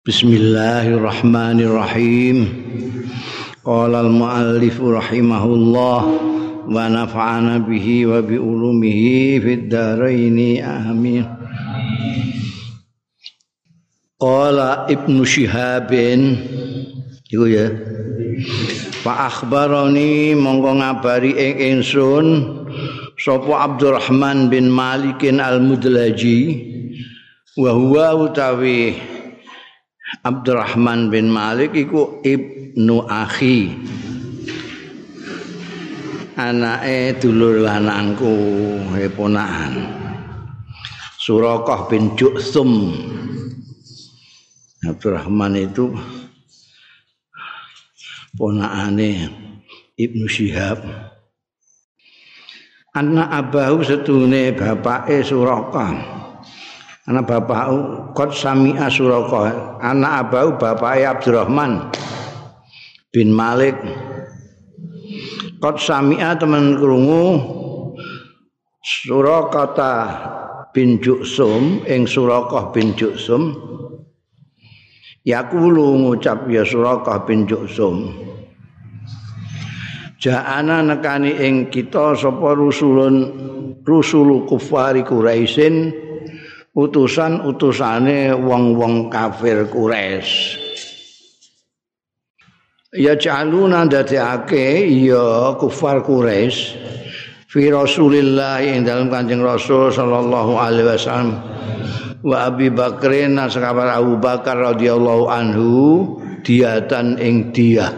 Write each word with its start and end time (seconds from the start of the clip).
Bismillahirrahmanirrahim. 0.00 2.48
Qala 3.60 4.00
al-muallif 4.00 4.80
rahimahullah 4.80 6.00
wa 6.64 6.88
nafa'ana 6.88 7.60
bihi 7.60 8.08
wa 8.08 8.24
bi 8.24 8.40
ulumihi 8.40 9.44
fid 9.44 9.68
dharain 9.68 10.40
amin. 10.64 11.28
Qala 14.16 14.88
Ibnu 14.88 15.20
Syihabin 15.20 16.48
iku 17.28 17.44
ya. 17.44 17.68
Fa 19.04 19.28
akhbarani 19.28 20.32
monggo 20.32 20.80
ngabari 20.80 21.36
ing 21.36 21.76
ingsun 21.76 22.48
sapa 23.20 23.68
Abdurrahman 23.68 24.48
bin 24.48 24.72
Malikin 24.72 25.44
al-Mudlaji 25.44 26.40
wa 27.60 27.76
huwa 27.76 28.16
utawi 28.16 29.09
Abdurrahman 30.26 31.08
bin 31.08 31.30
Malik 31.30 31.72
iku 31.78 32.18
ibnu 32.26 33.06
akhi. 33.06 33.78
Anake 36.34 37.20
dulur 37.20 37.62
lanangku 37.62 38.32
ponakan. 39.14 39.72
Surakah 41.20 41.84
bin 41.92 42.16
Ju'thum 42.16 42.96
Abdurrahman 44.80 45.52
itu 45.60 45.92
ponakane 48.32 49.28
Ibnu 50.00 50.24
Syihab. 50.24 50.80
Anak 52.96 53.28
abahu 53.28 53.84
setune 53.84 54.56
bapake 54.56 55.20
Surakah 55.20 55.92
anak 57.04 57.24
bapak 57.28 57.68
kot 58.14 58.30
sami 58.34 58.76
asuroko 58.76 59.46
anak 59.80 60.12
abau 60.26 60.58
bapak 60.58 61.02
Abdurrahman 61.02 61.90
bin 63.10 63.34
Malik. 63.34 63.76
Kot 65.60 65.76
sami 65.76 66.16
teman 66.18 66.80
kerungu 66.80 67.36
surakata 68.80 69.94
bin 70.72 71.02
Juksum 71.02 71.84
ing 71.84 72.08
surakoh 72.08 72.72
bin 72.72 72.96
Juksum. 72.96 73.52
Yakulu 75.20 76.00
ngucap 76.00 76.48
ya 76.48 76.64
surakah 76.64 77.28
bin 77.28 77.44
Juksum. 77.44 78.08
Ja'ana 80.20 80.84
nekani 80.84 81.32
ing 81.44 81.68
kita 81.68 82.16
sapa 82.16 82.52
rusulun 82.56 83.48
rusulu 83.84 84.44
kufari 84.48 85.00
Quraisyin 85.04 85.92
utusan-utusane 86.80 88.32
wong-wong 88.32 89.12
kafir 89.12 89.68
Quraisy. 89.68 90.56
Ya 92.96 93.14
jaluna 93.14 93.86
dadekake 93.86 94.88
ya 94.88 95.54
kufar 95.60 96.02
Quraisy 96.02 96.74
fi 97.46 97.70
Rasulillah 97.70 98.64
ing 98.64 98.88
dalam 98.88 99.12
Kanjeng 99.12 99.44
Rasul 99.44 99.92
sallallahu 99.92 100.58
alaihi 100.58 100.88
wasallam. 100.88 101.38
Wa 102.20 102.52
Abi 102.52 102.68
Bakrin 102.72 103.38
sakabar 103.48 103.96
Abu 103.96 104.18
Bakar 104.20 104.58
radhiyallahu 104.74 105.24
anhu 105.30 105.72
diatan 106.44 107.16
ing 107.16 107.52
dia 107.52 107.88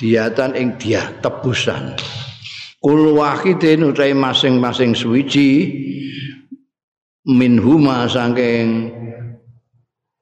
diatan 0.00 0.56
ing 0.56 0.80
dia 0.80 1.12
tebusan 1.20 1.92
kul 2.80 3.12
wahidin 3.12 3.84
utawi 3.84 4.16
masing-masing 4.16 4.96
suwiji 4.96 5.68
minhuma 7.28 8.08
saking 8.08 8.96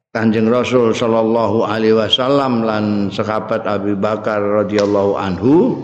Kanjeng 0.09 0.51
Rasul 0.51 0.97
sallallahu 0.97 1.63
alaihi 1.69 1.95
wasallam 1.95 2.67
lan 2.67 3.13
sahabat 3.15 3.63
Abi 3.69 3.95
Bakar 3.95 4.41
radhiyallahu 4.41 5.13
anhu 5.15 5.79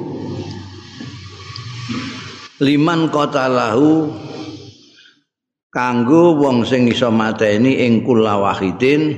liman 2.58 3.12
qatalahu 3.14 4.10
kanggo 5.70 6.40
wong 6.40 6.66
sing 6.66 6.90
iso 6.90 7.14
mateni 7.14 7.86
ing 7.86 8.02
kula 8.02 8.40
wahidin 8.42 9.14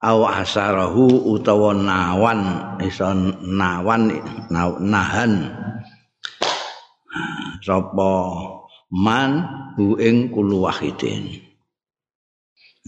aw 0.00 0.26
asarahu 0.42 1.30
utawa 1.36 1.76
nawan 1.76 2.40
iso 2.82 3.14
nawan 3.44 4.16
nahan 4.80 5.32
sapa 7.68 8.12
man 8.88 9.30
hu 9.76 10.00
ing 10.00 10.32
kulu 10.32 10.64
wahidin. 10.64 11.44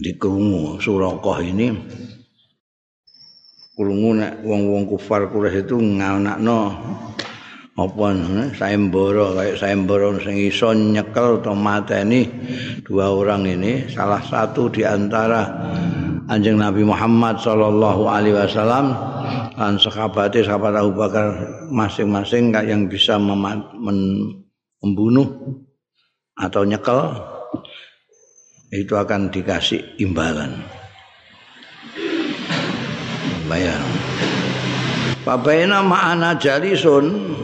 Dikrungu 0.01 0.81
surakoh 0.81 1.37
ini. 1.45 1.69
Krungu 3.77 4.17
nek 4.17 4.41
wong-wong 4.41 4.89
kufar 4.89 5.29
Quraisy 5.29 5.69
itu 5.69 5.77
nganakno 5.77 6.59
apa 7.71 8.07
sayembara 8.57 9.31
kayak 9.31 9.57
sayembara 9.57 10.19
sing 10.19 10.37
iso 10.37 10.75
nyekel 10.75 11.39
atau 11.39 11.55
mateni 11.55 12.27
dua 12.83 13.13
orang 13.13 13.45
ini. 13.47 13.87
Salah 13.87 14.21
satu 14.25 14.67
di 14.73 14.83
antara 14.83 15.47
anjing 16.27 16.59
Nabi 16.59 16.83
Muhammad 16.83 17.39
sallallahu 17.39 18.09
alaihi 18.09 18.37
wasallam 18.37 18.91
dan 19.55 19.79
sahabat 19.79 20.35
sahabat 20.35 20.73
Abu 20.75 20.93
Bakar 20.97 21.29
masing-masing 21.71 22.51
yang 22.53 22.89
bisa 22.91 23.15
membunuh 24.81 25.61
atau 26.33 26.65
nyekel 26.65 27.13
itu 28.73 28.97
akan 28.97 29.29
dikasih 29.29 30.01
imbalan. 30.01 30.57
Bayar. 33.45 33.83
Papaina 35.21 35.85
ma'ana 35.85 36.39
jalisun 36.39 37.35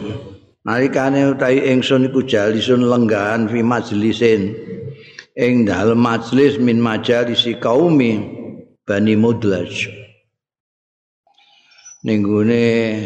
nalikane 0.66 1.30
utahi 1.30 1.68
ingsun 1.70 2.10
iku 2.10 2.26
jalisun 2.26 2.82
lenggahan 2.82 3.46
fi 3.46 3.60
majlisin. 3.62 4.56
Ing 5.38 5.70
dalem 5.70 6.02
majlis 6.02 6.58
min 6.58 6.82
majalisi 6.82 7.54
kaumi 7.62 8.18
Bani 8.82 9.14
Mudlaj 9.14 9.86
ninggune 12.06 13.02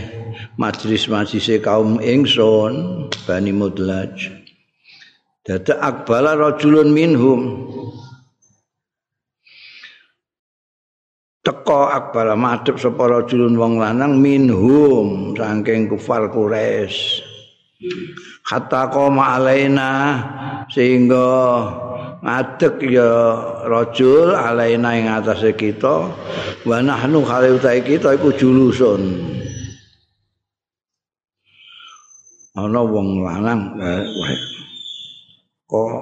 majlis-majlis 0.61 1.63
kaum 1.65 1.97
ingsun 2.03 3.07
Bani 3.25 3.53
Mudlaj. 3.55 4.43
Dada 5.43 5.75
akbala 5.83 6.39
rajulun 6.39 6.95
minhum. 6.95 7.41
Teko 11.43 11.91
akbala 11.91 12.39
madhep 12.39 12.79
sapa 12.79 13.11
rajulun 13.11 13.59
wong 13.59 13.83
lanang? 13.83 14.23
Minhum 14.23 15.35
saking 15.35 15.91
kufar 15.91 16.31
Quraisy. 16.31 17.27
Hatta 18.47 18.87
qoma 18.95 19.35
alaina 19.35 19.91
sehingga 20.71 21.27
ngadeg 22.23 22.79
ya 22.87 23.11
rajul 23.67 24.33
alaina 24.33 24.95
ing 24.95 25.11
atase 25.11 25.53
kita. 25.59 26.09
Wa 26.63 26.79
nahnu 26.79 27.27
khali 27.27 27.59
kita 27.59 28.15
iku 28.15 28.31
julusun. 28.31 29.03
Ana 32.53 32.85
wong 32.85 33.25
lanang 33.25 33.81
eh, 33.81 34.05
kok 35.65 35.93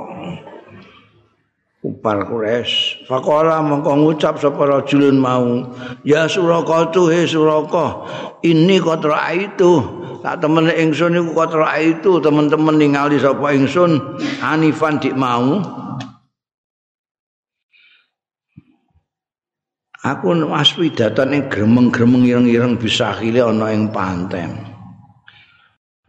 upal 1.80 2.26
kures 2.28 3.00
fakola 3.08 3.62
mengko 3.64 3.94
ngucap 3.96 4.36
sapa 4.36 4.58
rajulun 4.68 5.16
mau 5.16 5.62
ya 6.04 6.28
suraka 6.28 6.92
tu 6.92 7.08
he 7.08 7.24
suraka 7.24 8.04
ini 8.44 8.76
kotra 8.82 9.32
itu 9.32 9.80
tak 10.20 10.44
temen 10.44 10.68
ingsun 10.68 11.16
iku 11.22 11.32
kotra 11.32 11.80
itu 11.80 12.20
teman-teman 12.20 12.76
ningali 12.76 13.16
sapa 13.16 13.56
ingsun 13.56 13.96
anifan 14.44 15.00
dik 15.00 15.16
mau 15.16 15.62
aku 20.00 20.32
aswidatan 20.52 21.36
ing 21.36 21.42
gremeng-gremeng 21.52 22.24
ireng-ireng 22.24 22.80
bisa 22.80 23.12
khile 23.16 23.44
ana 23.44 23.72
ing 23.72 23.92
pantem 23.92 24.70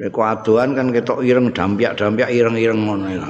Nek 0.02 0.18
adoan 0.18 0.74
kan 0.74 0.90
ketok 0.90 1.22
ireng 1.22 1.54
dampyak-dampyak 1.54 2.34
ireng-ireng 2.34 2.90
ngono 2.90 3.06
ya. 3.06 3.22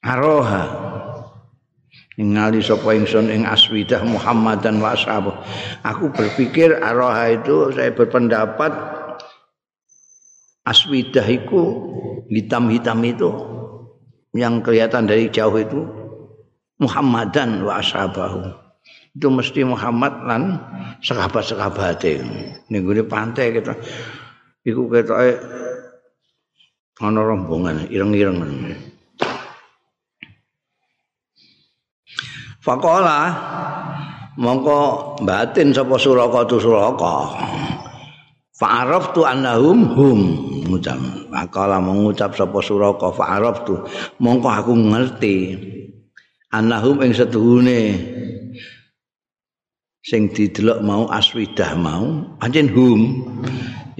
Aroha. 0.00 0.88
Ningali 2.16 2.64
sapa 2.64 2.96
ingsun 2.96 3.28
ing 3.28 3.44
aswidah 3.44 4.00
Muhammad 4.08 4.64
dan 4.64 4.80
wa 4.80 4.96
Aku 5.84 6.08
berpikir 6.16 6.80
aroha 6.80 7.28
itu 7.28 7.76
saya 7.76 7.92
berpendapat 7.92 8.72
aswidah 10.64 11.28
itu 11.28 11.60
hitam-hitam 12.32 13.04
itu 13.04 13.28
yang 14.32 14.64
kelihatan 14.64 15.04
dari 15.04 15.28
jauh 15.28 15.56
itu 15.60 15.99
Muhammadan 16.80 17.60
wa 17.60 17.76
ashabahu. 17.76 18.56
Itu 19.12 19.28
mesti 19.28 19.60
Muhammad 19.68 20.24
lan 20.24 20.42
sahabat-sahabate. 21.04 22.24
Ning 22.72 22.80
gone 22.88 23.04
pantai 23.04 23.52
kita. 23.52 23.76
Iku 24.64 24.88
ketoke 24.88 25.36
ana 27.00 27.20
rombongan 27.20 27.88
ireng-ireng. 27.92 28.40
Faqala 32.60 33.18
mongko 34.36 35.16
batin 35.24 35.72
sapa 35.72 35.96
suraka 35.96 36.44
tu 36.44 36.60
suraka. 36.60 37.34
Fa'araftu 38.60 39.24
annahum 39.24 39.88
hum 39.96 40.20
ngucap. 40.68 41.00
Faqala 41.32 41.80
mengucap 41.80 42.36
sapa 42.36 42.60
suraka 42.60 43.08
fa'araftu 43.16 43.80
mongko 44.20 44.48
aku 44.48 44.72
ngerti 44.76 45.36
annahum 46.50 46.98
ing 47.06 47.14
setuhune 47.14 47.82
sing 50.02 50.30
didelok 50.34 50.82
mau 50.82 51.06
aswidah 51.06 51.78
mau 51.78 52.26
pancen 52.42 52.66
hum 52.66 53.22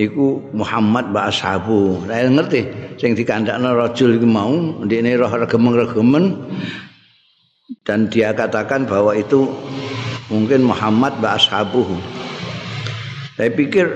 iku 0.00 0.41
Muhammad 0.56 1.12
wa 1.12 1.29
ashabu. 1.29 2.00
Saya 2.08 2.32
ngerti 2.32 2.61
sing 2.97 3.12
dikandakno 3.12 3.76
rajul 3.76 4.17
iku 4.17 4.26
mau 4.26 4.50
ndekne 4.82 5.14
roh 5.20 5.31
regem-regemen 5.31 6.25
dan 7.85 8.08
dia 8.08 8.32
katakan 8.32 8.88
bahwa 8.88 9.14
itu 9.14 9.47
mungkin 10.32 10.67
Muhammad 10.67 11.20
wa 11.20 11.37
ashabuhu. 11.37 12.00
Saya 13.37 13.52
pikir 13.52 13.87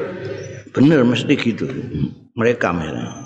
benar 0.71 1.03
mesti 1.03 1.35
gitu. 1.35 1.67
Mereka 2.35 2.69
mereka. 2.75 3.25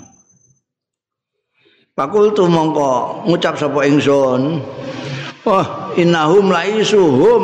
Pakul 1.99 2.31
tu 2.31 2.47
mongko 2.47 3.27
ngucap 3.27 3.59
sapa 3.59 3.83
ingsun. 3.83 4.63
Wah, 5.47 5.95
innahum 5.95 6.51
laisuhum. 6.51 7.43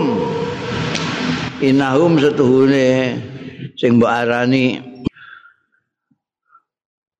Innahum 1.64 2.20
setuhune 2.20 3.16
sing 3.80 3.96
mbok 3.96 4.12
arani. 4.12 4.84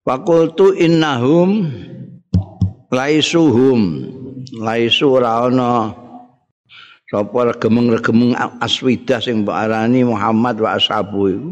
Fakultu 0.04 0.76
innahum 0.76 1.72
laisuhum. 2.92 4.12
Laisu 4.60 5.16
ora 5.16 5.48
ana. 5.48 5.96
Sapa 7.08 7.56
regem-regem 7.56 8.36
aswidah 8.60 9.24
sing 9.24 9.48
mbok 9.48 9.56
arani 9.56 10.04
Muhammad 10.04 10.60
wa 10.60 10.76
ashabu 10.76 11.32
iku? 11.32 11.50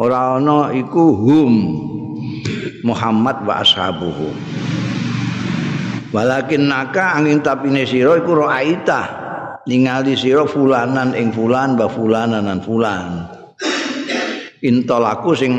Ora 0.00 0.40
ana 0.40 0.72
iku 0.72 1.12
hum. 1.12 1.54
Muhammad 2.82 3.44
wa 3.44 3.60
ashabuhu 3.60 4.32
walakin 6.12 6.68
naka 6.68 7.16
angin 7.18 7.40
tapine 7.40 7.88
sira 7.88 8.20
iku 8.20 8.44
raaita 8.44 9.00
ningali 9.64 10.14
sira 10.14 10.44
fulanan 10.44 11.16
ing 11.16 11.32
fulan 11.32 11.74
wa 11.74 11.88
fulanan 11.88 12.46
lan 12.46 12.60
fulan 12.60 13.26
intolaku 14.62 15.32
sing 15.34 15.52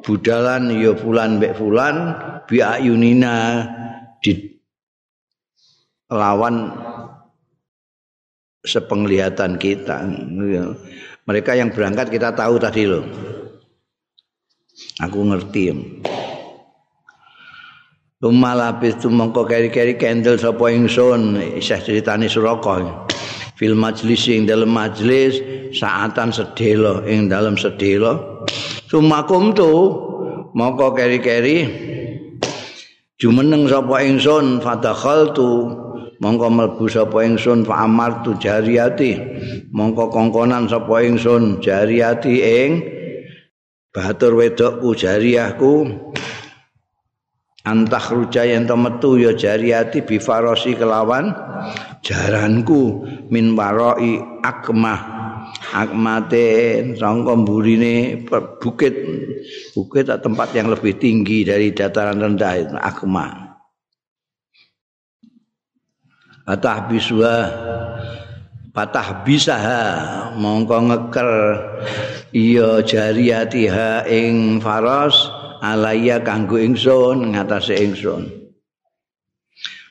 budalan 0.00 0.70
ya 0.72 0.94
fulan 0.94 1.42
mbek 1.42 1.58
fulan 1.58 2.14
bi 2.46 2.62
ayunina 2.62 3.66
di 4.22 4.56
lawan 6.10 6.70
sepenglihatan 8.66 9.56
kita. 9.56 10.02
Mereka 11.26 11.58
yang 11.58 11.70
berangkat 11.70 12.10
kita 12.10 12.34
tahu 12.34 12.58
tadi 12.58 12.82
loh. 12.86 13.06
Aku 15.02 15.22
ngerti. 15.26 15.64
Lumalapis 18.16 18.96
tu 18.96 19.12
mongko 19.12 19.44
keri-keri 19.44 20.00
kendel 20.00 20.40
sapa 20.40 20.72
ingsun 20.72 21.36
isih 21.60 21.76
critane 21.84 22.32
Suraka. 22.32 23.04
Fil 23.60 23.76
majlis 23.76 24.24
ing 24.32 24.48
dalam 24.48 24.72
majlis 24.72 25.36
saatan 25.76 26.32
sedelo 26.32 27.04
ing 27.04 27.28
dalam 27.28 27.60
sedelo. 27.60 28.44
Sumakum 28.88 29.52
tu 29.52 29.68
mongko 30.56 30.96
keri-keri 30.96 31.68
jumeneng 33.20 33.68
sapa 33.68 34.00
ingsun 34.00 34.64
fadakhaltu 34.64 35.76
mongko 36.16 36.46
mlebu 36.48 36.88
sapa 36.88 37.20
ingsun 37.20 37.68
fa 37.68 37.84
amartu 37.84 38.32
jariyati 38.40 39.12
mongko 39.76 40.08
kongkonan 40.08 40.64
sapa 40.72 41.04
ingsun 41.04 41.60
jariyati 41.60 42.34
ing 42.40 42.70
batur 43.92 44.40
wedokku 44.40 44.96
jariyahku 44.96 45.84
antah 47.66 48.04
ruja 48.14 48.46
yen 48.46 48.70
metu 48.70 49.18
ya 49.18 49.34
jariyati 49.34 50.06
bifarosi 50.06 50.78
kelawan 50.78 51.34
jaranku. 52.00 53.02
Min 53.26 53.58
waroi 53.58 54.22
akmah. 54.46 55.18
Akmate 55.74 56.78
sangka 56.94 57.34
mburine 57.34 58.22
bukit. 58.62 58.94
Bukit 59.74 60.06
tempat 60.06 60.54
yang 60.54 60.70
lebih 60.70 60.94
tinggi 60.96 61.42
dari 61.42 61.74
dataran 61.74 62.22
rendah 62.22 62.54
itu 62.54 62.76
akmah. 62.78 63.58
Atah 66.46 66.86
biswa 66.86 67.34
patah 68.70 69.26
bisaha 69.26 69.82
mongko 70.38 70.78
ngeker. 70.86 71.30
Iya 72.30 72.84
jariyatiha 72.86 74.06
ing 74.06 74.60
faras 74.62 75.35
alaya 75.62 76.20
kanggo 76.20 76.56
ingsun 76.60 77.32
ngatasé 77.32 77.80
ingsun. 77.80 78.28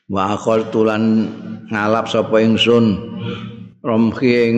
Wa 0.09 0.37
tulan 0.69 1.29
ngalap 1.69 2.05
sapa 2.09 2.41
ingsun. 2.41 3.13
Romhi 3.85 4.49
ing 4.49 4.57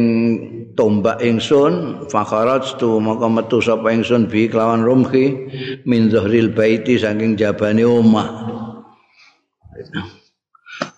tombak 0.80 1.19
ingsun 1.19 2.06
fakharat 2.07 2.80
tu 2.80 3.01
mongko 3.01 3.27
metu 3.27 3.59
sapa 3.59 3.92
ingsun 3.92 4.31
bi 4.31 4.48
kelawan 4.48 4.86
romhi 4.86 5.51
min 5.83 6.07
zahril 6.07 6.56
baiti 6.56 6.95
saking 6.95 7.36
jabane 7.36 7.83
omah. 7.83 8.48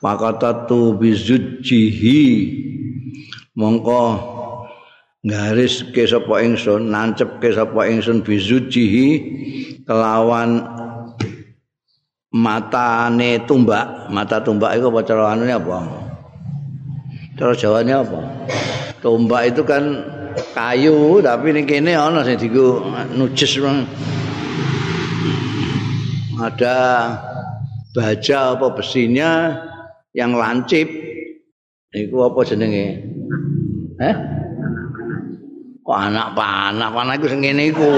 Pakatatu 0.04 0.98
bizujjihi 1.00 2.22
mongko 3.58 4.04
garis 5.26 5.84
ke 5.92 6.08
sapa 6.08 6.40
ingsun 6.44 6.92
nancep 6.92 7.44
ke 7.44 7.52
sapa 7.52 7.88
ingsun 7.92 8.24
bizujjihi 8.24 9.08
kelawan 9.90 10.62
matane 12.30 13.42
tumbak. 13.50 14.14
Mata 14.14 14.38
tumbak 14.46 14.78
itu 14.78 14.86
apa? 14.94 15.00
Cara 15.02 15.34
anune 15.34 15.50
apa? 15.50 15.78
Cara 17.34 17.58
jawane 17.58 17.90
apa? 17.90 18.20
Tumbak 19.02 19.50
itu 19.50 19.66
kan 19.66 20.06
kayu 20.54 21.26
tapi 21.26 21.50
ini 21.56 21.66
kene 21.66 21.98
ana 21.98 22.22
sing 22.22 22.38
diku 22.38 22.86
nujes 23.18 23.58
ada 26.40 26.78
baja 27.92 28.56
apa 28.56 28.72
besinya 28.72 29.58
yang 30.14 30.38
lancip. 30.38 30.88
Iku 31.90 32.22
apa 32.22 32.46
jenenge? 32.46 33.02
Eh 33.98 34.16
kok 35.82 35.98
anak 35.98 36.38
panah 36.38 36.94
panah 36.94 37.18
iku 37.18 37.26
sing 37.34 37.42
ngene 37.42 37.74
iku 37.74 37.90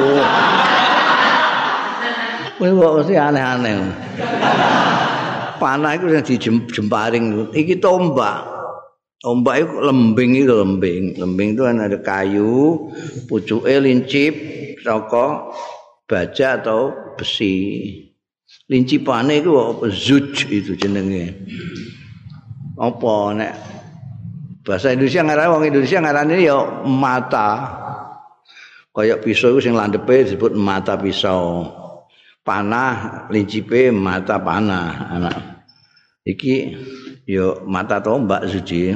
kuwi 2.61 2.77
kok 2.77 2.93
mesti 3.01 3.17
aneh-aneh. 3.17 3.73
Panah 5.57 5.97
iku 5.97 6.13
sing 6.13 6.21
dijemparing 6.69 7.49
iki 7.57 7.81
tombak. 7.81 8.45
Tombak 9.17 9.65
itu 9.65 9.73
lembing 9.81 10.31
itu 10.37 10.53
lembing. 10.53 11.03
Lembing 11.17 11.57
itu 11.57 11.61
kan 11.65 11.81
ada 11.81 11.97
kayu 12.05 12.85
pucuke 13.25 13.73
lincip 13.81 14.33
saka 14.85 15.49
baja 16.05 16.61
atau 16.61 16.93
besi. 17.17 17.97
Lincipane 18.69 19.41
iku 19.41 19.81
apa? 19.81 19.89
Zuj 19.89 20.45
itu 20.53 20.77
jenenge. 20.77 21.33
Apa 22.77 23.13
nek 23.33 23.53
bahasa 24.61 24.93
Indonesia 24.93 25.25
ngaran 25.25 25.49
wong 25.49 25.63
Indonesia 25.65 25.97
ngaran 25.97 26.29
ya 26.37 26.85
mata. 26.85 27.49
Kaya 28.93 29.17
pisau 29.17 29.57
sing 29.57 29.73
landepe 29.73 30.29
disebut 30.29 30.53
mata 30.53 30.99
pisau 30.99 31.80
panah 32.41 33.27
lincipe 33.29 33.89
mata 33.93 34.41
panah 34.41 35.13
anak. 35.13 35.37
Iki 36.25 36.55
yo 37.25 37.65
mata 37.65 38.01
tombak 38.01 38.45
suci. 38.49 38.93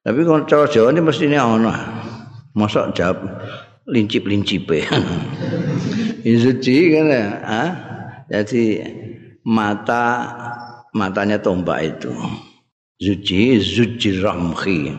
Tapi 0.00 0.20
kalau 0.24 0.48
cara 0.48 0.64
Jawa 0.64 0.88
ini 0.94 1.00
mesti 1.04 1.24
ini 1.28 1.36
ono 1.36 1.72
masuk 2.56 2.96
jawab 2.96 3.18
lincip 3.88 4.24
lincipe 4.24 4.84
suci 6.24 6.76
kan 6.92 7.06
ya? 7.08 7.26
Jadi 8.28 8.84
mata 9.44 10.04
matanya 10.92 11.40
tombak 11.40 11.80
itu. 11.96 12.12
Zuji 12.98 13.62
zuji 13.62 14.18
ramhi. 14.18 14.90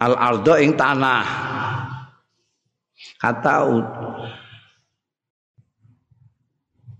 Al 0.00 0.14
ardo 0.14 0.54
ing 0.56 0.74
tanah. 0.78 1.26
Kata 3.18 3.66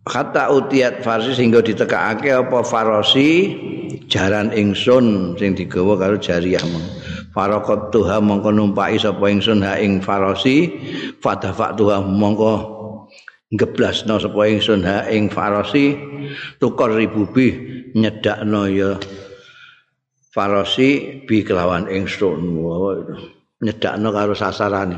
kata 0.08 0.48
utiat 0.48 1.04
farsi 1.04 1.36
sehingga 1.36 1.60
ditekakake 1.60 2.32
apa 2.32 2.64
farosi? 2.64 3.54
Jaran 4.08 4.56
ingsun 4.56 5.36
sing 5.36 5.52
digawa 5.52 6.00
karo 6.00 6.16
jariyah 6.16 6.64
faraqat 7.36 7.92
tuha 7.92 8.24
mongko 8.24 8.56
numpai 8.56 8.96
sapa 8.96 9.28
ingsun 9.28 9.60
ha 9.60 9.76
ing 9.76 10.00
farosi. 10.00 10.72
Fadafa 11.20 11.76
tuha 11.76 12.00
mongko 12.00 12.52
ngeblasno 13.52 14.16
sapa 14.16 14.48
ingsun 14.48 14.80
ha 14.88 15.04
ing 15.12 15.28
farasi 15.28 15.92
tukar 16.56 16.96
ribubi 16.96 17.52
nyedakno 17.92 18.64
ya 18.72 18.96
farosi 20.32 21.20
bi 21.28 21.44
kelawan 21.44 21.84
ingsun. 21.92 22.64
Nyedakno 23.60 24.08
karo 24.08 24.32
sasarane 24.32 24.96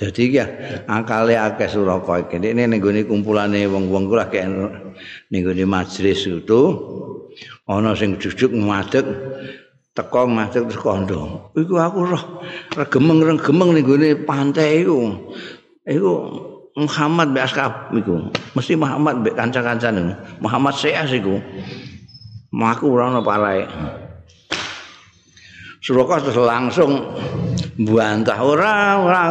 dadi 0.00 0.32
ya 0.32 0.48
akale 0.88 1.36
akeh 1.36 1.68
suraka 1.68 2.24
iki. 2.24 2.40
Ini 2.40 2.64
ning 2.64 2.80
gone 2.80 3.04
kumpulane 3.04 3.68
wong-wong 3.68 4.08
ku 4.08 4.16
lagi 4.16 4.40
ning 5.28 5.40
gone 5.44 5.64
majelis 5.68 6.24
itu 6.24 6.60
ana 7.68 7.92
sing 7.92 8.16
jujuk 8.16 8.48
ngadeg 8.48 9.04
teko 9.92 10.24
ngadeg 10.24 10.72
terus 10.72 10.80
kondo. 10.80 11.52
Iku 11.52 11.76
aku 11.76 11.98
roh 12.08 12.24
regemeng-regemeng 12.72 13.76
ning 13.76 13.84
gone 13.84 14.08
pantai 14.24 14.88
iku. 14.88 15.28
Iku 15.84 16.10
Muhammad 16.80 17.36
mbek 17.36 17.44
askab 17.44 17.92
iku. 17.92 18.32
Mesti 18.56 18.80
Muhammad 18.80 19.20
mbek 19.20 19.36
kanca-kancane 19.36 20.16
Muhammad 20.40 20.80
Syekh 20.80 21.20
iku. 21.20 21.36
Maku 22.50 22.90
ora 22.90 23.14
ana 23.14 23.22
parae 23.22 23.62
Suraka 25.80 26.20
terus 26.20 26.36
langsung 26.44 26.92
bantah 27.80 28.36
ora 28.44 29.00
ora. 29.00 29.22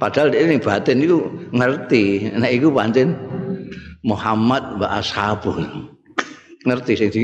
Padahal 0.00 0.32
ini 0.32 0.56
batin 0.56 1.04
itu 1.04 1.20
ngerti. 1.52 2.32
Nek 2.32 2.56
iku 2.56 2.72
pancen 2.72 3.12
Muhammad 4.00 4.80
wa 4.80 4.96
ashabuh. 4.96 5.60
Ngerti 6.64 6.92
sing 6.96 7.08
di 7.12 7.22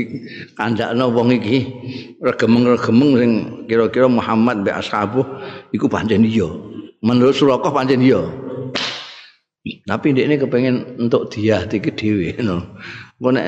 wong 0.57 1.29
iki 1.33 1.57
regemeng-regemeng 2.21 3.11
sing 3.17 3.31
kira-kira 3.65 4.05
Muhammad 4.05 4.61
wa 4.61 4.77
ashabuh 4.77 5.25
iku 5.73 5.89
pancen 5.89 6.21
iya. 6.21 6.45
Menurut 7.01 7.33
Suraka 7.33 7.73
pancen 7.73 8.05
iya. 8.05 8.21
Tapi 9.89 10.15
ndek 10.15 10.25
ini 10.29 10.35
kepengen 10.37 10.75
untuk 11.01 11.33
dia 11.33 11.65
iki 11.65 11.89
dhewe 11.91 12.29
ngono. 12.37 12.77
Engko 13.17 13.29
nek 13.33 13.47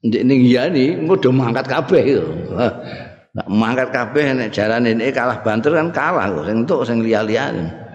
ndek 0.00 0.22
ning 0.24 0.38
iya 0.48 0.72
engko 0.72 1.20
do 1.20 1.28
mangkat 1.28 1.68
kabeh 1.68 2.02
itu. 2.08 2.24
Nak 3.36 3.46
mangkat 3.52 3.92
kabeh 3.92 4.32
nek 4.32 4.48
jalan 4.48 4.88
ini 4.88 5.12
kalah 5.12 5.44
banter 5.44 5.76
kan 5.76 5.92
kalah 5.92 6.32
kok 6.32 6.44
sing 6.48 6.56
entuk 6.64 6.80
sing 6.88 6.98
liya-liyane. 7.04 7.85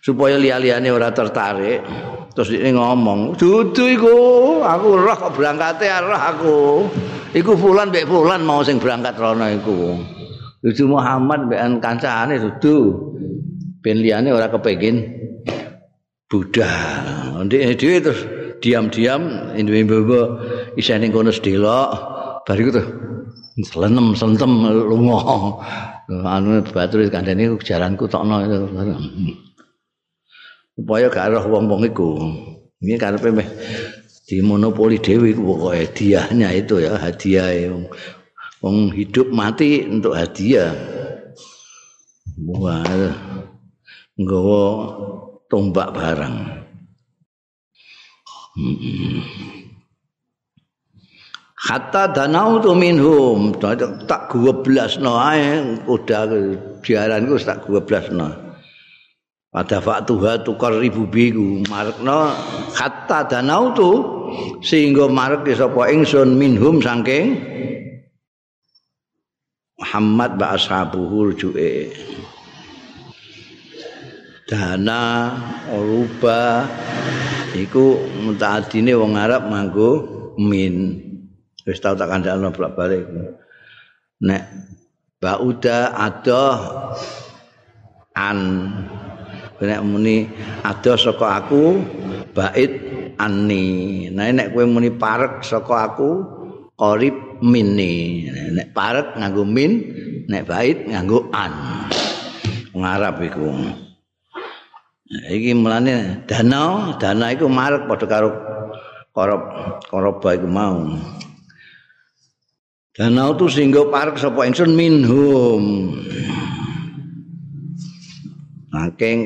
Supaya 0.00 0.40
liya-liyane 0.40 0.88
ora 0.88 1.12
tertarik. 1.12 1.84
Terus 2.32 2.56
ini 2.56 2.72
ngomong, 2.72 3.36
"Dudu 3.36 3.84
iku, 3.84 4.16
aku 4.64 4.96
roh 4.96 5.12
kok 5.12 5.36
berangkate 5.36 5.92
roh 6.00 6.16
aku. 6.16 6.58
Iku 7.36 7.52
fulan 7.52 7.92
mbek 7.92 8.08
fulan 8.08 8.40
mau 8.40 8.64
sing 8.64 8.80
berangkat 8.80 9.20
rono 9.20 9.44
iku." 9.44 10.00
Dudu 10.64 10.96
Muhammad 10.96 11.52
mbek 11.52 11.84
kancane 11.84 12.40
dudu. 12.40 12.96
Ben 13.84 14.00
liyane 14.00 14.32
ora 14.32 14.48
kepengin 14.48 15.04
budal. 16.32 17.44
Ndek 17.44 17.76
dhewe 17.76 17.96
terus 18.00 18.20
diam-diam 18.64 19.52
indhe-indhe 19.52 20.22
isih 20.80 20.96
ning 20.96 21.12
kono 21.12 21.28
sedelok. 21.28 21.88
Bariku 22.48 22.70
tuh 22.72 22.86
Selenem 23.60 24.16
sentem 24.16 24.48
lunga. 24.88 25.20
Anu 26.08 26.64
batur 26.64 27.04
kandhane 27.12 27.52
jalanku 27.60 28.08
tokno 28.08 28.40
itu. 28.46 28.58
Supaya 30.80 31.12
gak 31.12 31.36
roh 31.36 31.44
wong-wong 31.44 31.84
iku. 31.92 32.16
Ini 32.80 32.96
karepe 32.96 33.28
meh 33.28 33.44
di 34.24 34.40
monopoli 34.40 34.96
dewi 34.96 35.36
pokoke 35.36 35.76
hadiahnya 35.76 36.56
itu 36.56 36.80
ya 36.80 36.96
hadiah 36.96 37.68
wong 38.64 38.88
hidup 38.96 39.28
mati 39.28 39.84
untuk 39.84 40.16
hadiah. 40.16 40.72
Wah. 42.40 43.12
Nggawa 44.16 44.64
tombak 45.52 45.92
barang. 45.92 46.36
Hmm. 48.56 49.20
hatta 51.60 52.10
danau 52.10 52.58
tu 52.58 52.74
minhum 52.74 53.54
tak 53.60 54.32
gua 54.32 54.58
belas 54.64 54.98
no 54.98 55.14
ae 55.20 55.78
udah 55.86 56.26
jaran 56.82 57.30
gue 57.30 57.38
tak 57.38 57.62
gua 57.68 57.78
belas 57.84 58.10
pada 59.50 59.82
waktu 59.82 60.14
tukar 60.46 60.78
ribu 60.78 61.10
bigu 61.10 61.66
marekno 61.66 62.30
hatta 62.74 63.26
danau 63.26 63.74
tu 63.74 63.90
sehingga 64.62 65.10
marek 65.10 65.42
sopo 65.58 65.82
ingsun 65.82 66.38
minhum 66.38 66.78
saking 66.78 67.34
Muhammad 69.80 70.38
ba 70.38 70.54
ashabuhu 70.54 71.34
rujue 71.34 71.90
dana 74.50 75.34
oruba 75.70 76.66
iku 77.54 77.98
mutaadine 78.22 78.94
wong 78.98 79.14
Arab 79.14 79.46
nganggo 79.46 79.90
min. 80.42 81.06
Wis 81.62 81.78
tau 81.78 81.94
tak 81.94 82.10
kandhakno 82.10 82.50
bolak-balik. 82.50 83.06
Nek 84.26 84.42
bauda 85.22 85.94
ada 85.94 86.44
an 88.16 88.38
nek 89.60 89.80
muni 89.84 90.28
ada 90.64 90.96
saka 90.96 91.44
aku 91.44 91.80
bait 92.32 92.72
ani 93.20 94.08
nah 94.08 94.28
nek 94.32 94.56
kowe 94.56 94.64
muni 94.64 94.88
parek 94.88 95.44
saka 95.44 95.92
aku 95.92 96.40
qarib 96.80 97.44
minni. 97.44 98.24
Nek 98.56 98.72
parek 98.72 99.20
nganggo 99.20 99.44
min 99.44 99.72
nek 100.32 100.48
bait 100.48 100.88
nganggo 100.88 101.28
an. 101.28 101.52
Ngarap 102.72 103.20
iku. 103.20 103.52
Iki 105.10 105.52
mulane 105.58 106.24
dana 106.24 106.94
dana 106.96 107.26
iku 107.36 107.52
marek 107.52 107.84
padha 107.84 108.06
karo 108.08 108.30
korob 109.12 109.42
koroba 109.92 110.28
iku 110.32 110.48
mau. 110.48 110.88
Dan 112.96 113.20
autu 113.20 113.52
singgo 113.52 113.92
parek 113.92 114.16
sapa 114.16 114.48
ingsun 114.48 114.72
minhum. 114.72 115.92
Saking 118.70 119.18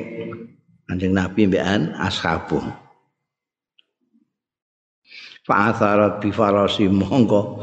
Kanjeng 0.88 1.14
Nabi 1.16 1.48
mbekan 1.48 1.96
ashabu. 1.96 2.60
Fa'atharat 5.44 6.24
bi 6.24 6.32
farasi 6.32 6.88
mongko 6.88 7.60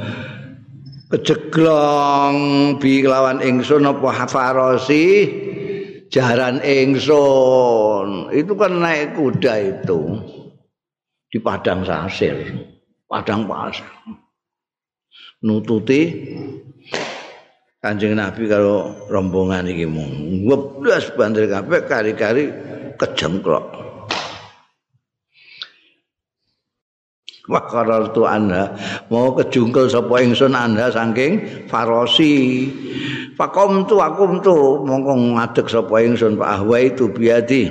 kejeglong 1.10 2.38
bi 2.78 3.02
lawan 3.02 3.42
ingsun 3.42 3.90
apa 3.90 4.30
farasi 4.30 5.06
jaran 6.14 6.62
ingsun. 6.62 8.30
Itu 8.30 8.54
kan 8.54 8.78
naik 8.78 9.18
kuda 9.18 9.54
itu 9.82 10.02
di 11.34 11.42
padang 11.42 11.82
sasir, 11.82 12.38
padang 13.10 13.50
pasir. 13.50 13.90
nututi 15.42 16.02
Kanjeng 17.82 18.14
Nabi 18.14 18.46
karo 18.46 18.94
rombongan 19.10 19.66
iki 19.66 19.90
mung. 19.90 20.46
Weblas 20.46 21.10
banter 21.18 21.50
kabeh 21.50 21.82
kari-kari 21.90 22.54
kejengklok. 22.94 23.82
Wah 27.50 27.66
karar 27.66 28.14
tu 28.14 28.22
anda 28.30 28.78
mau 29.10 29.34
kejungkel 29.34 29.90
sapa 29.90 30.22
ingsun 30.22 30.54
anda 30.54 30.94
saking 30.94 31.66
farosi. 31.66 32.70
Fakom 33.34 33.90
tu 33.90 33.98
akum 33.98 34.46
tu 34.46 34.86
mongko 34.86 35.42
ngadeg 35.42 35.66
sapa 35.66 36.06
ingsun 36.06 36.38
Pak 36.38 36.62
Ahwa 36.62 36.78
itu 36.86 37.10
biadi 37.10 37.66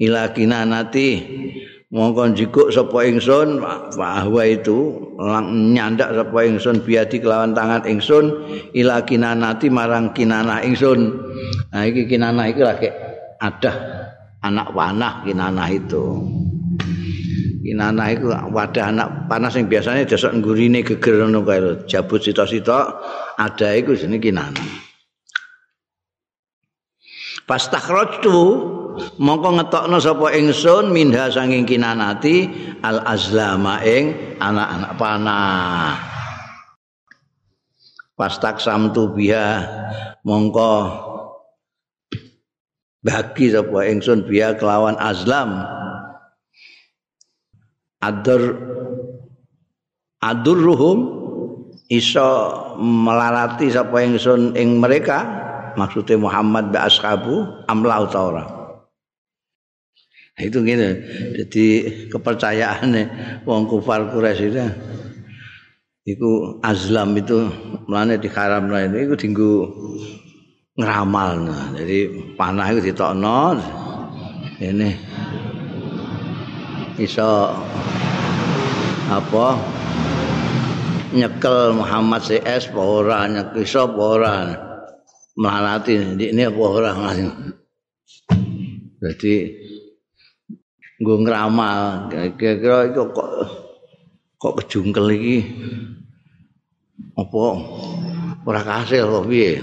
ila 0.00 0.32
kinanati 0.32 1.08
mongko 1.90 2.30
jikuk 2.38 2.68
sapa 2.70 3.02
ingsun 3.02 3.58
bahwa 3.98 4.42
itu 4.46 4.94
nyandak 5.74 6.14
sapa 6.14 6.38
ingsun 6.46 6.86
biadi 6.86 7.18
kelawan 7.18 7.50
tangan 7.50 7.82
ingsun 7.82 8.30
ila 8.78 9.02
kinanati 9.02 9.66
marang 9.68 10.14
kinanah 10.14 10.62
ingsun. 10.62 11.18
Nah 11.74 11.82
iki 11.82 12.06
kinanah 12.06 12.46
iki 12.46 12.62
lagi 12.62 12.88
ada 13.42 13.72
anak 14.46 14.70
panah 14.70 15.26
kinanah 15.26 15.68
itu. 15.70 16.04
Kinanah 17.60 18.08
itu 18.08 18.26
wadah 18.32 18.84
anak 18.88 19.08
panah 19.28 19.52
yang 19.52 19.68
biasanya 19.68 20.08
desok 20.08 20.32
nggurine 20.40 20.80
geger 20.80 21.26
ngono 21.26 21.44
kae 21.44 21.60
jabut 21.84 22.22
sita-sita 22.24 22.96
ada 23.36 23.68
iku 23.76 23.92
jenenge 23.92 24.32
kinanah 24.32 24.90
pas 27.50 27.66
mongko 29.20 29.48
ngetokno 29.60 29.96
sapa 30.00 30.32
ingsun 30.36 30.92
minha 30.92 31.28
sanging 31.32 31.68
kinanati 31.68 32.48
al 32.80 33.04
azlama 33.04 33.80
ing 33.84 34.36
anak-anak 34.38 34.92
panah. 34.96 35.94
Pastak 38.16 38.60
samtu 38.60 39.12
biha 39.16 39.64
mongko 40.24 40.72
bagi 43.00 43.52
sapa 43.52 43.88
ingsun 43.88 44.28
biha 44.28 44.56
kelawan 44.60 44.96
azlam. 45.00 45.64
Adur 48.00 48.56
adurruhum 50.24 50.98
iso 51.92 52.28
melarati 52.80 53.68
sapa 53.72 54.04
ingsun 54.04 54.56
ing 54.56 54.80
mereka 54.80 55.26
maksudnya 55.74 56.16
Muhammad 56.16 56.72
bi 56.72 56.78
ashabu 56.80 57.44
amla 57.68 58.04
utaura 58.04 58.59
Nah, 58.59 58.59
itu 60.40 60.58
gitu. 60.64 60.88
Jadi 61.44 61.66
kepercayaan 62.08 62.90
wong 63.44 63.68
kufar 63.68 64.08
Quraisy 64.10 64.44
itu 64.50 64.64
iku 66.08 66.58
azlam 66.64 67.12
itu 67.14 67.46
mlane 67.86 68.16
diharamno 68.16 68.72
ini 68.72 69.04
iku 69.04 69.14
dinggo 69.14 69.68
ngramal 70.80 71.44
jadi 71.76 72.08
panah 72.40 72.72
itu 72.72 72.90
ditokno 72.90 73.60
ini 74.60 74.96
iso 77.00 77.48
apa? 79.08 79.56
Nyekel 81.10 81.74
Muhammad 81.74 82.22
CS 82.22 82.70
apa 82.70 82.82
ora 82.84 83.24
nyekel 83.26 83.64
iso 83.64 83.88
apa 83.88 84.02
ora. 84.04 84.34
Melalati 85.40 85.96
ini 85.96 86.42
apa 86.44 86.60
ora 86.60 86.92
jadi 89.00 89.34
gue 91.00 91.16
ngeramal 91.24 92.12
kira-kira 92.12 92.92
itu 92.92 93.02
kok 93.16 93.30
kok 94.36 94.54
kejungkel 94.60 95.08
iki? 95.16 95.38
Apa? 97.16 97.44
Ora 98.44 98.60
kasil 98.60 99.08
kok 99.08 99.26
piye? 99.28 99.60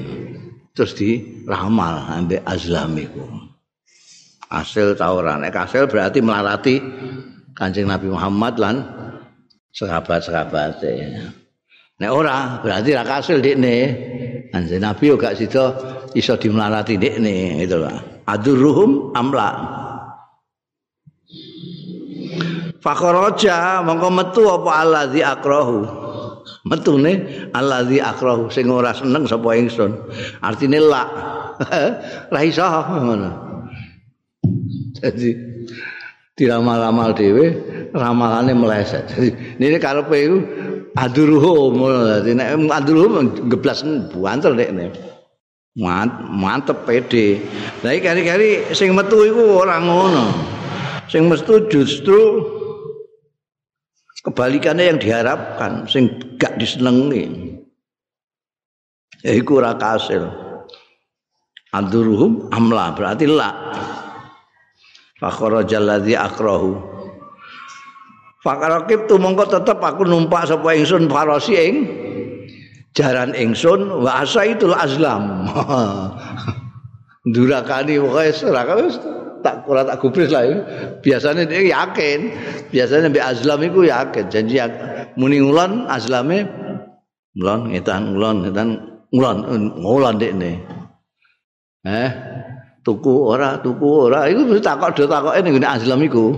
Terus 0.74 0.94
diramal 0.98 2.10
ambek 2.10 2.42
azlam 2.46 2.98
iku. 2.98 3.26
Hasil 4.50 4.98
ta 4.98 5.14
ora? 5.14 5.38
Nek 5.38 5.54
kasil 5.54 5.86
berarti 5.86 6.20
melarati 6.22 6.76
Kanjeng 7.58 7.90
Nabi 7.90 8.14
Muhammad 8.14 8.54
lan 8.62 8.76
sahabat-sahabat 9.74 10.82
nek 11.98 12.12
ora 12.14 12.62
berarti 12.62 12.94
ra 12.94 13.06
kasil 13.06 13.42
dikne 13.42 13.78
Kanjeng 14.54 14.82
Nabi 14.82 15.10
yo 15.10 15.16
gak 15.18 15.38
sida 15.38 15.74
iso 16.14 16.38
dimelarati 16.38 16.98
dikne 16.98 17.62
gitu 17.66 17.82
lah 17.82 17.98
adurruhum 18.30 19.14
amla 19.18 19.50
Fakoroja 22.78 23.82
mongko 23.82 24.10
metu 24.14 24.44
apa 24.46 24.72
allazi 24.86 25.22
akrahu. 25.26 25.80
Metune 26.68 27.26
allazi 27.56 27.98
akrahu 28.04 28.52
sing 28.52 28.68
ora 28.70 28.94
seneng 28.94 29.26
sapa 29.26 29.56
ingsun. 29.58 29.92
Artine 30.44 30.80
la. 30.84 31.04
Ra 32.34 32.42
iso 32.46 32.64
ngono. 32.64 33.30
Jadi 34.98 35.30
diramal-ramal 36.38 37.18
dhewe 37.18 37.46
ramalane 37.98 38.54
meleset. 38.54 39.10
Jadi 39.10 39.30
ini 39.58 39.78
karepe 39.82 40.18
iku 40.18 40.38
aduruhum 40.94 41.72
ngono. 41.82 42.00
Dadi 42.06 42.32
nek 42.38 42.48
aduruhum 42.70 43.50
geblas 43.50 43.82
buantel 44.14 44.54
nek 44.54 44.94
mantep 46.30 46.86
pede. 46.86 47.42
Lah 47.82 47.94
iki 47.94 48.06
kari-kari 48.06 48.50
sing 48.74 48.94
metu 48.94 49.26
iku 49.26 49.66
ora 49.66 49.82
ngono. 49.82 50.26
Sing 51.08 51.32
metu 51.32 51.64
justru 51.72 52.57
kebalikannya 54.28 54.92
yang 54.92 55.00
diharapkan 55.00 55.88
sing 55.88 56.12
gak 56.36 56.60
disenengi. 56.60 57.56
Ya 59.24 59.32
iku 59.32 59.64
ora 59.64 59.80
kasil. 59.80 60.28
Aduruhum 61.72 62.52
amla 62.52 62.92
berarti 62.92 63.24
la. 63.24 63.56
Fakharajal 65.24 65.88
ladzi 65.88 66.14
akrahu. 66.20 66.76
Fakarakib 68.44 69.08
tu 69.08 69.16
mongko 69.16 69.48
tetep 69.48 69.80
aku 69.80 70.04
numpak 70.04 70.46
sapa 70.46 70.76
ingsun 70.76 71.10
farasi 71.10 71.54
ing 71.58 71.76
jaran 72.94 73.32
ingsun 73.32 74.04
wa 74.04 74.22
asaitul 74.28 74.76
azlam. 74.76 75.48
Durakani 77.34 78.00
pokoke 78.00 78.32
ora 78.48 78.64
tak 79.48 79.64
ora 79.64 79.88
tak 79.88 80.04
gubris 80.04 80.28
lah. 80.28 80.44
Biasanya 81.00 81.48
dia 81.48 81.72
yakin. 81.72 82.20
Biasanya 82.68 83.08
bi 83.08 83.24
azlam 83.24 83.64
itu 83.64 83.88
yakin. 83.88 84.28
Janji 84.28 84.60
muni 85.16 85.40
ngulon 85.40 85.88
azlame 85.88 86.44
ngulon 87.40 87.72
ngetan 87.72 88.02
ngulon 88.12 88.36
ngetan 88.44 88.68
ngulon 89.16 89.38
ngulon 89.80 90.16
dek 90.20 90.34
nih 90.36 90.56
eh 91.88 92.12
tuku 92.84 93.14
ora 93.24 93.56
tuku 93.64 93.88
ora. 93.88 94.28
Itu 94.28 94.44
mesti 94.44 94.60
takok 94.60 94.92
do 95.00 95.04
takok. 95.08 95.40
Ini 95.40 95.48
gini 95.56 95.68
azlam 95.68 96.04
itu 96.04 96.36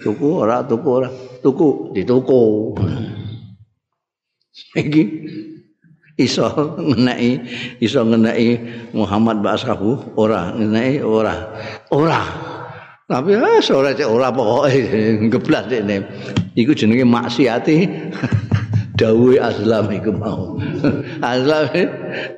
tuku 0.00 0.28
ora 0.40 0.64
tuku 0.64 0.88
ora. 0.88 1.08
Tuku 1.44 1.92
dituku. 1.92 2.74
Iki 4.74 5.02
iso 6.18 6.74
ngenai 6.76 7.30
iso 7.78 8.02
ngenai 8.02 8.48
Muhammad 8.96 9.38
Basahu 9.44 10.18
ora. 10.18 10.50
Ngenai 10.50 10.98
ora 11.04 11.54
ora. 11.92 12.22
Tapi 13.08 13.32
ah 13.40 13.56
sore 13.64 13.96
cek 13.96 14.04
ora 14.04 14.28
pokoke 14.28 14.76
geblas 15.32 15.64
dekne. 15.64 16.04
Iku 16.52 16.76
jenenge 16.76 17.08
maksiati. 17.08 17.76
Dawuhe 18.98 19.38
aslam 19.38 19.94
iku 19.94 20.10
mau. 20.10 20.58
Aslam 21.22 21.70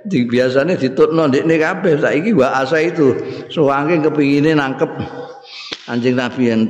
di 0.05 0.29
biasane 0.29 0.77
ditutno 0.77 1.25
dekne 1.33 1.57
kabeh. 1.57 1.97
Saiki 1.97 2.37
wa 2.37 2.53
asa 2.53 2.85
itu 2.85 3.17
suwange 3.49 4.05
kepingine 4.05 4.53
nangkep. 4.53 4.93
Anjing 5.89 6.21
nabi 6.21 6.53
yang 6.53 6.69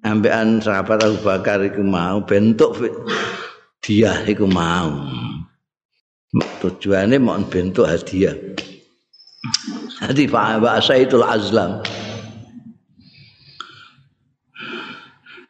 ambekan 0.00 0.64
sahabat 0.64 1.04
Abu 1.04 1.20
Bakar 1.20 1.60
iku 1.68 1.84
mau 1.84 2.24
bentuk 2.24 2.80
dia 3.84 4.24
iku 4.24 4.48
mau. 4.48 5.04
Tujuannya 6.64 7.20
mau 7.20 7.36
bentuk 7.44 7.84
hadiah. 7.84 8.34
Jadi 10.00 10.32
bahasa 10.32 10.96
itu 10.96 11.20
azlam 11.20 11.84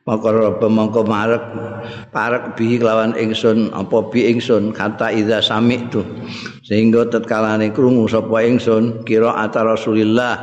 maka 0.07 0.31
roba 0.31 0.71
mongko 0.71 1.03
marek 1.03 1.43
parek 2.15 2.55
bi 2.55 2.79
kelawan 2.79 3.11
ingsun 3.19 3.75
apa 3.75 4.07
bi 4.07 4.31
ingsun 4.31 4.71
kata 4.71 5.11
idza 5.11 5.43
sami 5.43 5.83
itu 5.83 6.07
sehingga 6.63 7.11
tetkalane 7.11 7.75
krungu 7.75 8.07
sapa 8.07 8.47
ingsun 8.47 9.03
kira 9.03 9.35
ata 9.35 9.67
Rasulillah 9.67 10.35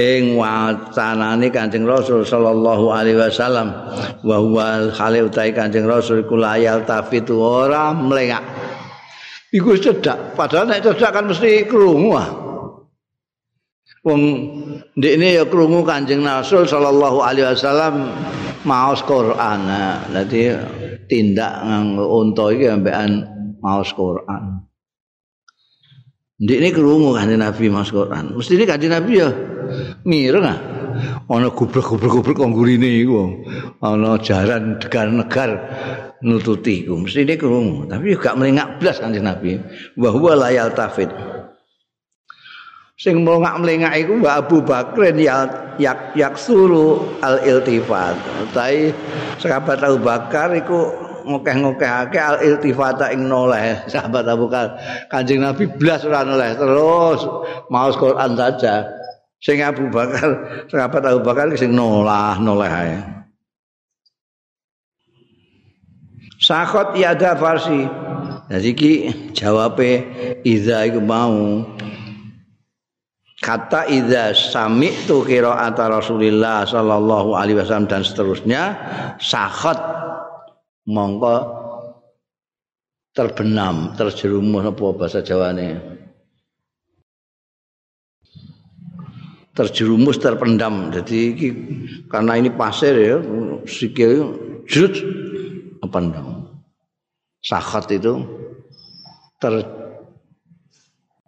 ing 0.00 0.40
wacanane 0.40 1.52
Kanjeng 1.52 1.84
Rasul 1.84 2.24
sallallahu 2.24 2.88
alaihi 2.88 3.20
wasallam 3.20 3.68
wa 4.24 4.36
huwa 4.40 4.88
khali 4.96 5.28
utai 5.28 5.52
Kanjeng 5.52 5.84
Rasul 5.84 6.24
kula 6.24 6.56
yal 6.56 6.88
tafitu 6.88 7.36
ora 7.36 7.92
mlengak. 7.92 8.42
Iku 9.50 9.76
cedak 9.76 10.38
padahal 10.38 10.72
nek 10.72 10.80
cedak 10.86 11.10
kan 11.10 11.26
mesti 11.26 11.66
krungu 11.66 12.14
ah 12.14 12.39
wong 14.00 14.22
ndekne 14.96 15.36
ya 15.36 15.44
krungu 15.44 15.84
Kanjeng 15.84 16.24
Rasul 16.24 16.64
sallallahu 16.64 17.20
alaihi 17.20 17.52
wasallam 17.52 17.94
maos 18.64 19.04
Quran. 19.04 19.60
Dadi 20.12 20.56
tindak 21.08 21.52
nganggo 21.64 22.04
unta 22.08 22.44
iki 22.52 22.66
ambekan 22.68 23.10
maos 23.60 23.92
Quran. 23.92 24.64
Ndekne 26.40 26.68
krungu 26.72 27.12
Kanjeng 27.12 27.40
Nabi 27.44 27.64
maos 27.68 27.92
Quran. 27.92 28.36
Mesti 28.36 28.56
ini 28.56 28.64
Kanjeng 28.64 28.92
Nabi 28.92 29.12
ya 29.20 29.28
mireng 30.08 30.46
ah. 30.48 30.60
Ana 31.30 31.54
gubrek-gubrek-gubrek 31.54 32.34
kok 32.34 32.50
gurine 32.50 33.06
iku. 33.06 33.46
Ana 33.78 34.18
jaran 34.18 34.82
degar-negar 34.82 35.50
nututi 36.26 36.82
iku. 36.82 36.98
Mesti 37.06 37.22
ini 37.22 37.38
krungu. 37.38 37.86
Tapi 37.86 38.18
gak 38.18 38.34
melengak 38.34 38.82
blas 38.82 38.98
kanjeng 38.98 39.24
Nabi. 39.24 39.54
Wa 39.94 40.10
huwa 40.10 40.34
layal 40.34 40.74
tafid 40.74 41.08
sing 43.00 43.24
melengak-melengak 43.24 43.96
iku 43.96 44.20
Mbak 44.20 44.36
Abu 44.44 44.56
Bakrin 44.60 45.16
ya 45.16 45.48
yak 45.80 46.12
yak 46.12 46.36
suru 46.36 47.16
al 47.24 47.40
iltifat 47.40 48.12
tapi 48.52 48.92
sahabat 49.40 49.80
Abu 49.80 50.04
Bakar 50.04 50.52
iku 50.52 51.08
ngokeh-ngokehake 51.24 52.18
al 52.20 52.36
iltifata 52.44 53.12
ing 53.12 53.28
noleh. 53.28 53.80
Sahabat 53.92 54.24
Abu 54.28 54.48
Bakar 54.48 54.76
kanjeng 55.12 55.44
Nabi 55.44 55.68
blas 55.68 56.04
ora 56.04 56.24
noleh 56.24 56.56
terus 56.56 57.20
maos 57.68 57.96
Quran 57.96 58.36
saja. 58.36 58.88
Sing 59.40 59.64
Abu 59.64 59.88
Bakar 59.88 60.36
sahabat 60.68 61.02
Abu 61.08 61.20
Bakar 61.24 61.48
sing 61.56 61.72
nolah 61.72 62.36
noleh 62.36 62.68
ae. 62.68 62.96
Sakot 66.40 66.96
yada 66.96 67.36
farsi. 67.36 67.84
Jadi 68.50 68.70
ki 68.74 68.92
jawabe 69.36 70.02
iza 70.42 70.82
iku 70.88 70.98
mau 70.98 71.62
kata 73.40 73.88
iza 73.88 74.36
sami 74.36 74.92
tu 75.08 75.24
kira 75.24 75.56
Rasulillah 75.72 76.68
sallallahu 76.68 77.32
alaihi 77.32 77.56
wasallam 77.56 77.88
dan 77.88 78.04
seterusnya 78.04 78.76
sakot 79.16 79.80
mongko 80.84 81.36
terbenam 83.16 83.96
terjerumus 83.96 84.64
apa 84.68 84.84
bahasa 84.94 85.24
Jawane? 85.24 85.80
Terjerumus 89.50 90.16
terpendam. 90.22 90.94
Jadi 90.94 91.18
iki 91.34 91.48
karena 92.06 92.38
ini 92.38 92.54
pasir 92.54 92.94
ya 92.94 93.18
sikil 93.66 94.36
jut 94.68 94.94
apa 95.82 95.98
sakhat 97.40 97.88
itu 97.90 98.20
ter 99.40 99.64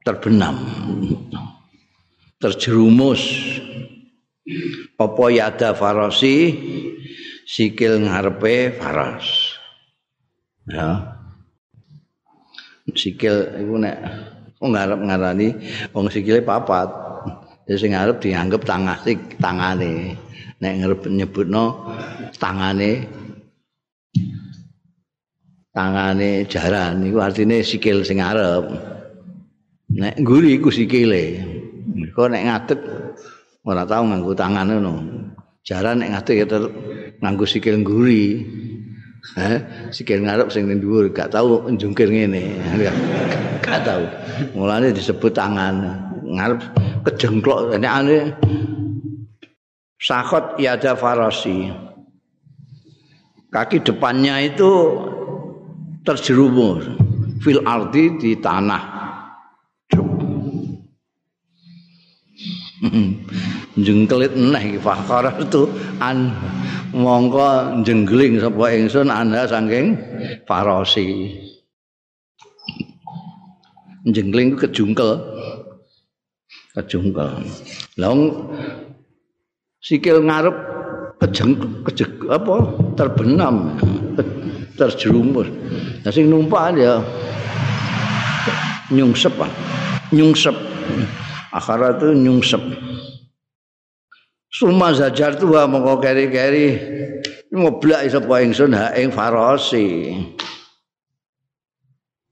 terbenam 0.05 0.61
terjerumus. 2.43 3.23
Apa 4.99 5.25
yada 5.31 5.71
farasi? 5.79 6.59
Sikil 7.47 8.03
ngarepe 8.03 8.75
faras. 8.75 9.55
Ya. 10.67 11.15
Sikil 12.91 13.63
iku 13.63 13.79
nek 13.79 13.97
wong 14.59 14.75
ngarep 14.75 15.01
ngarani 15.07 15.49
wong 15.95 16.11
sikile 16.11 16.43
papat. 16.43 16.91
Ya 17.71 17.79
sing 17.79 17.95
ngarep 17.95 18.19
dianggap 18.19 18.67
tangan 18.67 18.99
sik 19.07 19.39
tangane. 19.39 20.19
Nek 20.59 20.73
ngarep 20.83 21.01
nyebutno 21.07 21.95
tangane. 22.43 23.07
Tangane 25.73 26.45
jaran 26.51 27.07
iku 27.07 27.23
artine 27.23 27.63
sikil 27.63 28.03
sing 28.03 28.19
ngarep. 28.19 28.67
Nek 29.93 30.15
ngguri 30.19 30.59
iku 30.59 30.73
sikile 30.73 31.52
kok 32.15 32.29
nek 32.31 32.45
ngadeg 32.47 32.81
ora 33.67 33.83
tau 33.87 34.03
nganggo 34.07 34.33
tangan 34.35 34.67
ngono 34.69 34.93
jaran 35.63 36.03
nek 36.03 36.11
ngadeg 36.15 36.37
ya 36.43 36.47
nganggo 37.23 37.45
sikil 37.47 37.81
ngguri 37.83 38.25
Eh, 39.39 39.89
sikil 39.95 40.27
ngarep 40.27 40.51
sing 40.51 40.67
ning 40.67 40.83
dhuwur 40.83 41.15
gak 41.15 41.31
tau 41.31 41.71
njungkir 41.71 42.11
ngene. 42.11 42.59
gak 43.65 43.87
tau. 43.87 44.03
Mulane 44.59 44.91
disebut 44.91 45.31
tangan 45.31 45.79
ngarep 46.27 46.59
kejengklok 47.07 47.79
nek 47.79 47.93
ane 48.03 48.19
sakot 50.03 50.59
yada 50.59 50.99
farasi. 50.99 51.71
Kaki 53.55 53.87
depannya 53.87 54.43
itu 54.43 54.71
terjerumus 56.03 56.83
fil 57.39 57.63
ardi 57.63 58.19
di 58.19 58.35
tanah. 58.43 58.92
Jengkelit 63.79 64.35
neh 64.35 64.75
fakar 64.83 65.31
itu 65.39 65.71
an 66.03 66.35
mongko 66.91 67.79
jenggling 67.87 68.43
sapa 68.43 68.75
ingsun 68.75 69.07
anda 69.07 69.47
saking 69.47 69.95
farasi 70.51 71.31
jengling 74.11 74.59
kejungkel. 74.59 75.23
Kejungkel. 76.75 77.47
Long 78.03 78.51
sikil 79.79 80.27
ngarep 80.27 80.57
kejeng 81.23 81.55
kejeg 81.87 82.11
apa 82.27 82.57
terbenam 82.99 83.79
terjerumus. 84.75 85.47
Nah 86.03 86.11
sing 86.11 86.27
numpak 86.27 86.75
ya 86.75 86.99
nyungsep 88.91 89.39
nyungsep 90.11 90.57
akhirat 91.53 92.01
itu 92.01 92.09
nyungsep. 92.17 92.63
Suma 94.53 94.93
zajar 94.93 95.37
tuwa 95.37 95.65
mongko 95.69 96.01
keri-keri. 96.01 96.69
Ngoblak 97.53 98.09
sapa 98.09 98.41
ingsun 98.45 98.73
ha 98.77 98.93
ing 98.97 99.13
farasi. 99.13 100.13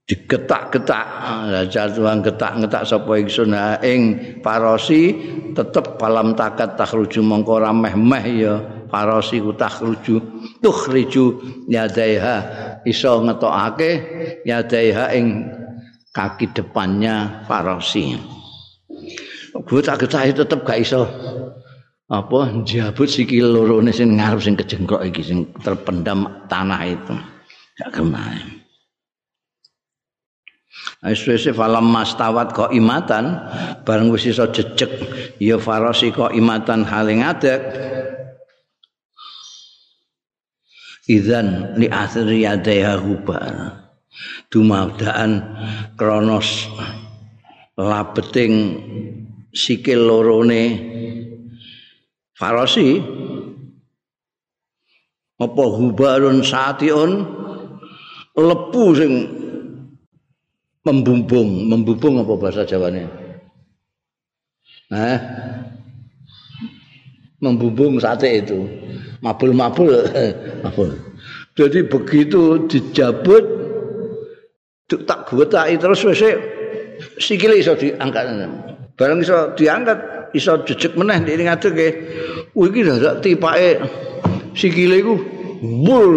Digetak-getak. 0.04 1.06
Zajar 1.48 1.96
tuwa 1.96 2.16
getak-getak 2.20 2.85
sapa 2.85 3.12
ingsun 3.16 3.56
ha 3.56 3.80
ing 3.80 4.00
farasi 4.44 5.16
tetep 5.56 5.96
palam 5.96 6.37
takat 6.37 6.76
takhruju 6.76 7.24
mongko 7.24 7.61
ora 7.61 7.72
meh-meh 7.72 8.24
ya. 8.37 8.54
Farasi 8.92 9.40
ku 9.40 9.56
takhruju. 9.56 10.20
Tukhriju 10.61 11.40
yadaiha 11.72 12.37
iso 12.85 13.20
ngetokake 13.24 13.90
yadaiha 14.44 15.04
ing 15.16 15.48
kaki 16.12 16.52
depannya 16.52 17.48
farasi. 17.48 18.39
Getak-getak 19.50 20.34
tetep 20.34 20.60
gak 20.62 20.80
iso 20.80 21.06
apa 22.10 22.50
njabut 22.50 23.06
sikil 23.06 23.54
lorone 23.54 23.94
sing 23.94 24.18
ngarep 24.18 24.42
sing 24.42 24.54
kejengklok 24.58 25.06
iki 25.10 25.22
sing 25.22 25.38
terpendam 25.62 26.46
tanah 26.50 26.82
itu. 26.86 27.14
Gak 27.78 27.90
kemain 27.94 28.60
Aiswese 31.00 31.56
falam 31.56 31.88
mastawat 31.88 32.52
kok 32.52 32.76
imatan 32.76 33.40
bareng 33.88 34.12
wis 34.12 34.28
iso 34.28 34.44
jejeg. 34.52 34.90
Ya 35.40 35.56
farasi 35.56 36.12
kok 36.12 36.36
imatan 36.36 36.84
haling 36.84 37.24
adek 37.24 37.60
Idzan 41.10 41.74
li 41.80 41.90
athri 41.90 42.46
yadaiha 42.46 43.00
hubar 43.02 43.80
dumabdaan 44.52 45.42
kronos 45.98 46.70
labeting 47.74 48.54
sikil 49.54 50.06
lorone 50.06 50.64
farasi. 52.34 53.02
Apa 55.40 55.64
hubarun 55.72 56.44
satiun? 56.44 57.10
Lepu 58.36 58.84
sing 58.92 59.12
membumbung. 60.84 61.68
Membumbung 61.68 62.20
apa 62.20 62.32
bahasa 62.36 62.62
Jawane? 62.68 63.04
Eh 64.92 65.18
membumbung 67.40 67.96
sate 67.98 68.44
itu. 68.44 68.68
Mabul-mabul. 69.24 70.06
Mabul. 70.64 70.92
Jadi 71.56 71.84
begitu 71.88 72.68
dijabut 72.68 73.44
tak 75.06 75.30
tak 75.30 75.66
terus 75.78 76.02
wis 76.02 76.22
sikile 77.22 77.62
iso 77.62 77.78
diangkat 77.78 78.26
barang 79.00 79.24
iso 79.24 79.56
diangkat 79.56 79.98
iso 80.36 80.60
jejeg 80.68 80.92
meneh 80.92 81.24
ndek 81.24 81.40
ngadeg 81.48 81.76
e. 81.80 81.88
Kuwi 82.52 82.68
iki 82.68 82.80
dadak 82.84 83.24
tipake 83.24 83.80
sikile 84.52 85.00
iku 85.00 85.14
mbul. 85.64 86.14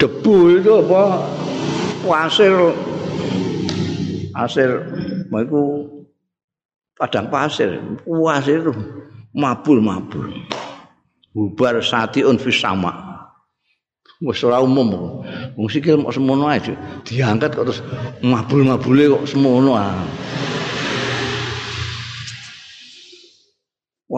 Debu 0.00 0.62
itu 0.62 0.72
apa? 0.72 1.02
Pasir 2.06 2.54
pasir 4.32 4.70
iku 5.28 5.62
padang 6.96 7.28
pasir. 7.28 7.76
Pasir 8.08 8.64
itu 8.64 8.72
mabul-mabul. 9.36 10.32
Bubar 11.36 11.84
satiun 11.84 12.40
fis 12.40 12.56
sama. 12.56 13.04
Wis 14.24 14.40
ora 14.42 14.64
umum. 14.64 15.20
Wong 15.54 15.68
sikil 15.68 16.00
mok 16.00 16.16
semono 16.16 16.48
ae 16.48 16.58
diangkat 17.04 17.52
kok 17.52 17.68
terus 17.68 17.82
mabul-mabule 18.24 19.12
kok 19.12 19.24
semono 19.28 19.76
ah. 19.76 20.00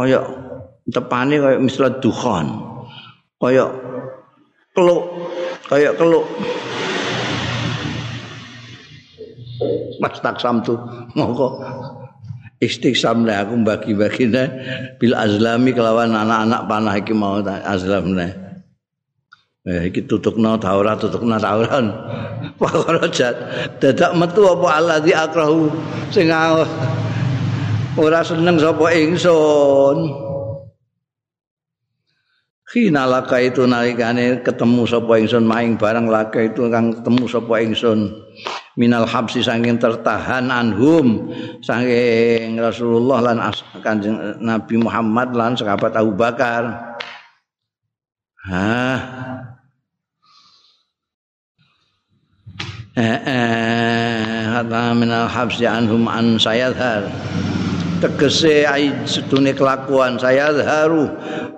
Kaya 0.01 0.25
tepane 0.89 1.37
kaya 1.37 1.57
misal 1.61 1.93
dukhan 2.01 2.49
kaya 3.37 3.69
keluk 4.73 5.05
kaya 5.69 5.93
keluk. 5.95 6.25
Mas 10.01 10.17
taksam 10.25 10.65
tu 10.65 10.73
mongko 11.13 11.61
istiqsam 12.65 13.29
lah 13.29 13.45
aku 13.45 13.61
bagi-bagi 13.61 14.33
bil 14.97 15.13
azlami 15.13 15.77
kelawan 15.77 16.17
anak-anak 16.17 16.65
panah 16.65 16.95
iki 16.97 17.13
mau 17.13 17.45
azlam 17.45 18.17
nah. 18.17 18.33
Eh 19.69 19.93
iki 19.93 20.09
tutukna 20.09 20.57
taura 20.57 20.97
tutukna 20.97 21.37
tauran. 21.37 21.93
Pakara 22.61 23.05
jat 23.13 23.37
dadak 23.77 24.17
metu 24.17 24.49
apa 24.49 24.67
alladzi 24.81 25.13
akrahu? 25.13 25.69
Sing 26.09 26.33
ora 28.01 28.25
seneng 28.25 28.57
sapa 28.57 28.97
ingsun 28.97 29.99
Khina 32.71 33.03
laka 33.03 33.43
itu 33.43 33.67
nalikane 33.67 34.47
ketemu 34.47 34.87
sapa 34.87 35.19
ingsun 35.19 35.43
maing 35.43 35.75
barang 35.75 36.07
laka 36.07 36.49
itu 36.49 36.71
kang 36.71 36.95
ketemu 36.95 37.25
sapa 37.27 37.55
ingsun 37.67 38.15
minal 38.79 39.05
habsi 39.05 39.43
saking 39.43 39.77
tertahan 39.77 40.49
anhum 40.49 41.35
saking 41.67 42.57
Rasulullah 42.63 43.35
lan 43.35 43.43
Kanjeng 43.83 44.39
Nabi 44.39 44.79
Muhammad 44.79 45.35
lan 45.35 45.59
sahabat 45.59 45.99
Abu 45.99 46.15
Bakar. 46.15 46.95
Hah. 48.47 48.99
Eh 52.95 53.19
eh 53.19 54.95
minal 54.95 55.27
habsi 55.27 55.67
anhum 55.67 56.07
an 56.07 56.39
sayadhar. 56.39 57.11
Tegese 58.01 58.65
sedune 59.05 59.53
kelakuan 59.53 60.17
saya 60.17 60.51
haru 60.51 61.07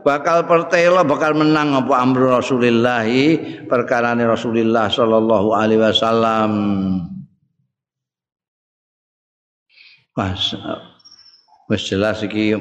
bakal 0.03 0.45
pertela 0.45 1.07
bakal 1.07 1.33
menang 1.39 1.73
apa 1.79 1.95
amru 2.03 2.35
Rasulillah 2.35 3.07
perkara 3.71 4.19
Rasulullah 4.19 4.91
sallallahu 4.91 5.55
alaihi 5.55 5.81
wasallam 5.81 6.51
pas 10.13 10.39
wis 11.71 11.83
jelas 11.89 12.21
iki 12.27 12.59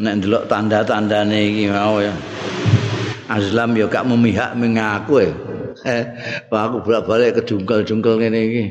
nek 0.00 0.14
ndelok 0.22 0.48
tanda-tandane 0.48 1.38
iki 1.52 1.68
mau 1.68 2.00
ya 2.00 2.14
Azlam 3.32 3.72
ya 3.72 3.88
gak 3.88 4.04
memihak 4.04 4.52
mengaku 4.60 5.24
ya. 5.24 5.32
Eh, 5.88 6.04
aku 6.52 6.84
bolak-balik 6.84 7.40
kedungkel-dungkel 7.40 8.20
ngene 8.20 8.40
iki. 8.44 8.64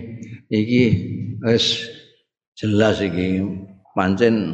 Iki 0.54 0.84
wis 1.50 1.89
jelas 2.62 3.02
iki 3.02 3.41
pancen 3.97 4.54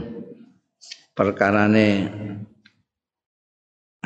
perkarane 1.12 2.08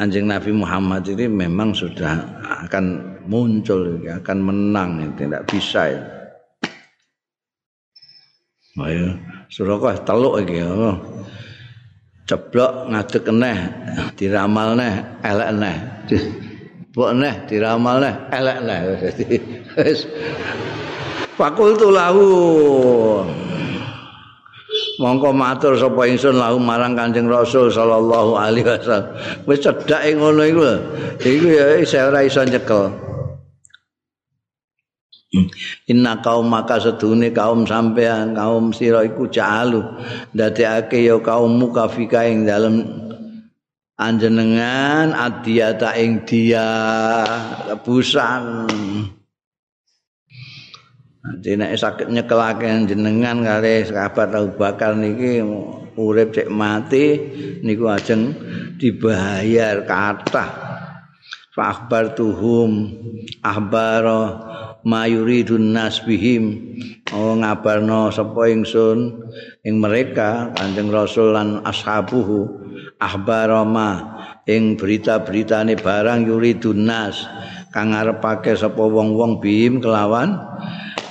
Anjing 0.02 0.26
Nabi 0.26 0.50
Muhammad 0.50 1.06
ini 1.06 1.30
memang 1.30 1.78
sudah 1.78 2.26
akan 2.66 2.86
muncul, 3.30 4.02
akan 4.02 4.38
menang, 4.42 5.14
tidak 5.14 5.46
bisa 5.46 5.94
ya. 5.94 6.02
Ayo, 8.82 9.14
Suraka 9.52 10.02
teluk 10.02 10.42
iki 10.42 10.64
ya. 10.64 10.96
Ceblok 12.26 12.90
ngadeg 12.90 13.24
eneh, 13.30 13.58
diramal 14.18 14.74
neh, 14.74 14.94
elek 15.22 15.50
neh. 15.60 15.78
Mbok 16.96 17.12
neh 17.22 17.36
diramal 17.46 18.02
neh, 18.02 18.16
elek 18.32 18.58
neh. 18.64 18.80
Wis 19.86 20.08
fakultu 21.36 21.94
lahu. 21.94 22.32
Mongko 25.02 25.34
matur 25.34 25.74
sapa 25.82 26.06
ingsun 26.06 26.38
lahu 26.38 26.62
marang 26.62 26.94
Kanjeng 26.94 27.26
Rasul 27.26 27.74
sallallahu 27.74 28.38
alaihi 28.38 28.70
wasallam. 28.70 29.18
Wis 29.50 29.66
cedhake 29.66 30.14
ngono 30.14 30.46
iku 30.46 30.62
lho. 30.62 30.76
Iku 31.18 31.48
ya 31.50 31.66
isa 31.82 32.06
ora 32.06 32.22
iso 32.22 32.46
nyekel. 32.46 32.94
Inna 35.90 36.22
kaum 36.22 36.46
maka 36.46 36.78
sedune 36.78 37.34
kaum 37.34 37.66
sampean 37.66 38.38
kaum 38.38 38.70
sira 38.70 39.02
iku 39.02 39.26
jalu 39.26 39.82
ndadekake 40.38 41.02
ya 41.02 41.18
kaum 41.18 41.58
mukafika 41.58 42.28
ing 42.28 42.46
dalem 42.46 42.86
anjenengan 43.98 45.18
adiyata 45.18 45.98
ing 45.98 46.28
dia 46.30 46.68
lebusan 47.72 48.68
Nanti 51.21 51.53
sakit 51.53 52.10
nyekelake 52.10 52.65
jenengan 52.89 53.45
kali 53.45 53.86
sahabat 53.86 54.34
Abu 54.34 54.57
Bakar 54.57 54.97
niki 54.97 55.38
urip 55.93 56.34
cek 56.34 56.49
mati 56.49 57.13
niku 57.62 57.93
ajeng 57.93 58.34
dibayar 58.81 59.86
kathah. 59.86 60.49
Fa 61.53 61.63
akhbar 61.77 62.17
tuhum 62.17 62.89
ahbaro 63.45 64.49
mayuridun 64.81 65.77
nas 65.77 66.01
bihim. 66.01 66.73
Oh 67.13 67.38
ngabarno 67.38 68.10
sapa 68.10 68.49
ingsun? 68.49 69.21
Ing 69.62 69.77
mereka 69.77 70.49
Kanjeng 70.57 70.89
Rasul 70.89 71.38
lan 71.38 71.62
ashabuhu 71.62 72.49
ahbarama 72.97 74.17
ing 74.49 74.73
berita-beritane 74.73 75.77
barang 75.77 76.25
yuridun 76.25 76.89
nas. 76.89 77.29
Kang 77.69 77.93
ngarepake 77.93 78.57
sapa 78.57 78.81
wong-wong 78.81 79.38
bihim 79.38 79.79
kelawan 79.79 80.39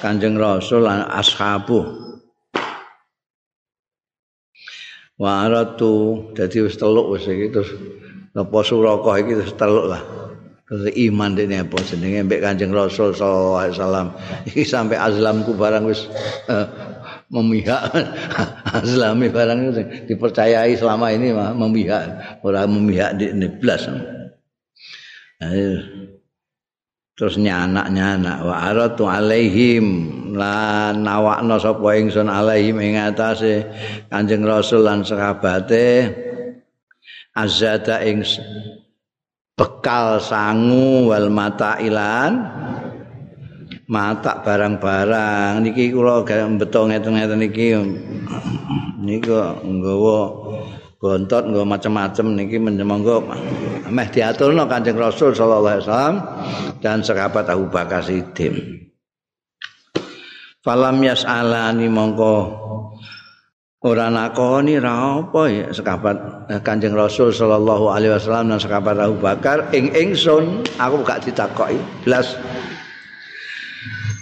Kanjeng 0.01 0.41
Rasul 0.41 0.89
lan 0.89 1.05
ashabu. 1.07 1.85
Wa 5.21 5.45
aratu 5.45 6.33
dadi 6.33 6.65
wis 6.65 6.81
teluk 6.81 7.13
wis 7.13 7.29
iki 7.29 7.53
terus 7.53 7.71
apa 8.33 8.59
suraka 8.65 9.21
iki 9.21 9.37
terus 9.37 9.53
teluk 9.53 9.93
lah. 9.93 10.03
Iman 10.97 11.35
dene 11.35 11.61
apa 11.61 11.83
jenenge? 11.85 12.25
Mbek 12.25 12.41
Kanjeng 12.41 12.73
Rasul 12.73 13.13
sallallahu 13.13 13.59
alaihi 13.61 13.75
wasallam. 13.77 14.07
Iki 14.49 14.63
sampai 14.65 14.97
azlamku 14.97 15.53
barang 15.59 15.85
wis 15.85 16.09
uh, 16.49 16.65
memihak. 17.29 17.91
Azlami 18.81 19.35
barang 19.35 19.59
itu 19.67 19.83
dipercayai 20.15 20.79
selama 20.79 21.11
ini 21.11 21.35
mah 21.35 21.53
memihak. 21.59 22.39
Ora 22.47 22.71
memihak 22.71 23.19
di 23.19 23.35
neblas 23.35 23.91
terus 27.21 27.37
nyanak 27.37 27.93
nyanak 27.93 28.41
wa 28.41 28.73
aratu 28.73 29.05
alaihim. 29.05 30.09
Lan 30.33 31.05
nawakno 31.05 31.61
sapa 31.61 32.01
ingsun 32.01 32.33
alaihim 32.33 32.81
ing 32.81 32.97
atase? 32.97 33.69
Kanjeng 34.09 34.41
Rasul 34.41 34.89
lan 34.89 35.05
sahabate. 35.05 36.09
Azada 37.37 38.01
ing 38.09 38.25
bekal 39.53 40.17
sangu 40.25 41.13
wal 41.13 41.29
mata 41.29 41.77
ilan. 41.77 42.41
Mata 43.85 44.41
barang-barang. 44.41 45.61
Niki 45.61 45.93
kula 45.93 46.25
beto 46.57 46.89
ngeten-ngeten 46.89 47.37
niki. 47.37 47.69
Niku 49.05 49.61
nggawa 49.61 50.21
gontot 51.01 51.49
nggawa 51.49 51.65
macam-macam 51.65 52.37
niki 52.37 52.61
monggo 52.61 53.25
meh 53.89 54.09
diaturno 54.13 54.69
Kanjeng 54.69 55.01
Rasul 55.01 55.33
sallallahu 55.33 55.81
alaihi 55.81 55.89
wasallam 55.89 56.17
dan 56.85 57.01
sahabat 57.01 57.49
Abu 57.49 57.73
Bakar 57.73 58.05
Siddiq. 58.05 58.53
Falam 60.61 61.01
yas'alani 61.01 61.89
mongko 61.89 62.37
ora 63.81 64.13
nakoni 64.13 64.77
ra 64.77 65.25
apa 65.25 65.49
ya 65.49 65.73
sekabat 65.73 66.17
eh, 66.53 66.61
Kanjeng 66.61 66.93
Rasul 66.93 67.33
sallallahu 67.33 67.89
alaihi 67.89 68.13
wasallam 68.21 68.53
dan 68.53 68.61
sekabat 68.61 69.01
Abu 69.01 69.17
Bakar 69.25 69.73
ing 69.73 69.97
ingsun 69.97 70.69
aku 70.77 71.01
gak 71.01 71.25
ditakoki 71.25 71.81
blas 72.05 72.37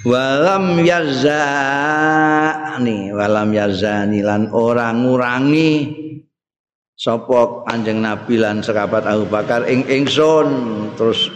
walam 0.07 0.79
yazani 0.87 1.91
walam 3.11 3.51
yazani 3.51 4.23
lan 4.23 4.47
ora 4.55 4.95
ngurangi 4.95 6.07
sapa 6.99 7.63
Kanjeng 7.71 8.03
Nabi 8.03 8.43
lan 8.43 8.59
sekabat 8.59 9.07
Abu 9.07 9.31
Bakar 9.31 9.71
ing 9.71 9.87
ingsun 9.87 10.49
terus 10.99 11.31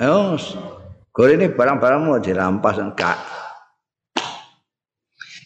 yo 0.00 0.40
gore 1.12 1.36
ini 1.36 1.52
barang-barangmu 1.52 2.16
dirampas 2.24 2.80
enggak. 2.80 3.20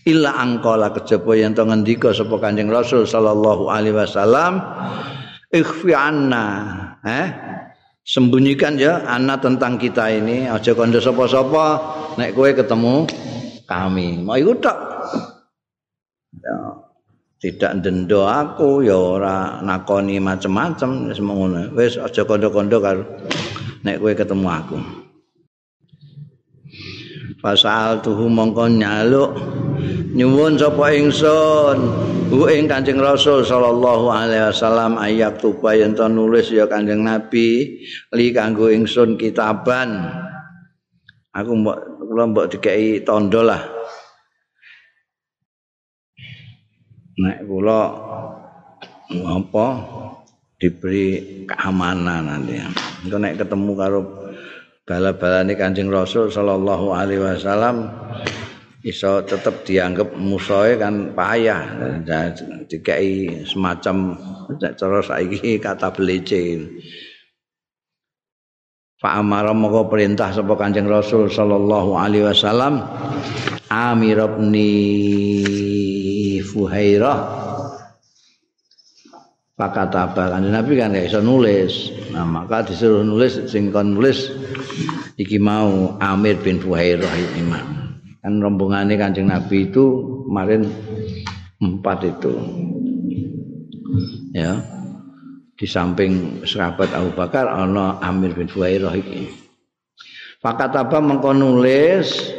Illa 0.06 0.32
angkala 0.38 0.94
kejaba 0.96 1.36
yen 1.36 1.52
to 1.52 1.66
ngendika 1.66 2.14
sapa 2.14 2.38
Kanjeng 2.38 2.70
Rasul 2.70 3.04
sallallahu 3.04 3.68
alaihi 3.68 3.98
wasallam 3.98 4.62
ikhfi 5.50 5.92
anna 5.98 6.46
eh 7.02 7.26
sembunyikan 8.06 8.78
ya 8.78 9.02
anna 9.04 9.36
tentang 9.42 9.76
kita 9.76 10.08
ini 10.14 10.46
aja 10.46 10.72
kandha 10.78 11.02
sapa-sapa 11.02 11.66
nek 12.16 12.32
kowe 12.38 12.48
ketemu 12.54 13.04
kami. 13.66 14.22
Mau 14.22 14.38
iku 14.38 14.54
tok 14.62 14.78
ya 16.38 16.54
tidak 17.40 17.80
ndendo 17.80 18.28
aku 18.28 18.84
ya 18.84 18.92
ora 18.92 19.64
nakoni 19.64 20.20
macem-macem 20.20 21.08
wis 21.08 21.24
ngono. 21.24 21.72
Wis 21.72 21.96
aja 21.96 22.22
kandha-kandha 22.28 22.76
karo 22.76 23.04
nek 23.80 23.96
kowe 23.96 24.12
ketemu 24.12 24.48
aku. 24.52 24.76
Fasal 27.40 28.04
tuhu 28.04 28.28
mongko 28.28 28.68
nyaluk. 28.68 29.32
Nyuwun 30.12 30.60
sapa 30.60 30.92
ingsun? 30.92 31.78
Hu 32.28 32.46
ing 32.52 32.68
Kanjeng 32.68 33.00
Rasul 33.00 33.42
sallallahu 33.42 34.12
alaihi 34.12 34.52
wasallam 34.52 35.00
ayat 35.00 35.40
tuba 35.40 35.72
yen 35.72 35.96
nulis 35.96 36.52
ya 36.52 36.68
Kanjeng 36.68 37.00
Nabi 37.00 37.80
li 38.12 38.26
kanggo 38.36 38.68
ingsun 38.68 39.16
kitaban. 39.16 40.12
Aku 41.32 41.56
mbok 41.56 41.78
kula 42.04 42.24
mbok 42.28 42.46
dikeki 42.52 43.00
tondo 43.06 43.40
lah 43.40 43.79
nek 47.20 47.44
kula 47.44 47.80
apa 49.28 49.66
diberi 50.56 51.08
keamanan 51.44 52.24
nanti. 52.28 52.56
Engko 53.04 53.16
nek 53.20 53.36
ketemu 53.40 53.72
karo 53.76 54.00
bala-balane 54.88 55.54
Kanjeng 55.56 55.92
Rasul 55.92 56.32
sallallahu 56.32 56.96
alaihi 56.96 57.22
wasallam 57.22 57.88
iso 58.80 59.20
tetap 59.28 59.64
dianggap 59.68 60.16
musuhe 60.16 60.80
kan 60.80 61.12
payah. 61.12 61.62
Dikai 62.64 63.44
semacam 63.44 64.16
cara 64.56 65.00
saiki 65.04 65.60
kata 65.64 65.92
belece 65.92 66.60
Fa 69.00 69.16
amara 69.16 69.56
moko 69.56 69.88
perintah 69.88 70.28
sapa 70.28 70.60
Kanjeng 70.60 70.84
Rasul 70.84 71.32
sallallahu 71.32 71.96
alaihi 71.96 72.28
wasallam? 72.28 72.84
Amir 73.72 74.20
bin 74.36 74.52
Fuhairah. 76.50 77.18
Pakataba 79.54 80.32
kan 80.32 80.40
Nabi 80.40 80.72
kan 80.80 80.96
gak 80.96 81.06
iso 81.06 81.20
nulis. 81.20 81.92
Nah 82.10 82.24
maka 82.24 82.64
disuruh 82.64 83.04
nulis 83.04 83.44
sing 83.46 83.68
kon 83.68 83.94
nulis 83.94 84.32
iki 85.20 85.36
mau 85.36 86.00
Amir 86.00 86.40
bin 86.40 86.56
Fuhairah 86.58 87.12
imam 87.36 87.80
kan 88.20 88.36
rombongannya 88.36 88.96
kancing 88.96 89.28
Nabi 89.28 89.68
itu 89.68 89.84
kemarin 90.28 90.64
empat 91.60 91.98
itu. 92.08 92.32
Ya 94.32 94.64
di 95.60 95.68
samping 95.68 96.40
sahabat 96.48 96.96
Abu 96.96 97.12
Bakar 97.12 97.44
ana 97.44 98.00
Amir 98.00 98.32
bin 98.32 98.48
Fuhairah 98.48 98.96
iki. 98.96 99.28
Pakataba 100.40 101.04
mengko 101.04 101.36
nulis 101.36 102.32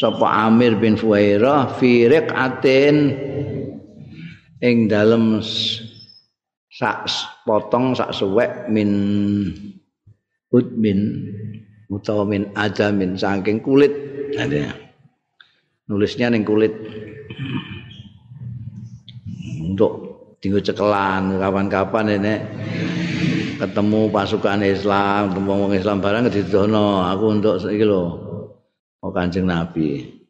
sapa 0.00 0.48
Amir 0.48 0.80
bin 0.80 0.96
Fuhairah 0.96 1.76
fi 1.76 2.08
riqatin 2.08 3.12
ing 4.64 4.88
dalem 4.88 5.44
sak 6.72 7.04
potong 7.44 7.92
sak 7.92 8.16
suwek 8.16 8.72
min 8.72 8.88
udmin 10.56 11.00
utawa 11.92 12.24
min 12.24 12.48
adamin 12.56 13.12
saking 13.20 13.60
kulit 13.60 13.92
ada 14.40 14.72
nulisnya 15.84 16.32
ning 16.32 16.48
kulit 16.48 16.72
untuk 19.60 19.92
tinggal 20.40 20.64
cekelan 20.64 21.36
kapan-kapan 21.36 22.16
ini 22.16 22.34
ketemu 23.60 24.08
pasukan 24.08 24.64
Islam, 24.64 25.36
ketemu 25.36 25.52
wong 25.52 25.72
Islam 25.76 26.00
barang 26.00 26.32
didono 26.32 27.04
aku 27.04 27.24
untuk 27.28 27.60
iki 27.68 27.84
lho. 27.84 28.29
Oh 29.00 29.08
Kanjeng 29.08 29.48
Nabi. 29.48 30.20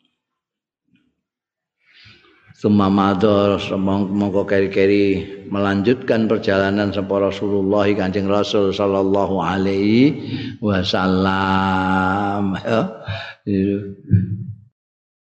Summa 2.55 2.93
mador 2.93 3.57
mongko 3.81 4.45
keri-keri 4.45 5.25
melanjutkan 5.49 6.29
perjalanan 6.29 6.93
sapa 6.93 7.17
Rasulullah 7.19 7.89
Kanjeng 7.89 8.29
Rasul 8.29 8.71
sallallahu 8.71 9.41
alaihi 9.41 10.15
wasallam. 10.61 12.53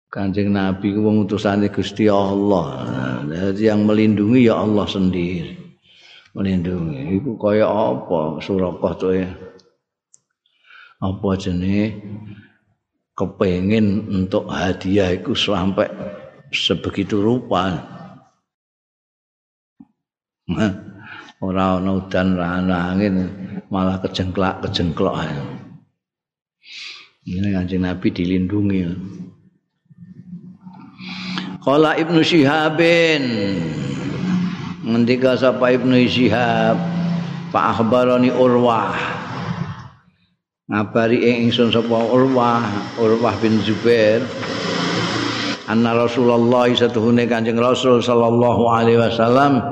Kanjeng 0.09 0.49
Nabi 0.49 0.97
ku 0.97 1.05
wong 1.05 1.29
utusane 1.29 1.69
Gusti 1.69 2.09
Allah. 2.09 2.83
Jadi 3.29 3.69
yang 3.69 3.85
melindungi 3.85 4.49
ya 4.49 4.57
Allah 4.57 4.89
sendiri. 4.89 5.55
Melindungi. 6.33 7.21
Iku 7.21 7.37
kaya 7.37 7.69
apa 7.69 8.41
Surakoh 8.41 8.93
to 8.97 9.13
ya. 9.13 9.29
Apa 11.05 11.37
jenenge 11.37 12.01
kepengin 13.17 14.05
untuk 14.13 14.45
hadiah 14.53 15.09
iku 15.09 15.33
sampai 15.33 15.89
sebegitu 16.53 17.17
rupa. 17.17 17.81
Ora 21.41 21.81
ana 21.81 21.97
udan 21.97 22.37
ra 22.37 22.61
angin 22.61 23.25
malah 23.73 23.97
kejengklak 24.05 24.61
kejengklok 24.63 25.17
ae. 25.17 25.37
Ini 27.27 27.51
kanjeng 27.51 27.83
Nabi 27.83 28.07
dilindungi. 28.13 28.81
Kala 31.59 31.99
Ibnu 31.99 32.23
Syihabin 32.23 33.23
ngendika 34.87 35.35
sapa 35.35 35.75
Ibnu 35.75 35.99
Syihab 36.07 36.79
Pak 37.51 37.65
akhbarani 37.75 38.31
Urwah 38.31 39.16
ngabari 40.67 41.23
ingsun 41.23 41.71
sapa 41.71 41.95
Urwah 42.11 42.63
Urwah 42.99 43.35
bin 43.39 43.63
Zubair 43.63 44.19
anna 45.71 45.95
Rasulullah 45.95 46.67
satuhune 46.75 47.23
Kanjeng 47.23 47.55
Rasul 47.55 48.03
sallallahu 48.03 48.63
alaihi 48.67 48.99
wasallam 48.99 49.63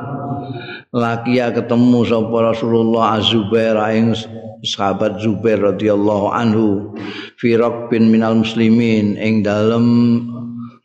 lakia 0.95 1.51
ketemu 1.51 1.99
sapa 2.07 2.37
Rasulullah 2.55 3.19
Az-Zubair 3.19 3.75
ing 3.91 4.15
sahabat 4.63 5.19
Zubair 5.19 5.59
radhiyallahu 5.59 6.31
anhu 6.31 6.95
fi 7.35 7.59
bin 7.91 8.07
minal 8.07 8.39
muslimin 8.39 9.19
ing 9.19 9.43
dalem 9.43 9.85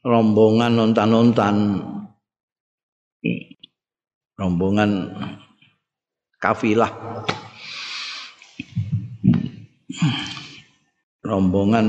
rombongan 0.05 0.77
nontan-nontan. 0.77 1.87
Rombongan 4.41 5.13
kafilah 6.41 6.89
rombongan 11.25 11.87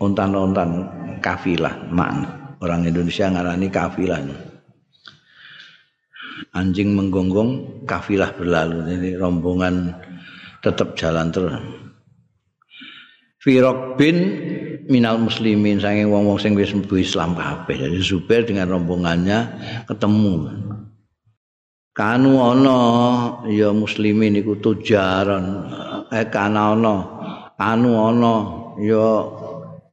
ontan-ontan 0.00 0.70
kafilah 1.20 1.76
makna 1.92 2.56
orang 2.60 2.88
Indonesia 2.88 3.28
ngarani 3.28 3.68
kafilah 3.68 4.20
anjing 6.56 6.96
menggonggong 6.96 7.84
kafilah 7.84 8.32
berlalu 8.32 8.88
jadi 8.88 9.20
rombongan 9.20 9.92
tetap 10.64 10.96
jalan 10.96 11.28
terus 11.32 11.56
Firok 13.40 13.96
bin 13.96 14.16
minal 14.92 15.16
muslimin 15.16 15.80
saking 15.80 16.12
wong-wong 16.12 16.36
sing 16.36 16.52
wis 16.52 16.76
mlebu 16.76 17.00
Islam 17.00 17.32
kabeh. 17.32 17.88
Jadi 17.88 17.96
Zubair 18.04 18.44
dengan 18.44 18.68
rombongannya 18.68 19.48
ketemu. 19.88 20.60
Kanu 21.96 22.36
ana 22.36 22.80
ya 23.48 23.72
muslimin 23.72 24.36
iku 24.36 24.60
tujaran. 24.60 25.72
Eh 26.10 26.26
kana 26.26 26.74
ana 26.74 26.96
anu 27.58 27.90
ana 27.94 28.34
ya 28.82 29.08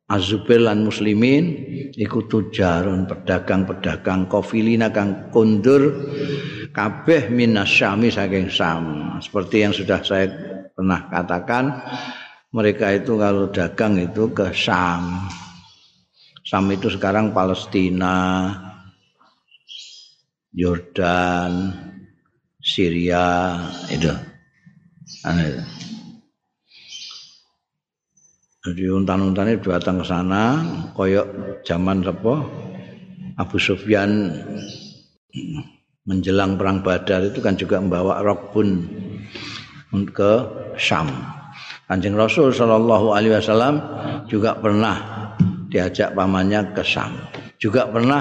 Azubair 0.07 0.63
lan 0.63 0.87
muslimin 0.87 1.67
iku 1.91 2.31
tujaron 2.31 3.11
pedagang-pedagang 3.11 4.31
kofilina 4.31 4.87
kang 4.87 5.27
kundur 5.35 5.83
kabeh 6.71 7.27
minasyami 7.27 8.07
saking 8.07 8.47
Sam. 8.47 9.19
Seperti 9.19 9.67
yang 9.67 9.75
sudah 9.75 9.99
saya 9.99 10.31
pernah 10.71 11.11
katakan 11.11 11.83
mereka 12.55 12.95
itu 12.95 13.19
kalau 13.19 13.51
dagang 13.51 13.99
itu 13.99 14.31
ke 14.31 14.55
Sam. 14.55 15.27
Sam 16.47 16.71
itu 16.71 16.87
sekarang 16.87 17.35
Palestina, 17.35 18.47
Yordan, 20.55 21.75
Syria 22.63 23.59
itu. 23.91 24.07
Aneh. 25.27 25.76
Jadi 28.67 28.83
untan-untan 28.91 29.47
itu 29.47 29.71
datang 29.71 30.03
ke 30.03 30.05
sana, 30.11 30.59
koyok 30.91 31.63
zaman 31.63 32.03
apa? 32.03 32.35
Abu 33.39 33.55
Sufyan 33.63 34.27
menjelang 36.03 36.59
perang 36.59 36.83
Badar 36.83 37.31
itu 37.31 37.39
kan 37.39 37.55
juga 37.55 37.79
membawa 37.79 38.19
rokbun 38.19 38.91
ke 40.11 40.31
Syam. 40.75 41.07
Kanjeng 41.87 42.19
Rasul 42.19 42.51
Shallallahu 42.51 43.15
Alaihi 43.15 43.39
Wasallam 43.39 43.75
juga 44.27 44.59
pernah 44.59 44.99
diajak 45.71 46.11
pamannya 46.11 46.75
ke 46.75 46.83
Syam. 46.83 47.15
Juga 47.55 47.87
pernah 47.87 48.19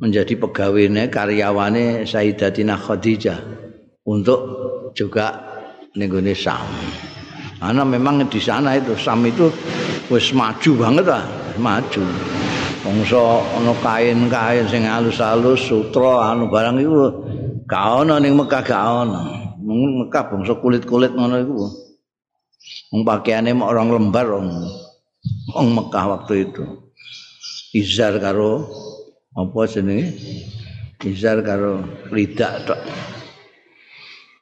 menjadi 0.00 0.32
pegawainya 0.32 1.12
karyawannya 1.12 2.08
Sayyidatina 2.08 2.80
Khadijah 2.80 3.36
untuk 4.08 4.40
juga 4.96 5.44
nenggone 5.92 6.32
Syam. 6.32 6.64
Karena 7.62 7.86
memang 7.86 8.26
di 8.26 8.42
sana 8.42 8.74
itu 8.74 8.98
Sam 8.98 9.22
itu 9.22 9.46
wis 10.10 10.34
maju 10.34 10.70
banget 10.74 11.06
lah, 11.06 11.22
maju. 11.62 12.02
Bangsa 12.82 13.22
ana 13.54 13.70
kain-kain 13.78 14.66
sing 14.66 14.82
halus-halus, 14.82 15.70
sutra 15.70 16.34
anu 16.34 16.50
barang 16.50 16.82
iku 16.82 17.22
gak 17.70 18.02
ana 18.02 18.18
ning 18.18 18.34
Mekah 18.34 18.66
gak 18.66 18.82
ana. 18.82 19.54
Mekah 19.62 20.34
bangsa 20.34 20.58
kulit-kulit 20.58 21.14
ngono 21.14 21.38
iku. 21.38 21.70
Wong 22.90 23.06
pakaiane 23.06 23.54
mok 23.54 23.70
orang 23.70 23.88
lembar 23.94 24.26
wong 25.54 25.66
Mekah 25.70 26.04
waktu 26.18 26.50
itu. 26.50 26.66
Izar 27.70 28.18
karo 28.18 28.66
apa 29.38 29.70
jenenge? 29.70 30.18
Izar 31.06 31.38
karo 31.46 31.86
lidak 32.10 32.66
tok. 32.66 32.82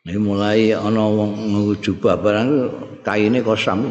Ini 0.01 0.17
mulai 0.17 0.73
ana 0.73 1.05
wong 1.05 1.53
ngujubah 1.53 2.25
barang 2.25 2.51
kaine 3.05 3.45
kosam. 3.45 3.85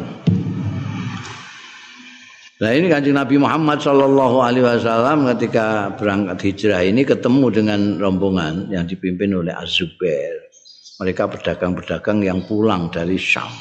Nah 2.58 2.70
ini 2.74 2.90
kanjeng 2.90 3.14
Nabi 3.14 3.38
Muhammad 3.38 3.78
Shallallahu 3.78 4.42
Alaihi 4.42 4.66
Wasallam 4.66 5.30
ketika 5.30 5.94
berangkat 5.94 6.50
hijrah 6.50 6.82
ini 6.82 7.06
ketemu 7.06 7.46
dengan 7.54 7.80
rombongan 8.02 8.74
yang 8.74 8.90
dipimpin 8.90 9.38
oleh 9.38 9.54
Azubair. 9.54 10.50
Mereka 10.98 11.30
pedagang-pedagang 11.30 12.26
yang 12.26 12.42
pulang 12.42 12.90
dari 12.90 13.14
Syam. 13.14 13.54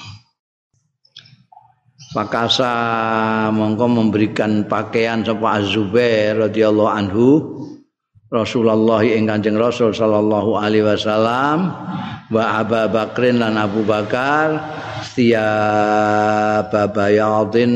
Pakasa 2.17 2.73
mongko 3.53 3.85
memberikan 3.85 4.65
pakaian 4.65 5.21
sapa 5.21 5.61
Azubair 5.61 6.49
radhiyallahu 6.49 6.89
anhu 6.89 7.27
Rasulullah 8.29 9.01
ing 9.01 9.25
Kanjeng 9.25 9.57
Rasul 9.57 9.89
sallallahu 9.89 10.53
alaihi 10.53 10.85
wasallam 10.85 11.73
wa 12.29 12.43
Abu 12.61 12.77
Bakrin 12.93 13.41
lan 13.41 13.57
Abu 13.57 13.81
Bakar 13.81 14.53
setiap 15.01 16.69
babayadin 16.69 17.73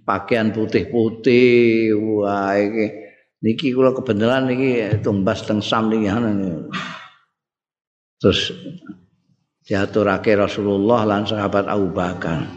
pakaian 0.00 0.48
putih-putih 0.48 1.92
wah 1.92 2.56
iki 2.56 2.86
niki 3.44 3.76
kula 3.76 3.92
kebenaran 3.92 4.48
niki 4.48 4.96
tumbas 5.04 5.44
teng 5.44 5.60
Sam 5.60 5.92
niki. 5.92 6.08
Terus 8.16 8.48
diaturake 9.60 10.32
Rasulullah 10.40 11.04
lan 11.04 11.28
sahabat 11.28 11.68
Abu 11.68 11.92
Bakar 11.92 12.48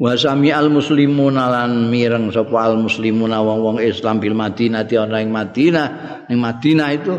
wa 0.00 0.12
sami 0.18 0.50
al 0.50 0.72
muslimun 0.72 1.38
lan 1.38 1.90
mireng 1.92 2.32
sapa 2.34 2.66
al 2.66 2.80
muslimun 2.80 3.30
wong-wong 3.30 3.78
Islam 3.78 4.18
bil 4.18 4.34
Madinah 4.34 4.82
di 4.88 4.94
ana 4.98 5.20
ing 5.22 5.30
Madinah. 5.30 5.86
Ing 6.30 6.38
Madinah 6.40 6.88
itu 6.94 7.14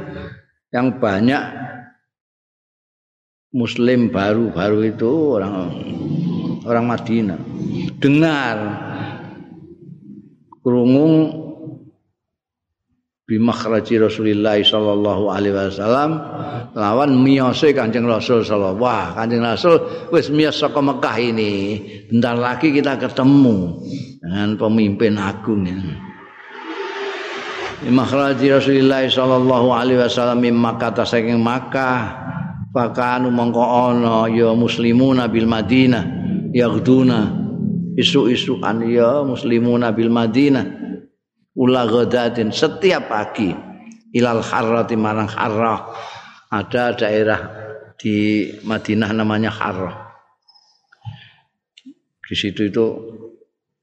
yang 0.74 1.00
banyak 1.00 1.44
muslim 3.56 4.12
baru-baru 4.12 4.80
itu 4.92 5.12
orang 5.40 5.56
orang 6.68 6.86
Madinah. 6.90 7.40
Dengar 8.02 8.56
kerungung 10.66 11.45
bimakhraji 13.26 13.98
Rasulullah 13.98 14.58
sallallahu 14.62 15.34
alaihi 15.34 15.58
wasallam. 15.58 16.12
Lawan 16.78 17.18
miyose 17.26 17.74
Kanjeng 17.74 18.06
Rasul 18.06 18.46
sallallahu 18.46 18.82
wah 18.82 19.18
Kanjeng 19.18 19.42
Rasul 19.42 19.82
wis 20.14 20.30
miyos 20.30 20.62
saka 20.62 20.78
Mekah 20.78 21.18
ini. 21.18 21.82
Bentar 22.14 22.38
lagi 22.38 22.70
kita 22.70 23.02
ketemu 23.02 23.82
dengan 24.22 24.50
pemimpin 24.56 25.18
agung 25.18 25.66
ini. 25.66 25.94
Makhraji 27.86 28.50
Rasulullah 28.50 29.06
sallallahu 29.06 29.68
alaihi 29.74 30.00
wasallam 30.06 30.46
mim 30.46 30.56
Makkah 30.58 30.94
saking 31.06 31.42
Makkah. 31.42 32.24
Fakanu 32.76 33.32
mongko 33.32 33.64
ana 33.64 34.28
ya 34.28 34.52
muslimuna 34.52 35.32
bil 35.32 35.48
Madinah 35.48 36.04
yaghduna. 36.52 37.42
Isu-isu 37.96 38.60
an 38.60 38.84
ya 38.84 39.24
muslimuna 39.24 39.96
bil 39.96 40.12
Madinah 40.12 40.85
ula 41.56 41.88
ghadatin 41.88 42.52
setiap 42.52 43.10
pagi. 43.10 43.52
Ilal 44.16 44.40
harrati 44.40 44.96
marang 44.96 45.28
harrah. 45.28 45.92
Ada 46.48 46.96
daerah 46.96 47.40
di 48.00 48.48
Madinah 48.64 49.12
namanya 49.12 49.52
harrah. 49.52 50.08
Di 52.24 52.36
situ 52.36 52.72
itu 52.72 52.86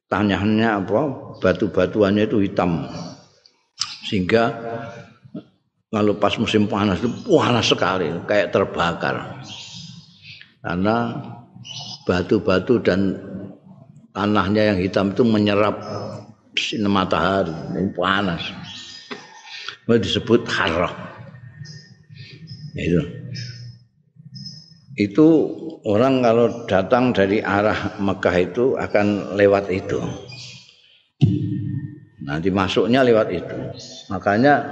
tanahnya 0.08 0.80
apa? 0.80 1.36
Batu-batuannya 1.36 2.24
itu 2.24 2.40
hitam. 2.40 2.88
Sehingga 4.08 4.44
kalau 5.92 6.16
pas 6.16 6.32
musim 6.40 6.64
panas 6.64 7.04
itu 7.04 7.12
panas 7.28 7.68
sekali 7.68 8.08
kayak 8.24 8.48
terbakar. 8.56 9.44
Karena 10.64 10.96
batu-batu 12.08 12.80
dan 12.80 13.20
tanahnya 14.16 14.72
yang 14.72 14.78
hitam 14.80 15.12
itu 15.12 15.22
menyerap 15.28 15.76
sinar 16.56 16.92
matahari 16.92 17.52
ini 17.76 17.90
panas. 17.92 18.42
Itu 19.84 19.98
disebut 19.98 20.46
harah 20.48 21.12
itu. 22.76 23.02
Itu 24.92 25.28
orang 25.88 26.20
kalau 26.20 26.46
datang 26.68 27.16
dari 27.16 27.40
arah 27.40 27.96
Mekah 27.96 28.36
itu 28.36 28.76
akan 28.76 29.36
lewat 29.36 29.72
itu. 29.72 30.00
Nanti 32.22 32.48
masuknya 32.52 33.00
lewat 33.00 33.28
itu. 33.32 33.56
Makanya 34.12 34.62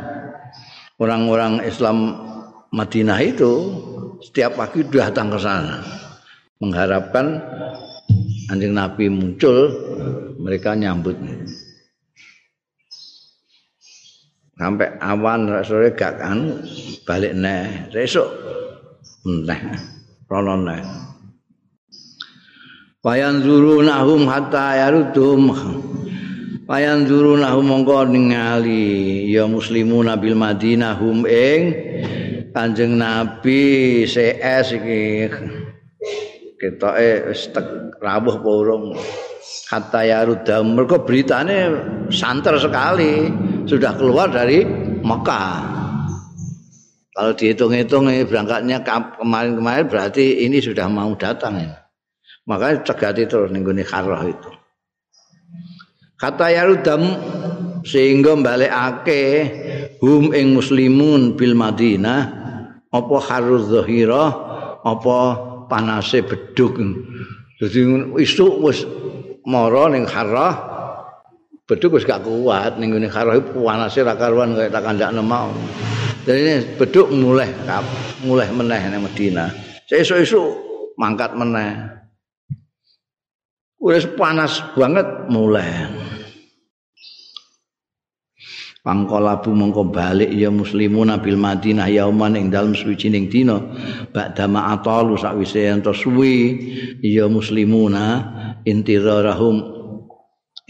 orang-orang 1.01 1.65
Islam 1.65 2.15
Madinah 2.71 3.21
itu 3.25 3.53
setiap 4.23 4.61
pagi 4.61 4.85
datang 4.87 5.33
ke 5.33 5.39
sana. 5.41 5.83
Mengharapkan 6.61 7.41
anjing 8.53 8.77
Nabi 8.77 9.09
muncul, 9.09 9.73
mereka 10.37 10.77
nyambut. 10.77 11.17
Sampai 14.61 14.93
awan 15.01 15.65
sore 15.65 15.97
gak 15.97 16.21
kan 16.21 16.61
balik 17.09 17.33
neh, 17.33 17.89
besok 17.89 18.29
neh, 19.25 19.57
rono 20.29 20.61
neh. 20.61 20.85
Wayan 23.01 23.41
zurunahum 23.41 24.29
hatta 24.29 24.77
yarudum 24.77 25.49
Payan 26.71 27.03
duruna 27.03 27.51
mongko 27.59 28.07
ningali 28.07 29.27
ya 29.27 29.43
muslimun 29.51 30.07
nabil 30.07 30.39
Madinah 30.39 30.95
hum 31.03 31.27
ing 31.27 31.75
Kanjeng 32.55 32.95
Nabi 32.95 34.07
CS 34.07 34.79
iki. 34.79 35.27
Ketoke 36.63 37.27
wis 37.27 37.51
rawuh 37.99 38.39
apa 38.39 38.51
urung. 38.55 38.95
Kata 39.67 40.07
ya 40.07 40.23
mergo 40.63 41.03
beritane 41.03 41.75
santer 42.15 42.55
sekali 42.63 43.27
sudah 43.71 43.95
keluar 43.95 44.27
dari 44.27 44.67
Mekah. 45.07 45.79
Kalau 47.15 47.33
dihitung-hitung 47.39 48.11
berangkatnya 48.27 48.83
kemarin-kemarin 48.83 49.87
berarti 49.87 50.43
ini 50.43 50.59
sudah 50.59 50.91
mau 50.91 51.15
datang 51.15 51.63
ya. 51.63 51.75
makanya 52.51 52.83
cegati 52.83 53.31
terus 53.31 53.55
ning 53.55 53.63
kharah 53.63 54.27
itu. 54.27 54.51
Kata 56.19 56.51
yarudam 56.51 57.15
sehingga 57.87 58.35
balekake 58.35 59.23
hum 60.03 60.35
ing 60.35 60.57
muslimun 60.57 61.39
bil 61.39 61.55
Madinah 61.55 62.21
apa 62.91 63.17
haruz 63.23 63.71
zahira 63.71 64.35
apa 64.83 65.19
panase 65.71 66.27
beduk 66.27 66.77
dadi 67.61 67.81
isuk 68.19 68.53
wis 68.65 68.83
mara 69.47 69.93
ning 69.93 70.05
harah 70.05 70.70
beduk 71.71 71.95
wis 71.95 72.03
gak 72.03 72.27
kuat 72.27 72.83
ning 72.83 72.91
ngene 72.91 73.07
harah 73.07 73.39
panase 73.39 74.03
ra 74.03 74.19
karuan 74.19 74.59
kaya 74.59 74.67
tak 74.67 74.83
kandakno 74.83 75.23
mau 75.23 75.55
jadi 76.27 76.67
beduk 76.75 77.15
mulai 77.15 77.47
mulai 78.27 78.51
meneh 78.51 78.83
ning 78.91 79.07
Madinah 79.07 79.71
sesuk-esuk 79.87 80.71
mangkat 81.01 81.33
meneh. 81.35 81.99
Wis 83.81 84.05
panas 84.13 84.61
banget 84.77 85.09
mulai 85.33 85.89
Pangkolabu 88.81 89.53
mongko 89.53 89.93
balik 89.93 90.33
ya 90.33 90.49
muslimun 90.49 91.13
bil 91.21 91.37
Madinah 91.37 91.89
yauman 91.89 92.33
ing 92.33 92.49
dalem 92.49 92.73
suwijining 92.73 93.29
dina 93.29 93.61
ba'da 94.09 94.49
ma'atalu 94.49 95.21
sakwise 95.21 95.69
ento 95.69 95.93
suwi 95.93 96.57
ya 97.05 97.29
muslimuna 97.29 98.25
intirarahum 98.65 99.80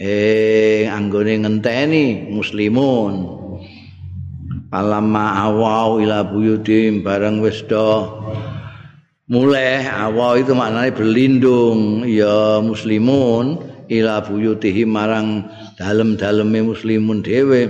eh 0.01 0.89
anggone 0.89 1.45
ngenteni 1.45 2.33
muslimun. 2.33 3.37
Alamma 4.71 5.51
awau 5.51 5.99
ila 6.01 6.25
buyutim 6.25 7.03
bareng 7.03 7.43
wis 7.43 7.61
mulai 9.29 9.83
awau 9.85 10.39
itu 10.39 10.57
maknanya 10.57 10.95
berlindung. 10.95 12.07
Ya 12.09 12.57
muslimun 12.63 13.61
ila 13.91 14.25
buyutihim 14.25 14.89
marang 14.89 15.45
dalem-daleme 15.77 16.65
muslimun 16.65 17.21
dhewe. 17.21 17.69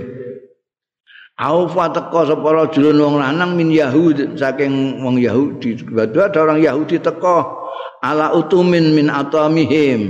Aufa 1.42 1.90
teko 1.90 2.22
sapa 2.22 2.48
rajulun 2.54 3.02
wong 3.02 3.16
lanang 3.18 3.58
min 3.58 3.74
Yahud 3.74 4.38
saking 4.38 5.02
wong 5.02 5.18
Yahudi. 5.18 5.74
Kedua 5.74 6.30
ada 6.30 6.38
orang 6.38 6.62
Yahudi 6.62 7.02
teko 7.02 7.66
ala 7.98 8.30
utumin 8.30 8.94
min 8.94 9.10
atamihim 9.10 10.00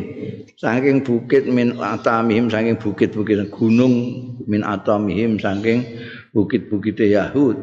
saking 0.63 1.03
bukit 1.03 1.51
min 1.51 1.75
atamihim 1.75 2.47
saking 2.47 2.79
bukit-bukit 2.79 3.51
gunung 3.51 4.23
min 4.47 4.63
atamihim 4.63 5.43
saking 5.43 5.83
bukit-bukit 6.31 7.03
Yahud. 7.03 7.59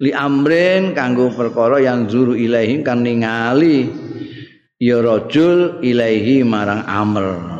Li 0.00 0.10
amrin 0.16 0.96
kanggo 0.96 1.28
perkara 1.36 1.84
yang 1.84 2.08
zuru 2.08 2.32
ilaihim 2.32 2.80
kan 2.82 3.04
ningali 3.04 3.92
ya 4.80 5.04
rajul 5.04 5.84
ilaihi 5.84 6.40
marang 6.40 6.88
amr. 6.88 7.52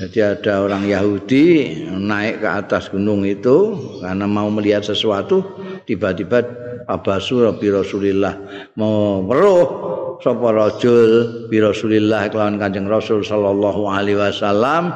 Jadi 0.00 0.18
ada 0.24 0.64
orang 0.64 0.88
Yahudi 0.88 1.76
naik 1.92 2.40
ke 2.40 2.48
atas 2.48 2.88
gunung 2.88 3.20
itu 3.28 3.76
karena 4.00 4.24
mau 4.24 4.48
melihat 4.48 4.80
sesuatu, 4.80 5.44
tiba-tiba 5.84 6.40
abasu 6.88 7.44
Rabbi 7.44 7.68
Rasulillah 7.68 8.34
mau 8.80 9.20
meruh 9.20 9.89
sapa 10.20 10.48
rajul 10.52 11.48
bi 11.48 11.58
Rasulillah 11.60 12.28
kelawan 12.28 12.60
Kanjeng 12.60 12.86
Rasul 12.86 13.24
sallallahu 13.24 13.88
alaihi 13.88 14.20
wasallam 14.20 14.92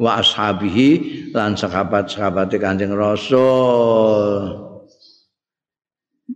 wa 0.00 0.10
ashabihi 0.18 1.32
lan 1.36 1.52
sahabat-sahabat 1.52 2.56
Kanjeng 2.56 2.96
Rasul. 2.96 4.64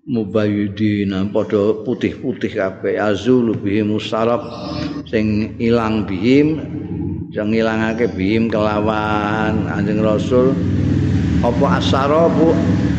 Mubayyidina 0.09 1.33
padha 1.33 1.85
putih-putih 1.85 2.53
kabeh. 2.53 3.01
Azulu 3.01 3.57
bihim 3.57 3.97
musarab 3.97 4.45
sing 5.09 5.57
ilang 5.61 6.05
bihim 6.05 6.61
sing 7.33 7.53
ngilangake 7.53 8.13
bihim 8.13 8.53
kelawan 8.53 9.65
Anjing 9.69 10.05
Rasul. 10.05 10.53
Apa 11.41 11.81
asarabu? 11.81 12.53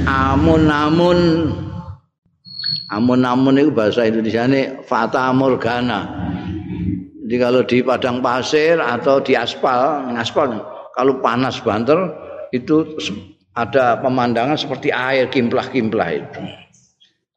Amun-amun 0.09 1.53
amun-amun 2.89 3.61
itu 3.61 3.71
bahasa 3.71 4.05
Indonesia 4.09 4.45
ini 4.49 4.61
fata 4.85 5.29
morgana. 5.31 6.09
Jadi 7.23 7.35
kalau 7.37 7.61
di 7.61 7.77
padang 7.85 8.25
pasir 8.25 8.81
atau 8.81 9.21
di 9.21 9.37
aspal 9.37 10.09
aspal 10.17 10.57
kalau 10.97 11.21
panas 11.21 11.61
banter 11.61 12.09
itu 12.49 12.97
ada 13.53 14.01
pemandangan 14.01 14.57
seperti 14.57 14.89
air 14.89 15.29
kimplah-kimplah 15.29 16.09
itu. 16.09 16.41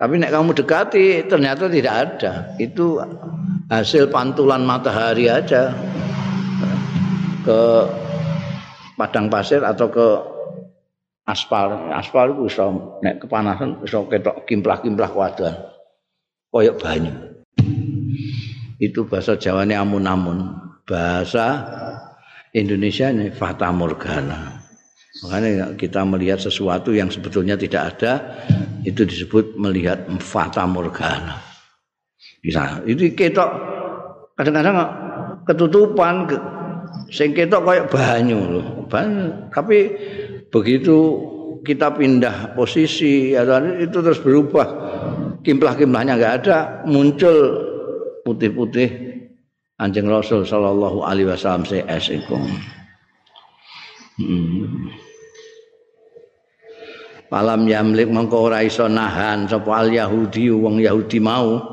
Tapi 0.00 0.18
nek 0.18 0.32
kamu 0.34 0.50
dekati 0.56 1.28
ternyata 1.28 1.68
tidak 1.68 1.94
ada. 1.94 2.32
Itu 2.58 2.98
hasil 3.68 4.10
pantulan 4.10 4.64
matahari 4.64 5.28
aja. 5.30 5.70
Ke 7.42 7.86
padang 8.96 9.26
pasir 9.26 9.60
atau 9.66 9.86
ke 9.90 10.06
aspal 11.28 11.92
aspal 11.94 12.34
itu 12.34 12.50
bisa 12.50 12.66
nek 13.02 13.22
kepanasan 13.22 13.78
bisa 13.82 14.02
ketok 14.10 14.42
kimplah-kimplah 14.46 15.10
wadah 15.14 15.54
koyok 16.52 16.76
banyu. 16.78 17.12
Itu 18.82 19.06
bahasa 19.06 19.38
Jawa 19.38 19.62
ini 19.62 19.78
amun-amun. 19.78 20.58
Bahasa 20.82 21.62
Indonesia 22.52 23.08
ini 23.08 23.30
fata 23.30 23.70
morgana. 23.70 24.60
Makanya 25.22 25.78
kita 25.78 26.02
melihat 26.02 26.42
sesuatu 26.42 26.90
yang 26.90 27.06
sebetulnya 27.08 27.54
tidak 27.54 27.96
ada 27.96 28.42
itu 28.82 29.06
disebut 29.06 29.54
melihat 29.54 30.04
fata 30.18 30.66
morgana. 30.66 31.38
Bisa. 32.42 32.82
Itu 32.82 33.06
ketok 33.14 33.50
kadang-kadang 34.34 34.76
ketutupan 35.46 36.26
sing 37.08 37.32
ketok 37.32 37.62
kayak 37.62 37.86
banyu 37.86 38.38
loh. 38.42 38.66
Banyu. 38.90 39.30
Tapi 39.54 39.78
begitu 40.52 40.96
kita 41.64 41.96
pindah 41.96 42.52
posisi 42.52 43.32
itu 43.32 43.98
terus 43.98 44.20
berubah 44.20 44.68
kimplah-kimplahnya 45.40 46.20
nggak 46.20 46.34
ada 46.44 46.58
muncul 46.86 47.36
putih-putih 48.22 49.12
anjing 49.82 50.06
Rasul 50.06 50.46
Shallallahu 50.46 51.02
Alaihi 51.02 51.26
Wasallam 51.32 51.66
esikum. 51.90 52.42
Hmm. 54.20 54.92
Palam 57.32 57.64
yamlik 57.64 58.12
ora 58.28 58.60
iso 58.60 58.84
nahan 58.92 59.48
sapa 59.48 59.72
al 59.72 59.88
Yahudi 59.88 60.52
wong 60.52 60.84
Yahudi 60.84 61.16
mau 61.16 61.64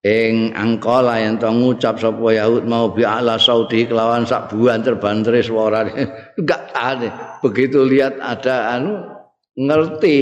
ing 0.00 0.56
angkala 0.56 1.20
yen 1.20 1.36
to 1.36 1.48
ngucap 1.52 2.00
sapa 2.00 2.24
Yahud 2.32 2.64
mau 2.64 2.88
bi 2.88 3.04
ala 3.04 3.36
saudi 3.36 3.84
kelawan 3.84 4.24
sak 4.24 4.48
buan 4.48 4.80
terbantre 4.80 5.44
suarane 5.44 5.92
enggak 6.40 6.72
tahan 6.72 7.12
begitu 7.44 7.84
lihat 7.84 8.16
ada 8.20 8.80
anu 8.80 9.20
ngerti. 9.56 10.18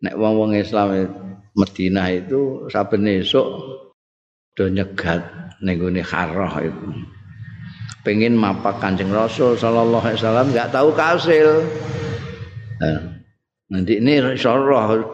Nek 0.00 0.16
wong-wong 0.16 0.56
Islam 0.56 1.12
Madinah 1.52 2.08
itu 2.08 2.72
saben 2.72 3.04
esuk 3.04 3.44
do 4.56 4.64
nyegat 4.72 5.20
ning 5.60 5.76
gone 5.76 6.00
harrah 6.00 6.56
itu. 6.64 6.88
Pengen 8.00 8.32
mapak 8.40 8.80
Kanjeng 8.80 9.12
Rasul 9.12 9.60
sallallahu 9.60 10.00
alaihi 10.00 10.20
wasallam 10.24 10.46
enggak 10.56 10.72
tahu 10.72 10.88
kasil 10.96 11.48
Nanti 13.70 14.02
ini 14.02 14.18
roh 14.18 14.34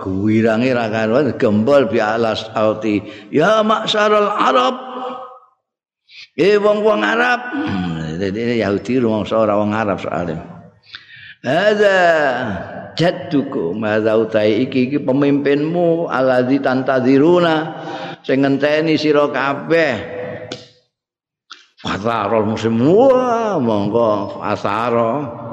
guwirangi 0.00 0.72
ra 0.72 0.88
karuan 0.88 1.36
gembol 1.36 1.92
bi 1.92 2.00
alas 2.00 2.48
auti. 2.56 3.04
Ya 3.28 3.60
maksarul 3.60 4.32
Arab. 4.32 4.74
Eh 6.32 6.56
wong-wong 6.56 7.04
Arab. 7.04 7.52
Jadi 8.16 8.38
ini 8.40 8.54
Yahudi 8.64 8.96
rumangsa 8.96 9.44
ora 9.44 9.60
wong 9.60 9.76
Arab 9.76 10.00
soalnya. 10.00 10.40
Ada 11.44 11.98
jadduku 12.96 13.76
madza 13.76 14.16
utai 14.16 14.64
iki 14.64 14.88
iki 14.88 14.98
pemimpinmu 15.04 16.08
alladzi 16.08 16.56
tantadiruna 16.64 17.56
sing 18.24 18.40
ngenteni 18.40 18.96
sira 18.96 19.28
kabeh. 19.28 20.16
Fatarul 21.76 22.56
muslim 22.56 22.80
wah 22.88 23.60
monggo 23.60 24.40
asara. 24.40 25.44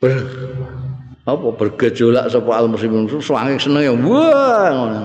Ber 0.00 0.14
apa 1.28 1.48
bergejolak 1.54 2.32
sapa 2.32 2.50
al 2.56 2.66
muslimin 2.72 3.06
suwange 3.06 3.60
seneng 3.60 3.84
ya. 3.84 3.92
Wah 3.94 4.68
ngono. 4.72 5.00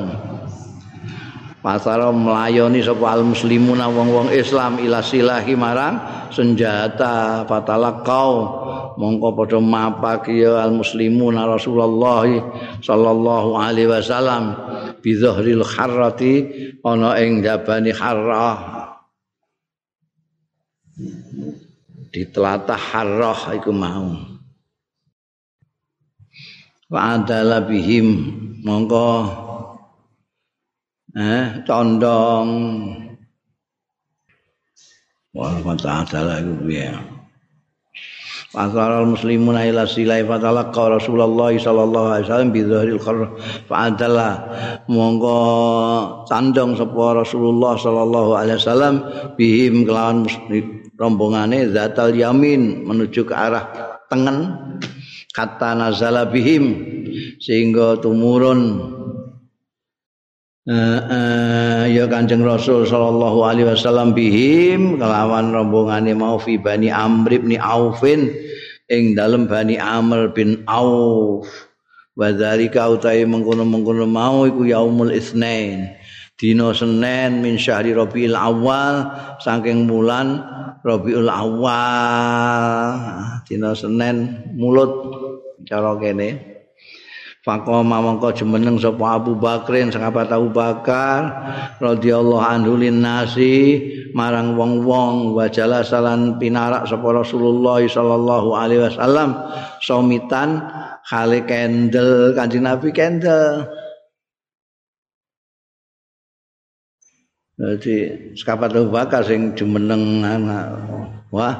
Pasara 1.62 2.14
melayani 2.14 2.82
sapa 2.82 3.18
al 3.18 3.26
muslimun 3.26 3.82
wong-wong 3.82 4.30
Islam 4.34 4.78
ila 4.82 5.02
silahi 5.02 5.54
marang 5.58 6.00
senjata 6.32 7.44
fatalaqau. 7.46 8.64
Mongko 8.96 9.30
padha 9.36 9.60
mapak 9.60 10.32
ya 10.32 10.64
al 10.64 10.72
muslimun 10.72 11.36
Rasulullah 11.36 12.26
sallallahu 12.80 13.60
alaihi 13.60 13.92
wasallam. 13.92 14.56
Bi 15.04 15.20
dhahril 15.20 15.66
harrati 15.68 16.36
ana 16.82 17.20
ing 17.20 17.44
jabani 17.44 17.92
harrah 17.92 18.85
di 22.16 22.24
telatah 22.32 22.80
harrah 22.80 23.52
iku 23.60 23.76
mau. 23.76 24.16
Wa 26.88 27.20
adala 27.20 27.60
bihim 27.60 28.08
mongko 28.64 29.12
eh 31.12 31.60
condong. 31.68 32.50
Wa 35.36 35.76
ta'ala 35.76 36.40
iku 36.40 36.54
piye? 36.64 36.96
Fasaral 38.56 39.12
muslimun 39.12 39.60
ila 39.60 39.84
silai 39.84 40.24
fatalaqa 40.24 40.96
Rasulullah 40.96 41.52
sallallahu 41.52 42.08
alaihi 42.08 42.24
wasallam 42.32 42.52
bi 42.56 42.62
dhahril 42.64 43.02
kharr. 43.04 43.36
Fa'adalla 43.68 44.30
monggo 44.88 45.44
tandong 46.32 46.80
sapa 46.80 47.20
Rasulullah 47.20 47.76
sallallahu 47.76 48.32
alaihi 48.40 48.56
wasallam 48.56 48.96
bihim 49.36 49.84
kelawan 49.84 50.24
rombongane 50.96 51.70
zatal 51.72 52.16
yamin 52.16 52.88
menuju 52.88 53.28
ke 53.28 53.36
arah 53.36 54.00
tengen 54.08 54.56
kata 55.36 55.76
nazala 55.76 56.28
bihim 56.28 56.66
sehingga 57.44 58.00
tumurun. 58.00 58.92
Uh, 60.66 60.98
uh, 60.98 61.84
ya 61.86 62.10
Kanjeng 62.10 62.42
Rasul 62.42 62.90
sallallahu 62.90 63.46
alaihi 63.46 63.70
wasallam 63.70 64.18
bihim 64.18 64.98
kelawan 64.98 65.54
rombongane 65.54 66.18
mau 66.18 66.42
fi 66.42 66.58
Bani 66.58 66.90
Amr 66.90 67.38
bin 67.38 67.54
Aufin 67.62 68.34
ing 68.90 69.14
dalem 69.14 69.46
Bani 69.46 69.78
Amr 69.78 70.34
bin 70.34 70.66
Auf. 70.66 71.46
Wa 72.18 72.34
dzalika 72.34 72.90
utahe 72.90 73.28
mengkono-mengkono 73.30 74.10
mau 74.10 74.48
iku 74.50 74.66
yaumul 74.66 75.14
isnain 75.14 76.00
dina 76.36 76.76
Senin 76.76 77.40
min 77.40 77.56
syahri 77.56 77.96
Rabiul 77.96 78.36
Awal 78.36 79.08
saking 79.40 79.88
bulan 79.88 80.44
Rabiul 80.84 81.32
Awal. 81.32 82.92
Dina 83.48 83.72
Senin 83.76 84.52
mulut 84.56 84.92
cara 85.64 85.96
kene. 85.98 86.56
Faqama 87.46 88.02
mongko 88.02 88.34
jumeneng 88.34 88.82
sapa 88.82 89.22
Abu 89.22 89.38
Bakrin 89.38 89.94
sahabat 89.94 90.34
Abu 90.34 90.50
Bakar 90.50 91.30
radhiyallahu 91.78 92.42
anhu 92.42 92.74
nasi 92.90 93.86
marang 94.18 94.58
wong-wong 94.58 95.38
wa 95.38 95.46
salan 95.86 96.42
pinarak 96.42 96.90
sapa 96.90 97.06
Rasulullah 97.06 97.86
sallallahu 97.86 98.50
alaihi 98.50 98.90
wasallam 98.90 99.38
somitan 99.78 100.58
khale 101.06 101.46
kendel 101.46 102.34
Kanjeng 102.34 102.66
Nabi 102.66 102.90
kendel 102.90 103.70
Jadi 107.56 107.96
sahabat 108.36 108.76
Abu 108.76 108.92
Bakar 108.92 109.24
sing 109.24 109.56
jumeneng 109.56 110.20
wah 111.32 111.56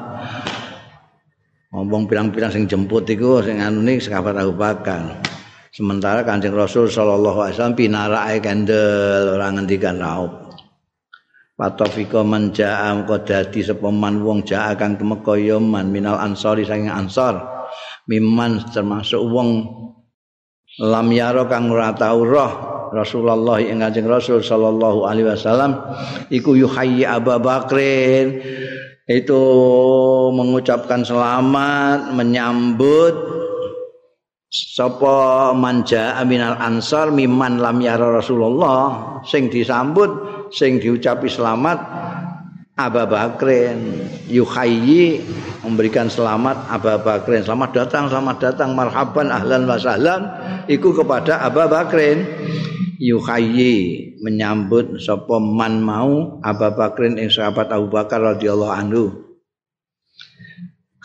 ngomong 1.72 2.04
pirang-pirang 2.04 2.52
sing 2.52 2.68
jemput 2.68 3.08
iku 3.08 3.40
sing 3.40 3.64
anu 3.64 3.80
ning 3.80 3.96
sahabat 3.96 4.36
Abu 4.36 4.52
Bakar. 4.52 5.24
Sementara 5.72 6.20
Kanjeng 6.20 6.52
Rasul 6.52 6.92
sallallahu 6.92 7.48
alaihi 7.48 7.56
wasallam 7.56 7.76
pinarake 7.76 8.44
kendel 8.44 9.40
ora 9.40 9.48
ngendikan 9.52 9.96
raup. 9.96 10.52
Patofika 11.56 12.20
man 12.20 12.52
ja'a 12.52 12.92
dadi 13.24 13.64
sapa 13.64 13.88
man 13.88 14.20
wong 14.20 14.44
ja'a 14.44 14.76
kang 14.76 15.00
temeka 15.00 15.32
man 15.56 15.88
minal 15.88 16.20
ansori 16.20 16.68
saking 16.68 16.92
ansor. 16.92 17.40
Miman 18.04 18.68
termasuk 18.68 19.20
wong 19.24 19.64
lam 20.76 21.08
yaro 21.08 21.48
kang 21.48 21.72
ora 21.72 21.96
tau 21.96 22.20
roh 22.20 22.52
Rasulullah 22.96 23.60
ing 23.60 23.84
Kanjeng 23.84 24.08
Rasul 24.08 24.40
sallallahu 24.40 25.04
alaihi 25.04 25.28
wasallam 25.28 25.76
iku 26.32 26.56
yuhayyi 26.56 27.04
Abu 27.04 27.36
Bakrin. 27.36 28.40
Itu 29.06 29.38
mengucapkan 30.34 31.06
selamat 31.06 32.10
menyambut 32.10 33.14
sapa 34.50 35.52
manja 35.54 36.18
aminal 36.18 36.58
ansar 36.58 37.14
miman 37.14 37.62
lam 37.62 37.78
yara 37.78 38.18
Rasulullah 38.18 39.20
sing 39.22 39.46
disambut 39.46 40.10
sing 40.50 40.82
diucapi 40.82 41.30
selamat 41.30 41.78
Aba 42.76 43.08
Bakrin. 43.08 44.04
Yuhayyi 44.28 45.24
memberikan 45.64 46.12
selamat 46.12 46.68
Aba 46.68 47.00
Bakrin. 47.00 47.40
Selamat 47.40 47.72
datang 47.72 48.12
selamat 48.12 48.36
datang 48.36 48.76
marhaban 48.76 49.32
ahlan 49.32 49.64
wa 49.64 49.80
sahlan 49.80 50.28
iku 50.68 50.92
kepada 50.92 51.40
Aba 51.40 51.72
Bakrin 51.72 52.26
yuhayyi 53.00 54.16
menyambut 54.24 54.96
sapa 55.00 55.36
man 55.40 55.80
mau 55.84 56.40
Aba 56.40 56.72
Bakrin 56.72 57.20
ing 57.20 57.28
sahabat 57.28 57.68
Abu 57.72 57.92
Bakar 57.92 58.20
radhiyallahu 58.22 58.72
anhu. 58.72 59.04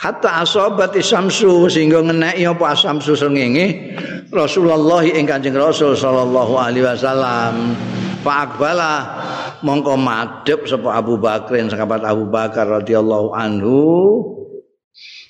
Hatta 0.01 0.41
asobat 0.41 0.97
samsu 0.97 1.69
sehingga 1.69 2.01
ngeneki 2.01 2.49
apa 2.49 2.73
samsu 2.73 3.13
srengenge 3.13 3.93
Rasulullah 4.33 5.05
ing 5.05 5.29
Kanjeng 5.29 5.53
Rasul 5.53 5.93
sallallahu 5.93 6.57
alaihi 6.57 6.87
wasallam. 6.87 7.77
Fa 8.25 8.49
akbala 8.49 8.93
mongko 9.61 9.93
madhep 10.01 10.65
sapa 10.65 10.97
Abu 10.97 11.21
Bakrin 11.21 11.69
sahabat 11.69 12.01
Abu 12.01 12.25
Bakar 12.33 12.81
radhiyallahu 12.81 13.29
anhu. 13.37 13.77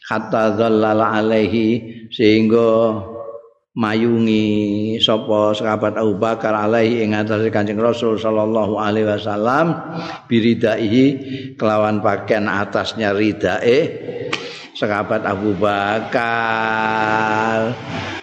Hatta 0.08 0.56
dzallala 0.56 1.20
alaihi 1.20 2.08
sehingga 2.12 3.00
mayungi 3.72 5.00
sapa 5.00 5.56
sahabat 5.56 5.96
Abu 5.96 6.20
Bakar 6.20 6.52
alaihi 6.52 7.08
ing 7.08 7.16
atase 7.16 7.48
Kanjeng 7.48 7.80
Rasul 7.80 8.20
sallallahu 8.20 8.76
alaihi 8.76 9.08
wasallam 9.08 9.72
biridaihi 10.28 11.06
kelawan 11.56 12.04
pakaian 12.04 12.52
atasnya 12.52 13.16
ridae 13.16 13.80
sahabat 14.76 15.24
Abu 15.24 15.56
Bakar. 15.56 16.12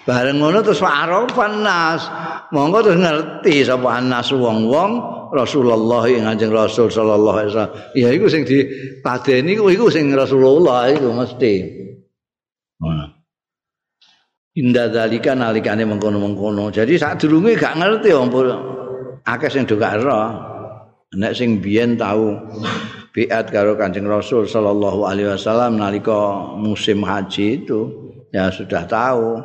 Bareng 0.05 0.41
ngono 0.41 0.61
terus 0.65 0.81
arafan 0.85 1.65
nas. 1.65 2.09
monggo 2.49 2.81
terus 2.81 2.97
ngerti 2.97 3.61
sapa 3.61 4.01
anas 4.01 4.33
wong-wong 4.33 5.21
Rasulullah 5.29 6.09
ing 6.09 6.25
Kanjeng 6.25 6.49
Rasul 6.49 6.89
sallallahu 6.89 7.37
alaihi 7.37 7.53
wasallam. 7.53 7.75
Ya 7.93 8.09
iku 8.17 8.25
sing 8.33 8.49
dipadeni 8.49 9.53
iku 9.53 9.93
sing 9.93 10.09
Rasulullah 10.17 10.89
iku 10.89 11.13
mesti. 11.13 11.55
Nah. 12.81 13.18
Indah 14.59 14.91
dalika 14.91 15.39
nalikane 15.39 15.87
mengkono-mengkono. 15.87 16.75
Jadi 16.75 16.99
durunge 16.99 17.55
gak 17.55 17.79
ngerti 17.79 18.11
wong 18.11 18.29
akeh 19.23 19.51
sing 19.53 19.63
gak 19.71 20.03
ero. 20.03 20.19
Nek 21.15 21.33
sing 21.33 21.63
biyen 21.63 21.95
tahu 21.95 22.35
biat 23.15 23.49
karo 23.55 23.79
Kanjeng 23.79 24.05
Rasul 24.05 24.45
sallallahu 24.45 25.09
alaihi 25.09 25.31
wasallam 25.31 25.81
nalika 25.81 26.53
musim 26.59 27.01
haji 27.07 27.65
itu 27.65 27.81
ya 28.35 28.51
sudah 28.51 28.83
tahu. 28.85 29.39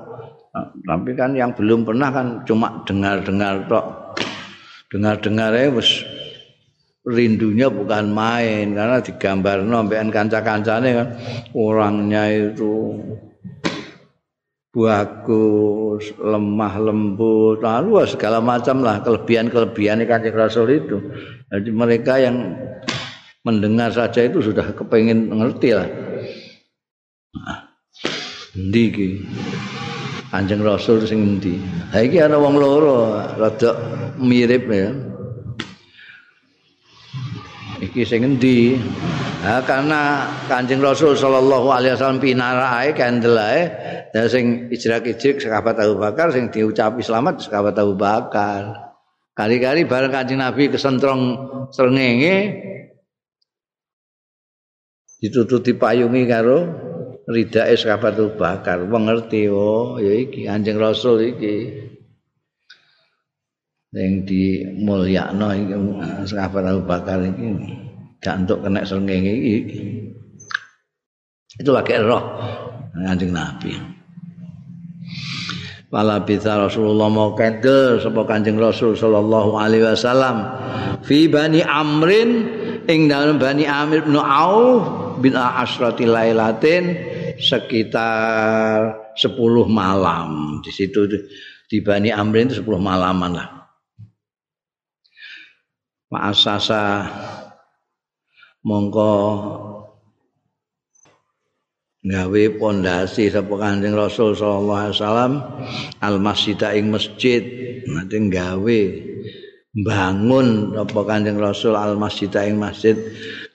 Tapi 0.83 1.11
kan 1.13 1.37
yang 1.37 1.53
belum 1.53 1.85
pernah 1.85 2.09
kan 2.09 2.27
cuma 2.43 2.81
dengar-dengar 2.83 3.69
tok. 3.69 4.17
Dengar-dengar 4.89 5.53
wis 5.73 6.05
rindunya 7.05 7.67
bukan 7.69 8.09
main 8.09 8.73
karena 8.73 8.97
digambar 9.03 9.61
nombean 9.61 10.07
kanca-kancane 10.07 10.89
kan 10.95 11.07
orangnya 11.51 12.31
itu 12.31 12.95
bagus, 14.73 16.09
lemah 16.17 16.73
lembut, 16.81 17.61
lalu 17.61 18.01
segala 18.09 18.41
macam 18.41 18.81
lah 18.81 19.05
kelebihan-kelebihan 19.05 20.01
kanjeng 20.09 20.33
Rasul 20.33 20.81
itu. 20.81 20.97
Jadi 21.53 21.69
mereka 21.69 22.17
yang 22.17 22.57
mendengar 23.45 23.93
saja 23.93 24.25
itu 24.25 24.41
sudah 24.41 24.73
kepingin 24.73 25.29
ngerti 25.29 25.69
lah. 25.77 25.85
Nah, 27.37 27.69
Ndi 28.57 28.85
Kanjeng 30.33 30.65
Rasul 30.65 31.05
sing 31.05 31.21
endi? 31.21 31.61
Ha 31.93 32.01
iki 32.01 32.17
ana 32.17 32.41
wong 32.41 32.57
loro, 32.57 33.13
rada 33.37 33.77
mirip 34.17 34.65
ya. 34.65 34.89
Iki 37.83 38.01
sing 38.07 38.23
endi? 38.23 38.79
Ha 39.43 39.59
karena 39.67 40.23
Kanjeng 40.47 40.79
Rasul 40.79 41.19
sallallahu 41.19 41.67
alaihi 41.67 41.99
wasallam 41.99 42.23
pinarae 42.23 42.95
kendelae 42.95 43.61
ya 44.15 44.23
sing 44.31 44.71
ijrak-ijrik 44.71 45.43
sahabat 45.43 45.75
Abu 45.83 45.99
Bakar 45.99 46.31
sing 46.31 46.47
diucapi 46.47 47.03
selamat 47.03 47.43
sahabat 47.43 47.75
Abu 47.75 47.99
Bakar. 47.99 48.95
Kali-kali 49.35 49.83
bareng 49.83 50.15
Kanjeng 50.15 50.39
Nabi 50.39 50.71
kesentrong 50.71 51.21
srengenge 51.75 52.35
ditututi 55.19 55.75
payungi 55.75 56.23
karo 56.23 56.59
ridake 57.27 57.75
sahabat 57.75 58.15
Abu 58.15 58.39
Bakar 58.39 58.87
wong 58.87 59.11
ngerti 59.11 59.51
oh 59.51 59.99
ya 59.99 60.23
iki 60.23 60.47
Kanjeng 60.47 60.79
Rasul 60.79 61.35
iki 61.35 61.55
yang 63.93 64.25
di 64.25 64.65
mulyakno 64.81 65.53
iki 65.53 65.73
sahabat 66.25 66.65
Abu 66.65 66.81
Bakar 66.89 67.21
iki 67.21 67.45
gak 68.17 68.45
untuk 68.45 68.65
kena 68.65 68.81
srengenge 68.81 69.29
iki. 69.29 69.57
Itu 71.61 71.69
lagi 71.69 72.01
roh 72.01 72.23
Kanjeng 72.97 73.29
Nabi. 73.29 73.77
Wala 75.93 76.25
bisa 76.25 76.57
Rasulullah 76.57 77.05
mau 77.05 77.37
kendel 77.37 78.01
sapa 78.01 78.25
Kanjeng 78.25 78.57
Rasul 78.57 78.97
sallallahu 78.97 79.61
alaihi 79.61 79.85
wasallam. 79.85 80.41
Fi 81.05 81.29
Bani 81.29 81.61
Amrin 81.61 82.49
ing 82.89 83.05
dalam 83.05 83.37
Bani 83.37 83.69
Amir 83.69 84.01
bin 84.01 84.17
Auf 84.17 85.21
bin 85.21 85.37
Asrati 85.37 86.09
Lailatin 86.09 86.97
sekitar 87.37 88.97
10 89.13 89.37
malam. 89.69 90.57
Di 90.65 90.73
situ 90.73 91.05
di 91.69 91.77
Bani 91.77 92.09
Amrin 92.09 92.49
itu 92.49 92.65
10 92.65 92.81
malaman 92.81 93.37
lah 93.37 93.62
Ma'asasa 96.13 97.09
mongko 98.61 99.13
gawe 102.05 102.43
pondasi 102.61 103.33
sapa 103.33 103.49
Kanjeng 103.57 103.97
Rasul 103.97 104.37
sallallahu 104.37 104.77
alaihi 104.77 104.95
wasallam 105.01 105.33
al 106.05 106.17
masjid 106.21 106.59
ing 106.77 106.93
masjid. 106.93 107.41
Nanti 107.89 108.29
gawe 108.29 108.79
bangun 109.73 110.77
apa 110.77 110.99
Kanjeng 111.01 111.41
Rasul 111.41 111.73
al 111.73 111.97
masjid 111.97 112.29
ing 112.45 112.61
masjid. 112.61 112.93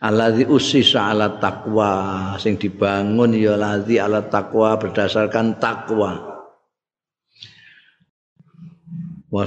Alladzi 0.03 0.43
usisa 0.51 1.15
ala 1.15 1.39
taqwa 1.39 2.35
sing 2.43 2.59
dibangun 2.59 3.39
ya 3.39 3.55
ladzi 3.55 4.03
ala 4.03 4.27
taqwa 4.27 4.75
berdasarkan 4.83 5.63
takwa 5.63 6.28
wa 9.29 9.45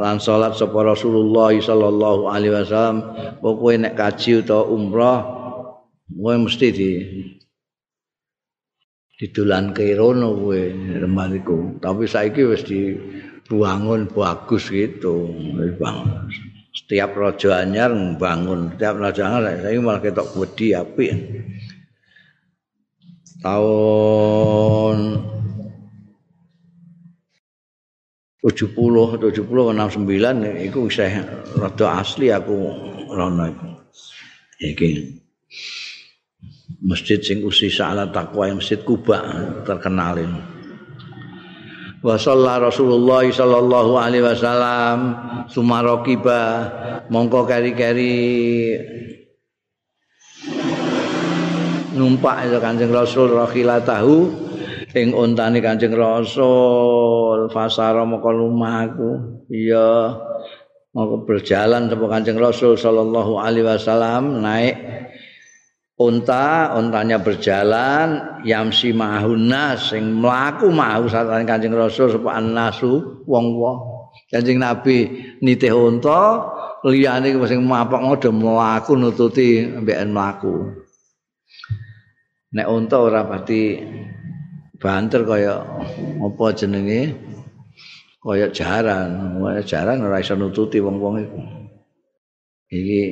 lan 0.00 0.16
salat 0.16 0.56
sapa 0.56 0.78
Rasulullah 0.80 1.52
sallallahu 1.52 2.32
alaihi 2.32 2.52
wasallam. 2.56 2.98
Pokoke 3.44 3.76
nek 3.76 3.94
kaji 3.96 4.40
utawa 4.40 4.64
umrah 4.72 5.20
kowe 6.06 6.34
mesti 6.38 6.68
di 6.72 6.90
didolan 9.16 9.76
ke 9.76 9.96
rono 9.96 10.32
kowe 10.36 10.60
remaniku 11.02 11.76
tapi 11.80 12.04
saiki 12.08 12.42
wis 12.48 12.64
dibangun 12.64 14.08
bagus 14.08 14.72
gitu 14.72 15.28
bang. 15.76 16.28
Setiap 16.76 17.16
raja 17.16 17.64
anyar 17.64 17.92
bangun 18.20 18.76
setiap 18.76 19.00
raja 19.00 19.32
anyar 19.32 19.64
saya 19.64 19.80
malah 19.80 20.00
ketok 20.04 20.28
wedi 20.36 20.76
api 20.76 21.08
tahun 23.40 24.98
70 28.46 29.18
70 29.18 29.42
69 29.42 30.70
iku 30.70 30.86
saya 30.86 31.26
rada 31.58 31.98
asli 31.98 32.30
aku 32.30 32.54
rono 33.10 33.50
iki. 34.62 35.18
Masjid 36.86 37.18
sing 37.18 37.42
usi 37.42 37.66
ala 37.82 38.06
takwa 38.14 38.46
masjid 38.54 38.78
Kuba 38.78 39.18
terkenal 39.66 40.22
ini. 40.22 40.40
Wa 42.06 42.14
Rasulullah 42.62 43.26
sallallahu 43.26 43.98
alaihi 43.98 44.22
wasallam 44.22 44.98
sumarokiba 45.50 46.42
mongko 47.10 47.50
kari-kari 47.50 48.14
numpak 51.98 52.46
itu 52.46 52.58
Kanjeng 52.62 52.94
Rasul 52.94 53.34
tahu 53.82 54.45
ing 54.96 55.12
ontane 55.12 55.60
Kanjeng 55.60 55.92
Rasul 55.92 57.52
fasara 57.52 58.02
moko 58.08 58.32
lumaku 58.32 59.44
iya. 59.52 60.16
Moko 60.96 61.28
berjalan 61.28 61.92
sapa 61.92 62.06
Kanjeng 62.08 62.40
Rasul 62.40 62.80
sallallahu 62.80 63.36
alaihi 63.36 63.68
wasallam 63.68 64.40
naik 64.40 64.80
unta 66.00 66.72
untanya 66.72 67.20
berjalan 67.20 68.40
yamsi 68.48 68.96
mahunas 68.96 69.92
sing 69.92 70.16
mlaku 70.16 70.72
mau 70.72 71.04
satane 71.04 71.44
Kanjeng 71.44 71.76
Rasul 71.76 72.16
sapa 72.16 72.40
annasu 72.40 73.24
wong-wong. 73.28 74.08
Kanjeng 74.32 74.56
Nabi 74.56 75.12
nitih 75.44 75.76
unta 75.76 76.48
liyane 76.88 77.36
sing 77.44 77.60
mapok 77.68 78.00
ngode 78.00 78.32
mlaku 78.32 78.96
nututi 78.96 79.68
mbeken 79.68 80.16
mlaku. 80.16 80.80
Nek 82.56 82.72
unta 82.72 82.96
ora 83.04 83.20
pati 83.28 83.84
banter 84.76 85.24
kaya 85.24 85.60
apa 86.20 86.44
jenenge? 86.52 87.16
Kaya 88.20 88.50
jaran. 88.50 89.38
Jaran 89.62 90.02
ora 90.02 90.18
iso 90.18 90.34
nututi 90.34 90.82
wong-wong 90.82 91.14
iku 91.22 91.40
iki 92.66 93.02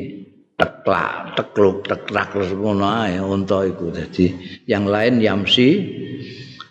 teklak 0.55 1.35
tekluk 1.39 1.87
tekrak 1.87 2.35
ngono 2.55 2.87
ae 2.87 3.19
unta 3.23 3.63
iku. 3.67 3.91
Dadi 3.95 4.27
yang 4.67 4.87
lain 4.87 5.23
yamsi 5.23 5.69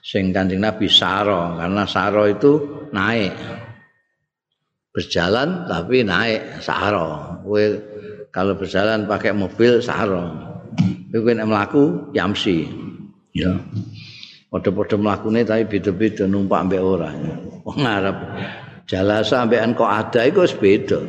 sing 0.04 0.36
kanjeng 0.36 0.60
Nabi 0.60 0.88
saro. 0.92 1.56
Karena 1.56 1.84
saro 1.88 2.28
itu 2.28 2.52
naik. 2.92 3.34
Berjalan 4.94 5.66
tapi 5.66 6.06
naik 6.06 6.62
saro. 6.62 7.40
Kowe 7.42 7.64
kalau 8.30 8.54
berjalan 8.60 9.10
pakai 9.10 9.34
mobil 9.34 9.82
saro. 9.82 10.24
Kowe 11.10 11.32
nek 11.32 11.48
mlaku 11.48 12.14
yamsi. 12.14 12.68
Ya 13.34 13.50
padha-padha 14.54 15.02
mlakune 15.02 15.42
tapi 15.42 15.66
beda-beda 15.66 16.30
numpak 16.30 16.70
mbek 16.70 16.82
ora. 16.86 17.10
Wong 17.66 17.82
Arab 17.82 18.38
jalasa 18.86 19.50
mbekan 19.50 19.74
kok 19.74 19.90
ada 19.90 20.30
iku 20.30 20.46
wis 20.46 20.54
beda. 20.54 21.02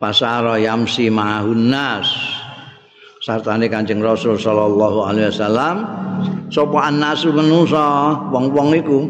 Pasara 0.00 0.56
yamsi 0.56 1.12
mahunnas 1.12 2.08
sartane 3.20 3.68
Kanjeng 3.68 4.00
Rasul 4.00 4.40
sallallahu 4.40 5.04
alaihi 5.04 5.28
wasallam 5.28 5.76
sapa 6.48 6.78
annasu 6.88 7.28
manusa 7.36 8.16
wong-wong 8.32 8.72
iku. 8.80 9.00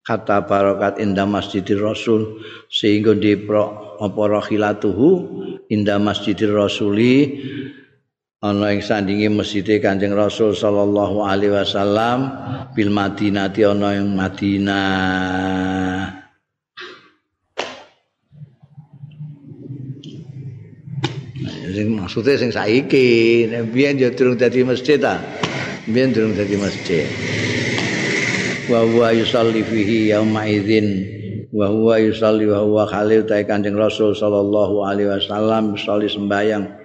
Kata 0.00 0.42
barokat 0.42 0.98
indah 0.98 1.28
masjidir 1.28 1.84
rasul. 1.84 2.42
Sehingga 2.66 3.14
di 3.14 3.36
apa 3.46 4.22
rahilatuhu? 4.26 5.08
Indah 5.70 6.02
masjidir 6.02 6.50
rasuli 6.50 7.38
ana 8.40 8.72
ing 8.72 8.80
sandinge 8.80 9.28
masjid 9.28 9.68
Kanjeng 9.84 10.16
Rasul 10.16 10.56
sallallahu 10.56 11.20
alaihi 11.20 11.52
wasallam 11.52 12.32
bil 12.72 12.88
Madinah 12.88 13.52
ana 13.52 14.00
ing 14.00 14.16
Madinah. 14.16 16.08
Sing 21.70 22.00
maksude 22.00 22.40
sing 22.40 22.48
saiki. 22.48 23.44
Biyen 23.76 24.00
yo 24.00 24.08
durung 24.16 24.40
dadi 24.40 24.64
masjid 24.64 24.96
ta? 24.96 25.20
Biyen 25.84 26.16
durung 26.16 26.32
dadi 26.32 26.56
masjid 26.56 27.04
wa 28.72 28.88
huwa 28.88 29.12
yusalli 29.12 29.60
fihi 29.60 30.16
yauma 30.16 30.48
idzin. 30.48 31.04
Wa 31.52 31.68
huwa 31.68 32.00
yusalli 32.00 32.48
wa 32.48 32.64
huwa 32.64 32.88
khalil 32.88 33.28
ta 33.28 33.36
kanjeng 33.44 33.76
rasul 33.76 34.16
sallallahu 34.16 34.80
alaihi 34.80 35.12
wasallam 35.12 35.76
sholli 35.76 36.08
sembayang 36.08 36.79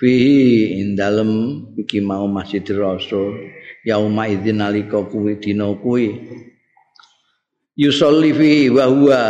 fihi 0.00 0.80
ing 0.80 0.98
dalem 0.98 1.62
iki 1.78 2.00
mau 2.02 2.26
masjid 2.26 2.64
rasul. 2.74 3.36
Yauma 3.84 4.26
idzin 4.30 4.64
nalika 4.64 5.04
kuwi 5.04 5.36
dina 5.38 5.68
kuwi. 5.76 6.14
Yusalli 7.76 8.30
fihi 8.32 8.70
wa 8.70 8.86
huwa 8.86 9.20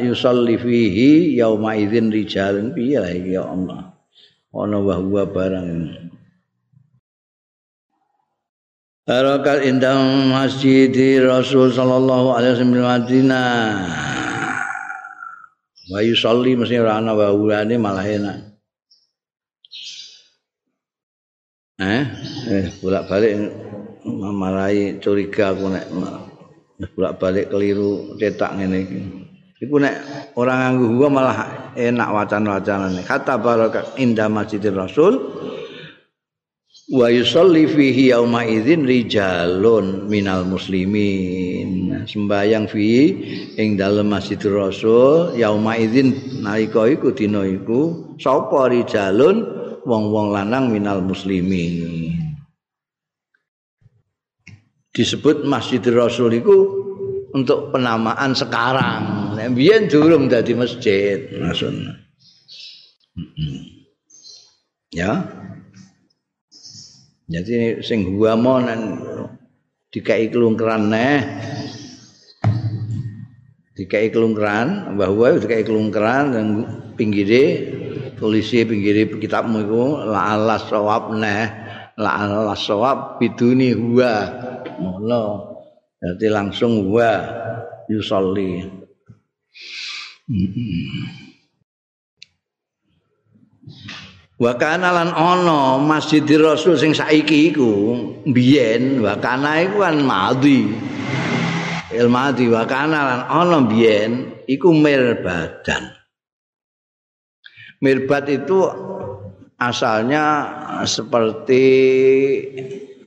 yusalli 0.00 0.58
fihi 0.58 1.36
yauma 1.38 1.76
idzin 1.78 2.10
rijalun 2.10 2.74
piye 2.74 2.98
ya 3.30 3.46
Allah? 3.46 3.94
Ana 4.52 4.78
wa 4.80 5.00
huwa 5.00 5.24
barang 5.28 6.12
Barakal 9.02 9.66
indang 9.66 10.30
masjid 10.30 10.94
Rasul 11.26 11.74
sallallahu 11.74 12.38
alaihi 12.38 12.54
wasallam 12.54 12.86
Madinah. 12.86 13.74
Wa 15.90 15.98
yusalli 16.06 16.54
mesti 16.54 16.78
ora 16.78 17.02
ana 17.02 17.10
wa 17.10 17.34
malah 17.34 18.06
enak. 18.06 18.51
Eh, 21.82 22.04
eh 22.46 22.66
bolak-balik 22.78 23.32
mamarai 24.06 25.02
curiga 25.02 25.50
aku 25.50 25.66
nek 25.66 25.86
bolak-balik 26.94 27.50
keliru 27.50 28.14
cetak 28.22 28.54
ngene 28.54 28.78
iki. 28.86 29.00
Iku 29.66 29.82
nek 29.82 29.94
orang 30.38 30.58
nganggo 30.78 30.86
gua 30.94 31.08
malah 31.10 31.36
enak 31.74 32.08
wacan-wacanane. 32.14 33.02
Kata 33.02 33.34
barakal 33.38 33.98
indah 33.98 34.30
Masjidil 34.30 34.78
Rasul 34.78 35.18
wa 36.90 37.06
yusalli 37.06 37.70
fihi 37.70 38.10
yauma 38.10 38.42
idzin 38.42 38.82
rijalun 38.84 40.10
minal 40.10 40.42
muslimin 40.44 42.02
sembayang 42.04 42.66
fi 42.66 43.14
ing 43.54 43.78
dalem 43.78 44.10
Masjidur 44.10 44.66
Rasul 44.66 45.38
yauma 45.38 45.78
idzin 45.78 46.42
nalika 46.42 46.90
iku 46.90 47.14
dina 47.14 47.46
iku 47.46 48.12
sapa 48.18 48.66
rijalun 48.68 49.61
wong-wong 49.86 50.34
lanang 50.34 50.70
minal 50.70 51.02
muslimin. 51.02 52.18
Disebut 54.92 55.48
Masjidur 55.48 56.04
Rasul 56.04 56.36
iku 56.36 56.58
untuk 57.32 57.72
penamaan 57.72 58.36
sekarang. 58.36 59.34
Nek 59.40 59.56
biyen 59.56 59.88
durung 59.88 60.28
dadi 60.28 60.52
masjid 60.52 61.32
maksudnya 61.40 62.02
ya. 64.92 65.24
Jadi 67.32 67.80
sing 67.80 68.12
gua 68.12 68.36
monen 68.36 69.00
dikai 69.88 70.28
kelungkeran 70.28 70.92
neh. 70.92 71.20
Dikai 73.72 74.12
kelungkeran, 74.12 75.00
bahwa 75.00 75.32
dikai 75.40 75.64
kelungkeran 75.64 76.36
dan 76.36 76.46
pinggire 76.92 77.72
tulisi 78.22 78.62
pinggire 78.62 79.10
kitabmu 79.18 79.66
iku 79.66 80.06
la 80.06 80.38
alas 80.38 80.70
sawab 80.70 81.10
neh. 81.18 81.50
La 81.98 82.22
alas 82.22 82.62
sawab 82.62 83.18
biduni 83.18 83.74
huwa. 83.74 84.14
Ngono. 84.78 85.50
Jadi 85.98 86.26
langsung 86.30 86.86
huwa 86.86 87.10
yusolli. 87.90 88.62
Hmm. 90.30 91.22
Wa 94.42 94.58
kana 94.58 94.90
lan 94.90 95.14
ana 95.14 95.78
Masjidir 95.78 96.42
Rasul 96.42 96.74
sing 96.74 96.90
saiki 96.90 97.54
iku 97.54 97.70
biyen 98.26 98.98
wa 98.98 99.14
kana 99.22 99.62
iku 99.62 99.86
kan 99.86 100.02
madhi. 100.02 100.66
Il 101.94 102.10
wa 102.10 102.62
kana 102.66 102.98
lan 103.06 103.20
ana 103.30 103.58
biyen 103.62 104.42
iku 104.50 104.74
mirbadan. 104.74 106.01
Mirbat 107.82 108.30
itu 108.30 108.62
asalnya 109.58 110.24
seperti 110.86 111.64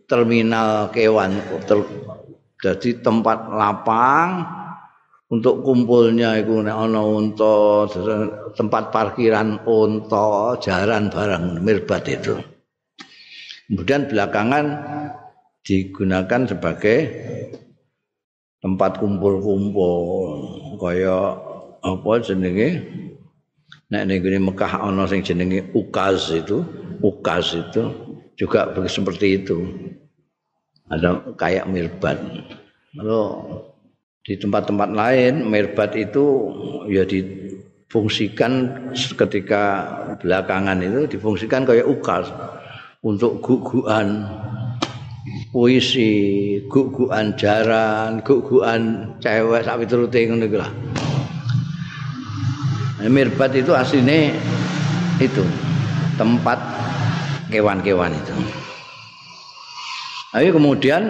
terminal 0.04 0.92
kewan. 0.92 1.40
Jadi 2.60 3.00
tempat 3.00 3.56
lapang 3.56 4.44
untuk 5.32 5.66
kumpulnya 5.66 6.38
itu 6.38 6.60
nek 6.60 6.76
ana 6.76 7.02
unta 7.02 7.88
tempat 8.54 8.92
parkiran 8.92 9.64
unta 9.64 10.60
jaran 10.60 11.08
barang 11.08 11.64
mirbat 11.64 12.04
itu. 12.12 12.36
Kemudian 13.72 14.12
belakangan 14.12 14.66
digunakan 15.66 16.42
sebagai 16.46 16.98
tempat 18.62 19.02
kumpul-kumpul 19.02 19.98
kaya 20.78 21.34
apa 21.82 22.12
jenenge 22.22 22.70
nek 24.04 24.20
ning 24.20 24.44
Mekah 24.44 24.84
ana 24.84 25.08
sing 25.08 25.24
jenenge 25.24 25.72
ukaz 25.72 26.36
itu 26.36 26.68
ukaz 27.00 27.56
itu 27.56 27.84
juga 28.36 28.68
seperti 28.92 29.40
itu 29.40 29.64
ada 30.92 31.24
kayak 31.40 31.72
mirbat 31.72 32.20
lalu 33.00 33.24
di 34.26 34.36
tempat-tempat 34.36 34.90
lain 34.92 35.48
merbat 35.48 35.96
itu 35.96 36.52
ya 36.92 37.08
difungsikan 37.08 38.92
ketika 38.94 39.64
belakangan 40.20 40.84
itu 40.84 41.08
difungsikan 41.16 41.64
kayak 41.64 41.88
ukas 41.88 42.28
untuk 43.06 43.40
guguan 43.40 44.26
puisi, 45.54 46.12
guguan 46.68 47.38
jaran, 47.38 48.20
guguan 48.26 49.14
cewek 49.22 49.62
sapi 49.64 49.86
turute 49.86 50.20
ngono 50.26 50.50
lah. 50.58 50.72
Mirbat 52.96 53.52
itu 53.52 53.76
aslinya 53.76 54.32
itu 55.20 55.44
tempat 56.16 56.56
kewan-kewan 57.52 58.16
itu. 58.16 58.34
Tapi 60.32 60.48
kemudian 60.52 61.04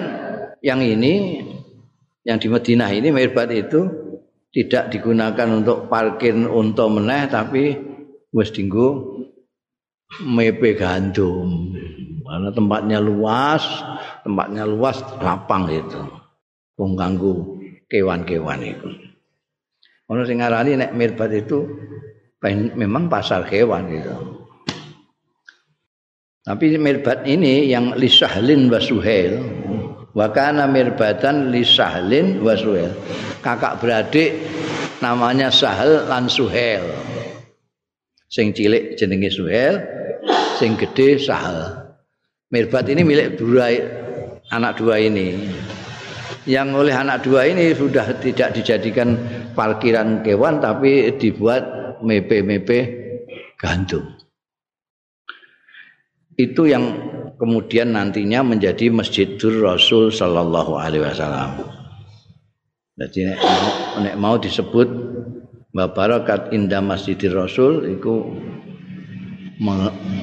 yang 0.65 0.81
ini 0.81 1.45
yang 2.25 2.41
di 2.41 2.49
Madinah 2.49 2.89
ini 2.89 3.13
mirbat 3.13 3.53
itu 3.53 3.85
tidak 4.49 4.89
digunakan 4.89 5.45
untuk 5.61 5.85
parkir 5.85 6.33
untuk 6.33 6.89
meneh 6.89 7.29
tapi 7.29 7.77
wis 8.33 8.49
dinggo 8.49 9.21
mepe 10.25 10.73
gandum. 10.73 11.69
Karena 12.25 12.49
tempatnya 12.49 12.97
luas 12.97 13.61
tempatnya 14.25 14.65
luas 14.65 14.97
lapang 15.21 15.69
itu. 15.69 16.01
Pengganggu 16.75 17.61
kewan-kewan 17.87 18.59
itu 18.65 19.04
ono 20.05 20.21
sing 20.25 20.41
ngarani 20.41 20.77
nek 20.77 20.91
mirbat 20.93 21.31
itu 21.33 21.65
memang 22.77 23.09
pasar 23.09 23.45
kewan 23.49 23.89
gitu. 23.89 24.15
Tapi 26.45 26.77
mirbat 26.77 27.25
ini 27.25 27.65
yang 27.73 27.97
lisahlin 27.97 28.69
wasuhel 28.69 29.41
wa 30.13 30.29
kana 30.29 30.69
mirbatan 30.69 31.49
li 31.49 31.65
sahlin 31.65 32.39
wa 32.45 32.53
suhel. 32.53 32.93
Kakak 33.41 33.81
beradik 33.81 34.45
namanya 35.01 35.49
sahal 35.49 36.05
lan 36.05 36.29
suhel. 36.29 36.85
Sing 38.29 38.53
cilik 38.53 38.93
jenenge 38.93 39.33
suhel 39.33 39.81
sing 40.61 40.77
gede 40.77 41.17
sahal 41.17 41.85
mirbat 42.53 42.87
ini 42.93 43.01
milik 43.01 43.41
dua 43.41 43.73
anak 44.53 44.77
dua 44.77 45.01
ini. 45.01 45.49
Yang 46.45 46.67
oleh 46.77 46.93
anak 46.93 47.25
dua 47.25 47.49
ini 47.49 47.73
sudah 47.73 48.21
tidak 48.21 48.53
dijadikan 48.53 49.17
parkiran 49.55 50.21
kewan 50.21 50.59
tapi 50.59 51.15
dibuat 51.15 51.63
mepe-mepe 52.03 52.79
gandum 53.55 54.15
itu 56.35 56.67
yang 56.67 56.83
kemudian 57.39 57.95
nantinya 57.95 58.43
menjadi 58.43 58.91
Masjidur 58.91 59.63
Rasul 59.63 60.11
sallallahu 60.11 60.75
alaihi 60.75 61.03
wasallam. 61.03 61.63
Jadi 62.95 63.27
nek, 63.27 63.39
nek 64.03 64.15
mau 64.19 64.39
disebut 64.39 64.87
Barakat 65.75 66.55
Indah 66.55 66.79
Masjidir 66.79 67.35
Rasul 67.35 67.99
itu 67.99 68.23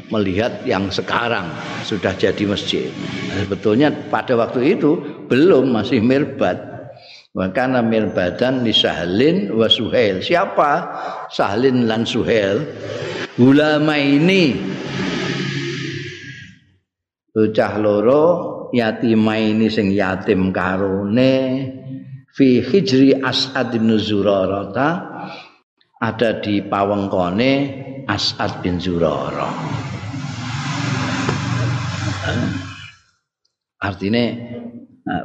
melihat 0.09 0.65
yang 0.65 0.89
sekarang 0.89 1.53
sudah 1.85 2.17
jadi 2.17 2.49
masjid. 2.49 2.89
Sebetulnya 3.37 3.93
pada 4.09 4.33
waktu 4.33 4.77
itu 4.77 4.97
belum 5.29 5.77
masih 5.77 6.01
mirbat. 6.01 6.72
Makanya 7.33 7.81
mirbadan 7.81 8.61
di 8.61 8.77
Sahlin 8.77 9.49
wa 9.57 9.65
Suhail. 9.65 10.21
Siapa 10.21 10.73
Sahlin 11.33 11.89
dan 11.89 12.05
Suhail? 12.05 12.61
Ulama 13.41 13.97
ini 13.97 14.53
bocah 17.33 17.81
loro 17.81 18.25
yatimaini 18.77 19.73
sing 19.73 19.97
yatim 19.97 20.53
karone 20.53 21.33
fi 22.37 22.61
hijri 22.61 23.17
As'ad 23.17 23.73
bin 23.73 23.97
Zurarata 23.97 24.89
ada 25.97 26.31
di 26.45 26.61
pawengkone 26.61 27.53
As'ad 28.05 28.61
bin 28.61 28.77
Zurara. 28.77 29.49
Artinya 33.81 34.25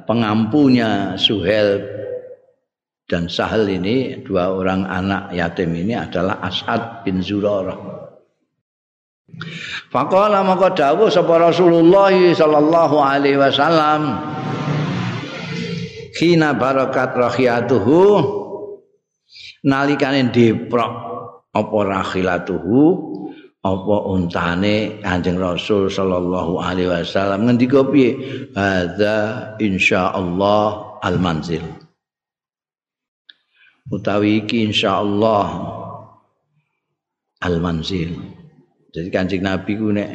pengampunya 0.08 1.16
Suhel 1.20 1.84
dan 3.08 3.32
Sahal 3.32 3.68
ini 3.72 4.20
dua 4.24 4.52
orang 4.52 4.84
anak 4.84 5.32
yatim 5.32 5.72
ini 5.76 5.96
adalah 5.96 6.44
As'ad 6.44 7.08
bin 7.08 7.24
Zurara. 7.24 7.76
Faqala 9.92 10.44
maka 10.44 10.72
dawuh 10.72 11.12
sapa 11.12 11.36
Rasulullah 11.40 12.12
sallallahu 12.12 12.96
alaihi 12.96 13.36
wasallam 13.36 14.24
Kina 16.18 16.58
barakat 16.58 17.14
rakhiyatuhu 17.14 18.02
nalikane 19.70 20.34
deprok 20.34 20.94
apa 21.54 21.78
rakhilatuhu 21.86 22.82
apa 23.68 23.96
untane 24.08 25.04
Kanjeng 25.04 25.36
Rasul 25.36 25.92
sallallahu 25.92 26.64
alaihi 26.64 26.88
wasallam? 26.88 27.52
Ngendika 27.52 27.84
piye? 27.92 28.16
Hadza 28.56 29.16
insyaallah 29.60 30.88
al 31.04 31.18
manzil 31.22 31.64
utawi 33.88 34.44
iki 34.44 34.68
insyaallah 34.68 35.48
al 37.44 37.56
manzil 37.64 38.12
jadi 38.92 39.10
Kanjeng 39.14 39.44
Nabi 39.46 39.72
ku 39.80 39.94
nek 39.94 40.10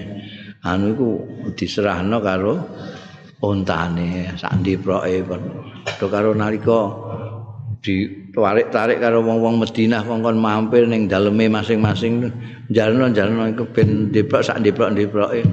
anu 0.66 0.92
iku 0.92 1.10
diserahno 1.56 2.20
karo 2.20 2.54
ontane 3.42 4.36
sak 4.36 4.60
ndiproke 4.60 5.24
karo 5.98 6.36
nalika 6.36 6.80
ditarik-tarik 8.32 8.96
karo 8.96 9.20
wong-wong 9.20 9.60
Madinah 9.60 10.08
kongkon 10.08 10.40
mampir 10.40 10.88
ning 10.88 11.04
daleme 11.04 11.52
masing-masing 11.52 12.32
jalno-jalno 12.72 13.52
iku 13.52 13.68
ben 13.68 14.08
ndiprok 14.08 14.40
sak 14.40 14.64
ndiprok-ndiproke 14.64 15.44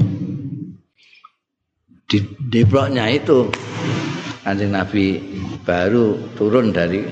di 2.08 2.18
ndiproknya 2.48 3.12
itu 3.12 3.52
Kanjeng 4.48 4.72
Nabi 4.72 5.20
baru 5.62 6.18
turun 6.34 6.74
dari 6.74 7.04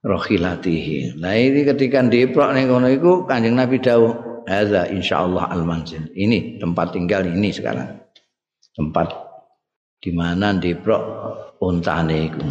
rohilatihi. 0.00 1.18
Nah 1.20 1.34
ini 1.36 1.66
ketika 1.66 2.00
ndiprok 2.00 2.54
ning 2.54 2.70
kono 2.70 2.88
iku 2.88 3.26
Kanjeng 3.26 3.58
Nabi 3.58 3.82
dawuh, 3.82 4.46
"Hadza 4.46 4.88
insyaallah 4.88 5.50
al-manzil." 5.52 6.08
Ini 6.14 6.62
tempat 6.62 6.96
tinggal 6.96 7.26
ini 7.26 7.52
sekarang. 7.52 8.00
Tempat 8.72 9.12
di 10.00 10.14
mana 10.14 10.56
diprok 10.56 11.02
untane 11.60 12.32
iku 12.32 12.46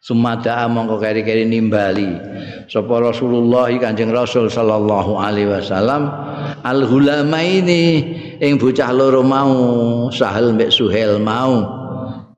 Sumada 0.00 0.64
mongko 0.64 0.96
keri-keri 0.96 1.44
nimbali. 1.44 2.08
Sapa 2.72 3.04
Rasulullah 3.04 3.68
Kanjeng 3.76 4.08
Rasul 4.08 4.48
sallallahu 4.48 5.20
alaihi 5.20 5.52
wasallam 5.52 6.08
al 6.64 6.88
hulamaini 6.88 7.84
ing 8.40 8.56
bocah 8.56 8.96
loro 8.96 9.20
mau 9.20 9.52
Sahal 10.08 10.56
mbek 10.56 10.72
Suhel 10.72 11.20
mau 11.20 11.68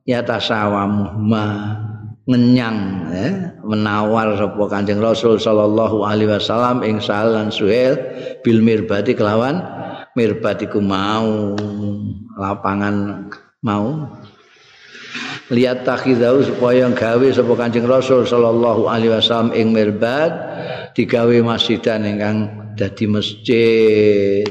ya 0.02 0.26
tasawam 0.26 1.22
ma 1.22 1.78
ngenyang 2.26 2.78
ya, 3.14 3.28
menawar 3.62 4.34
sapa 4.34 4.62
Kanjeng 4.66 4.98
Rasul 4.98 5.38
sallallahu 5.38 6.02
alaihi 6.02 6.34
wasallam 6.34 6.82
ing 6.82 6.98
Sahal 6.98 7.38
lan 7.38 7.54
Suhel 7.54 7.94
bil 8.42 8.58
mirbati 8.58 9.14
kelawan 9.14 9.62
mirbatiku 10.18 10.82
mau 10.82 11.54
lapangan 12.34 13.30
mau 13.62 14.10
lihat 15.50 15.82
takhidau 15.82 16.44
supaya 16.44 16.86
gawe 16.92 17.26
sapa 17.34 17.52
Kanjeng 17.58 17.88
Rasul 17.88 18.22
sallallahu 18.28 18.86
alaihi 18.86 19.10
wasallam 19.10 19.50
ing 19.56 19.74
mirbad 19.74 20.30
digawe 20.94 21.36
masjidan 21.42 22.06
ingkang 22.06 22.38
dadi 22.78 23.04
masjid. 23.10 24.46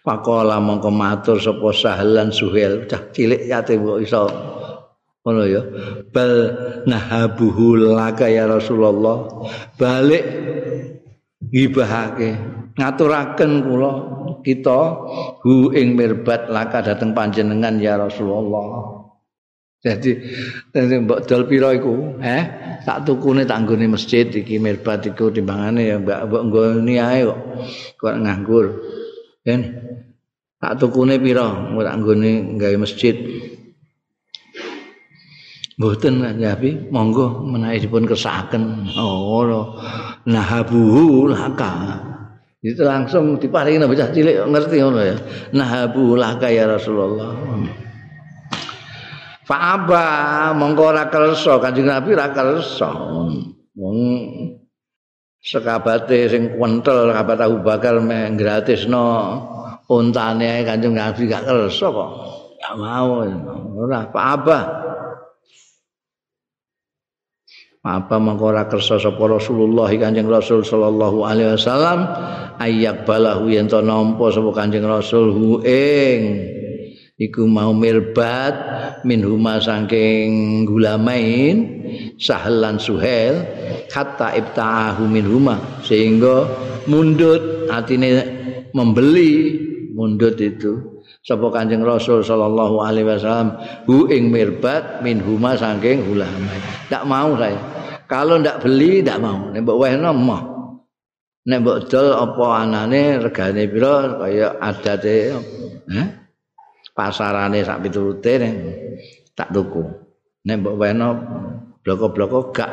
Pakola 0.00 0.56
mongko 0.56 0.88
matur 0.88 1.36
sapa 1.36 1.68
Sahlan 1.76 2.32
Suhel 2.32 2.88
cah 2.88 3.12
cilik 3.12 3.44
yatim 3.44 3.84
kok 3.84 4.00
iso. 4.00 4.24
Ngono 5.20 5.44
ya. 5.44 5.60
Bal 6.08 6.32
nahabuhu 6.88 7.92
laka 7.92 8.32
ya 8.32 8.48
Rasulullah. 8.48 9.28
Balik 9.76 10.24
ngibahake. 11.52 12.56
Ngaturaken 12.78 13.52
kula 13.66 13.92
kita 14.40 14.80
hu 15.44 15.74
ing 15.76 15.98
mirbat 15.98 16.48
laka 16.48 16.80
dateng 16.80 17.12
panjenengan 17.12 17.76
ya 17.76 18.00
Rasulullah. 18.00 18.97
Jadi 19.78 20.10
jadi 20.74 20.94
mbok 21.06 21.22
dol 21.30 21.46
pira 21.46 21.70
iku? 21.70 22.18
Eh, 22.18 22.44
tak 22.82 23.06
tukune 23.06 23.46
tak 23.46 23.62
nggone 23.62 23.86
masjid 23.86 24.26
iki 24.26 24.58
mirbat 24.58 25.06
iku 25.06 25.30
timbangane 25.30 25.86
ya 25.86 26.02
mbak 26.02 26.26
mbok 26.26 26.42
nggone 26.50 26.94
ae 26.98 27.22
kok. 27.22 27.40
Kok 27.94 28.14
nganggur. 28.26 28.66
Kan 29.46 29.60
tak 30.58 30.82
tukune 30.82 31.22
pira? 31.22 31.46
Mbok 31.46 31.84
tak 31.86 31.96
nggone 32.02 32.30
gawe 32.58 32.76
masjid. 32.82 33.16
Mboten 35.78 36.26
Nabi, 36.42 36.90
monggo 36.90 37.46
menawi 37.46 37.78
dipun 37.78 38.02
kersakaken. 38.02 38.90
Oh, 38.98 39.78
nahabuhu 40.26 41.30
laka. 41.30 42.02
Itu 42.58 42.82
langsung 42.82 43.38
diparingi 43.38 43.78
nabi 43.78 43.94
cah 43.94 44.10
cilik 44.10 44.42
ngerti 44.42 44.82
ngono 44.82 44.98
ya. 44.98 45.14
Nah 45.54 45.86
laka 45.94 46.50
ya 46.50 46.66
Rasulullah. 46.66 47.30
Fa'aba 49.48 50.52
mongko 50.52 50.82
ora 50.92 51.08
kersa 51.08 51.56
Kanjeng 51.56 51.88
Nabi 51.88 52.12
ora 52.12 52.28
kersa. 52.36 52.92
Wong 53.80 54.00
sekabate 55.40 56.28
sing 56.28 56.52
kuwentel 56.52 57.08
kabat 57.16 57.40
Abu 57.40 57.64
Bakar 57.64 57.96
me 58.04 58.28
gratisno 58.36 59.08
untane 59.88 60.68
Kanjeng 60.68 60.92
Nabi 60.92 61.24
gak 61.24 61.48
kersa 61.48 61.86
kok. 61.88 62.10
Gak 62.60 62.74
mau. 62.76 63.24
Ora 63.72 64.04
fa'aba. 64.12 64.60
apa 67.88 68.20
mangko 68.20 68.52
ora 68.52 68.68
kersa 68.68 69.00
sapa 69.00 69.22
Rasulullah 69.24 69.88
Kanjeng 69.88 70.28
Rasul 70.28 70.60
sallallahu 70.60 71.24
alaihi 71.24 71.56
wasallam 71.56 72.04
ayak 72.60 73.08
balahu 73.08 73.48
yen 73.48 73.64
to 73.64 73.80
nampa 73.80 74.28
sapa 74.28 74.50
Kanjeng 74.52 74.84
Rasul 74.84 75.32
hu 75.32 75.64
ing 75.64 76.20
iku 77.18 77.44
mau 77.50 77.74
mirbat 77.74 78.54
min 79.02 79.26
huma 79.26 79.58
saking 79.58 80.62
gulamain 80.64 81.84
sahlan 82.16 82.78
suhel 82.78 83.42
hatta 83.90 84.38
ibta'ahu 84.38 85.04
min 85.10 85.26
huma 85.26 85.58
sehingga 85.82 86.46
mundut 86.86 87.68
atine 87.68 88.22
membeli 88.70 89.58
mundut 89.92 90.38
itu 90.38 91.02
sapa 91.26 91.50
Kanjeng 91.50 91.82
Rasul 91.82 92.22
sallallahu 92.22 92.80
alaihi 92.80 93.10
wasallam 93.10 93.58
hu 93.90 94.06
ing 94.08 94.30
mirbat 94.30 95.02
min 95.02 95.18
huma 95.18 95.58
saking 95.58 96.06
gulamain 96.06 96.62
tak 96.86 97.02
mau 97.04 97.34
saya 97.34 97.78
Kalau 98.08 98.40
ndak 98.40 98.64
beli 98.64 99.04
ndak 99.04 99.20
mau. 99.20 99.52
Nek 99.52 99.60
mbok 99.68 99.78
wehno 99.84 100.10
mah. 100.16 100.42
Nek 101.44 101.60
mbok 101.60 101.78
dol 101.92 102.08
apa 102.16 102.46
anane 102.64 103.20
regane 103.20 103.68
pira 103.68 104.16
kaya 104.16 104.48
adate 104.56 105.16
eh? 105.92 106.08
Pasarane 106.98 107.62
sak 107.62 107.86
piturute 107.86 108.34
tak 109.38 109.54
tuku. 109.54 109.86
Nek 110.42 110.56
mbok 110.58 110.74
wehno 110.82 111.08
bloko-bloko 111.86 112.50
gak. 112.50 112.72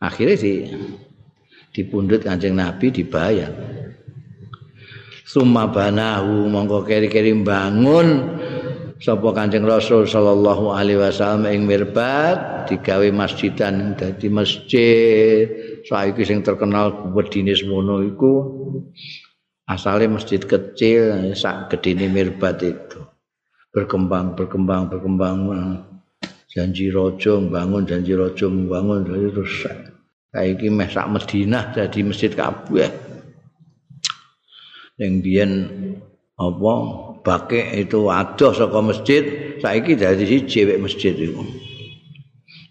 Akhirnya 0.00 0.40
di 0.40 0.52
dipundhut 1.76 2.24
Kanjeng 2.24 2.56
Nabi 2.56 2.88
dibayar. 2.88 3.52
Summa 5.24 5.68
banahu 5.68 6.48
mongko 6.48 6.86
keri-keri 6.86 7.36
bangun 7.44 8.38
sapa 9.02 9.28
Kanjeng 9.36 9.66
Rasul 9.66 10.06
sallallahu 10.08 10.72
alaihi 10.72 11.00
wasallam 11.00 11.44
ing 11.50 11.68
mirbat 11.68 12.70
digawe 12.70 13.08
masjidan 13.10 13.98
dadi 13.98 14.30
masjid 14.30 15.48
saiki 15.84 16.22
sing 16.24 16.40
terkenal 16.40 17.12
wedine 17.12 17.52
semono 17.52 18.00
iku 18.04 18.32
asale 19.64 20.08
masjid 20.08 20.40
kecil 20.40 21.32
sak 21.32 21.72
gedene 21.72 22.08
mirbat 22.12 22.60
itu. 22.64 23.00
Berkembang 23.72 24.36
berkembang 24.38 24.88
berkembang. 24.92 25.38
Janji 26.54 26.86
rojo 26.86 27.42
bangun 27.50 27.82
janji 27.82 28.14
rojo 28.14 28.46
bangun 28.46 29.02
terus 29.02 29.66
saiki 30.30 30.70
meh 30.70 30.86
sak 30.86 31.10
Madinah 31.10 31.74
dadi 31.74 32.06
masjid 32.06 32.30
kabeh. 32.30 32.90
Yang 34.94 35.12
biyen 35.26 35.50
apa 36.38 36.74
bake 37.26 37.74
itu 37.74 38.06
adoh 38.06 38.54
saka 38.54 38.78
masjid 38.78 39.22
saiki 39.58 39.98
dadi 39.98 40.22
siji 40.22 40.62
wek 40.62 40.78
masjid 40.78 41.10
iku. 41.10 41.42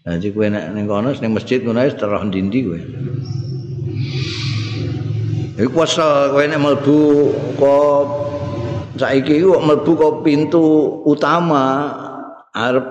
Jadi 0.04 0.32
kowe 0.32 0.48
nek 0.48 0.72
ning 0.72 0.84
kono 0.88 1.12
masjid 1.12 1.60
ngono 1.60 1.84
wis 1.84 1.96
terus 1.96 2.24
ndi-ndi 2.28 2.60
kowe. 2.64 2.80
Iku 5.54 5.70
kuasa 5.70 6.34
kowe 6.34 6.42
nek 6.50 6.58
mlebu 6.58 6.98
kok 7.54 8.02
saiki 8.98 9.38
kok 9.38 9.62
mlebu 9.62 9.90
kok 9.94 10.14
pintu 10.26 10.66
utama 11.06 11.94
arep 12.50 12.82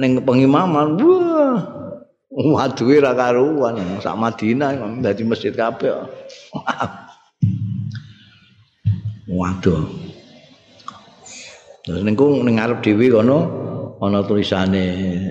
ning 0.00 0.24
pengimaman 0.24 0.96
wah 0.96 1.60
waduhe 2.32 3.04
ra 3.04 3.12
karuan 3.12 4.00
sak 4.00 4.16
Madinah 4.16 4.80
dadi 5.04 5.28
masjid 5.28 5.52
kabeh. 5.52 5.92
Waduh. 9.28 9.84
Terus 11.84 12.00
ning 12.00 12.16
ning 12.16 12.54
ngarep 12.56 12.80
dhewe 12.80 13.12
kono 13.12 13.38
ana 14.00 14.24
tulisane 14.24 14.84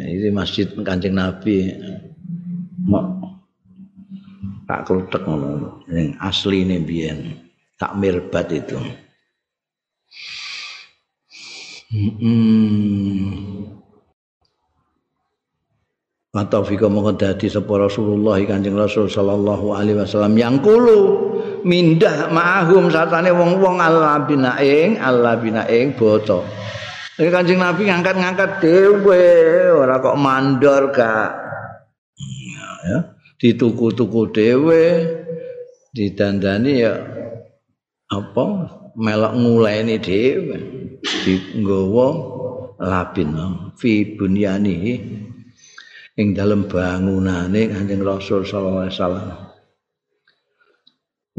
iki 0.06 0.30
masjid 0.30 0.70
Kanjeng 0.86 1.18
Nabi. 1.18 1.74
Mak 2.86 3.19
tak 4.70 4.86
klutek 4.86 5.26
ngono 5.26 5.82
ning 5.90 6.14
asline 6.22 6.78
biyen 6.86 7.34
tak 7.82 7.98
mirbat 7.98 8.54
itu 8.54 8.78
Hmm. 11.90 13.66
Atau 16.30 16.62
fika 16.62 16.86
mongko 16.86 17.18
dadi 17.18 17.50
sapa 17.50 17.90
Rasulullah 17.90 18.38
Kanjeng 18.46 18.78
Rasul 18.78 19.10
sallallahu 19.10 19.74
alaihi 19.74 19.98
wasallam 19.98 20.38
yang 20.38 20.62
kulu 20.62 21.34
mindah 21.66 22.30
ma'ahum 22.30 22.94
satane 22.94 23.34
wong-wong 23.34 23.82
Allah 23.82 24.22
binaing 24.30 25.02
Allah 25.02 25.42
binaing 25.42 25.98
boto. 25.98 26.46
Iki 27.18 27.34
Kanjeng 27.34 27.58
Nabi 27.58 27.90
ngangkat-ngangkat 27.90 28.62
dhewe 28.62 29.26
ora 29.74 29.98
kok 29.98 30.14
mandor 30.22 30.94
gak. 30.94 31.34
Ya, 32.86 33.00
dituku-tuku 33.40 34.22
dhewe 34.36 34.84
didandani 35.96 36.84
ya 36.84 36.94
apa 38.12 38.46
melok 39.00 39.34
nguleni 39.40 39.96
dhewe 39.98 40.58
nggawa 41.56 42.08
labin 42.80 43.36
fi 43.80 44.16
bunyanihi 44.16 44.94
ing 46.20 46.36
dalem 46.36 46.68
bangunane 46.68 47.72
Kanjeng 47.72 48.04
Rasul 48.04 48.44
sallallahu 48.44 48.84
alaihi 48.84 48.96
wasallam. 49.00 49.28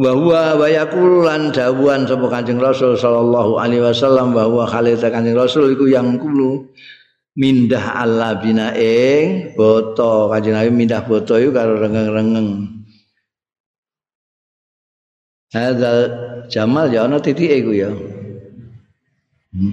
Wa 0.00 0.12
huwa 0.16 0.44
wa 0.56 0.68
yaqulan 0.72 1.52
dawuhan 1.52 2.08
sapa 2.08 2.26
Kanjeng 2.32 2.56
Rasul 2.56 2.96
sallallahu 2.96 3.60
alaihi 3.60 3.84
wasallam 3.84 4.32
bahwa 4.32 4.64
khalid 4.64 4.96
Kanjeng 4.96 5.36
Rasul 5.36 5.76
iku 5.76 5.84
yang 5.84 6.16
kulo 6.16 6.72
mindah 7.40 8.04
Allah 8.04 8.36
bina 8.36 8.76
ing 8.76 9.56
boto 9.56 10.28
Kanjeng 10.28 10.60
Nabi 10.60 10.68
mindah 10.68 11.00
boto 11.00 11.40
iku 11.40 11.56
karo 11.56 11.80
rengeng-rengeng. 11.80 12.68
Hadzal 15.50 15.98
jamal 16.52 16.92
ya 16.92 17.08
ana 17.08 17.16
titike 17.16 17.64
iku 17.64 17.72
ya. 17.72 17.90
Hmm. 19.50 19.72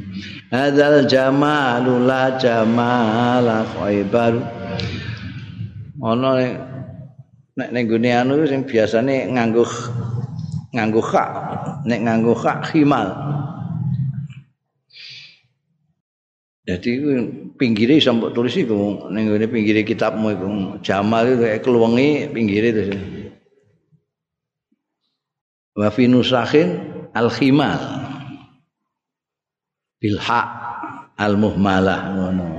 Hadzal 0.49 1.05
jamalu 1.11 2.07
la 2.07 2.39
jamala 2.39 3.68
khaibar. 3.76 4.34
ana 5.97 6.30
nek 7.57 7.70
ning 7.74 7.86
gone 7.89 8.09
anu 8.13 8.45
sing 8.45 8.70
biasane 8.70 9.34
nganggo 9.34 9.65
nganggo 10.78 11.01
hak 11.01 11.30
nek 11.89 11.99
nganggo 12.05 12.38
hak 12.38 12.70
khimal 12.70 13.09
Jadi 16.68 16.99
pinggire 17.55 17.95
iso 17.95 18.11
mbok 18.11 18.36
tulis 18.36 18.51
iku 18.59 19.07
ning 19.07 19.32
ngene 19.32 19.47
pinggire 19.47 19.88
kitabmu 19.88 20.36
iku 20.36 20.47
Jamal 20.84 21.24
itu 21.32 21.63
keluwengi 21.63 22.28
pinggire 22.28 22.76
itu. 22.76 22.84
Wa 25.80 25.88
fi 25.88 26.11
nusakhin 26.11 26.76
al 27.15 27.32
khimal 27.32 27.80
bil 30.03 30.20
haq 30.20 30.49
al 31.15 31.39
muhmalah 31.39 32.11
ngono. 32.11 32.49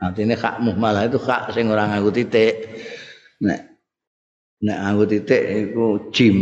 Artinya 0.00 0.40
hak 0.40 0.64
muhmalah 0.64 1.04
itu 1.04 1.20
hak 1.20 1.52
sing 1.52 1.68
ora 1.68 1.84
nganggo 1.84 2.16
titik. 2.16 2.64
Nek 3.44 3.60
nek 4.64 4.78
nganggo 4.80 5.04
titik 5.04 5.42
iku 5.68 6.08
jim. 6.08 6.36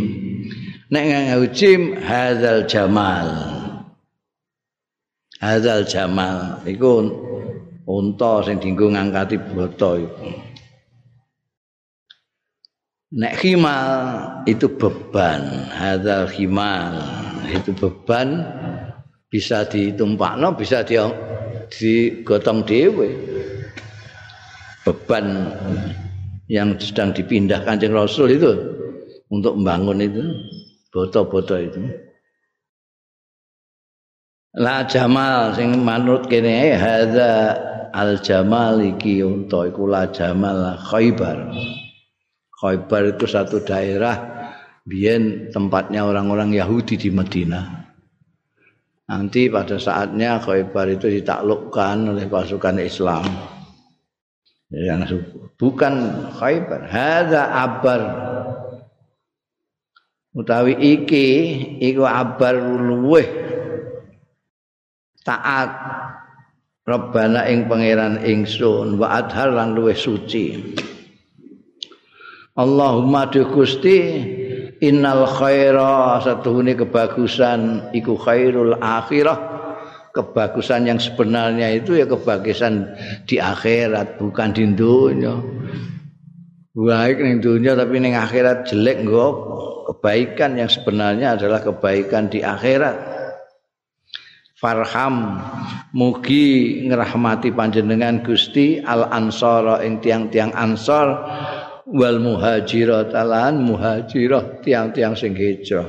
Nek 0.94 1.02
nganggo 1.02 1.50
jim 1.50 1.98
hadzal 1.98 2.62
jamal. 2.70 3.57
Hadzal 5.38 5.86
jamal 5.86 6.58
iku 6.66 7.06
unta 7.86 8.42
sing 8.42 8.58
dienggo 8.58 8.90
ngangkati 8.90 9.38
boto 9.38 9.90
iku. 10.02 10.28
Nek 13.08 13.40
khimal 13.40 13.88
itu 14.44 14.68
beban, 14.68 15.40
hadzal 15.72 16.28
khimal 16.28 16.92
itu 17.48 17.72
beban 17.72 18.44
bisa 19.32 19.64
ditumpakno, 19.64 20.52
bisa 20.52 20.84
di 20.84 21.00
digotong 21.72 22.68
dhewe. 22.68 23.08
beban 24.88 25.52
yang 26.48 26.72
sedang 26.80 27.12
dipindah 27.12 27.60
kancing 27.60 27.92
Rasul 27.92 28.32
itu 28.32 28.56
untuk 29.28 29.60
membangun 29.60 30.00
itu 30.00 30.24
boto-boto 30.88 31.60
itu. 31.60 32.07
La 34.58 34.82
jamal 34.90 35.54
sing 35.54 35.86
manut 35.86 36.26
kene 36.26 36.74
hadza 36.74 37.54
al 37.94 38.18
jamal 38.18 38.82
iki 38.82 39.22
untuk 39.22 39.70
iku 39.70 39.86
la 39.86 40.10
jamal 40.10 40.74
Khaybar. 40.82 41.54
Khaybar 42.58 43.02
itu 43.14 43.24
satu 43.30 43.62
daerah 43.62 44.18
biyen 44.82 45.54
tempatnya 45.54 46.02
orang-orang 46.02 46.50
Yahudi 46.58 46.98
di 46.98 47.14
Madinah. 47.14 47.86
Nanti 49.06 49.46
pada 49.46 49.78
saatnya 49.78 50.42
Khaybar 50.42 50.90
itu 50.90 51.06
ditaklukkan 51.06 52.18
oleh 52.18 52.26
pasukan 52.26 52.82
Islam. 52.82 53.24
yang 54.68 55.00
bukan 55.56 56.28
khaybar 56.36 56.92
hadza 56.92 57.40
abar 57.40 58.00
utawi 60.36 60.76
iki 60.76 61.28
iku 61.80 62.04
abar 62.04 62.60
luweh 62.60 63.47
taat. 65.28 65.70
Rabbana 66.88 67.44
ing 67.52 67.68
pangeran 67.68 68.24
ingsun 68.24 68.96
wa 68.96 69.20
adhar 69.20 69.52
lan 69.52 69.76
luweh 69.76 69.92
suci. 69.92 70.56
Allahumma 72.56 73.28
du 73.28 73.44
Gusti 73.44 74.00
innal 74.80 75.28
khaira 75.28 76.16
satuhune 76.24 76.72
kebagusan 76.72 77.92
iku 77.92 78.16
khairul 78.16 78.80
akhirah. 78.80 79.60
Kebagusan 80.16 80.88
yang 80.88 80.96
sebenarnya 80.96 81.76
itu 81.76 82.00
ya 82.00 82.08
kebagusan 82.08 82.88
di 83.28 83.36
akhirat 83.36 84.16
bukan 84.16 84.50
di 84.56 84.64
dunia. 84.72 85.36
Baik 86.72 87.20
di 87.20 87.36
dunia 87.38 87.76
tapi 87.76 88.00
di 88.00 88.16
akhirat 88.16 88.64
jelek 88.64 89.04
enggak 89.04 89.34
kebaikan 89.92 90.56
yang 90.56 90.72
sebenarnya 90.72 91.36
adalah 91.36 91.60
kebaikan 91.60 92.32
di 92.32 92.40
akhirat 92.40 93.17
farham. 94.58 95.38
Mugi 95.94 96.82
ngerahmati 96.84 97.54
panjenengan 97.54 98.20
Gusti 98.20 98.82
al 98.82 99.08
ansara 99.08 99.80
ing 99.86 100.02
tiang-tiang 100.04 100.52
ansor 100.52 101.16
wal 101.88 102.20
muhajirat 102.20 103.16
alan 103.16 103.64
muhajirah 103.64 104.60
tiang-tiang 104.60 105.16
sing 105.16 105.32
hijrah 105.32 105.88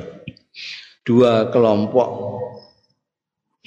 dua 1.04 1.52
kelompok 1.52 2.08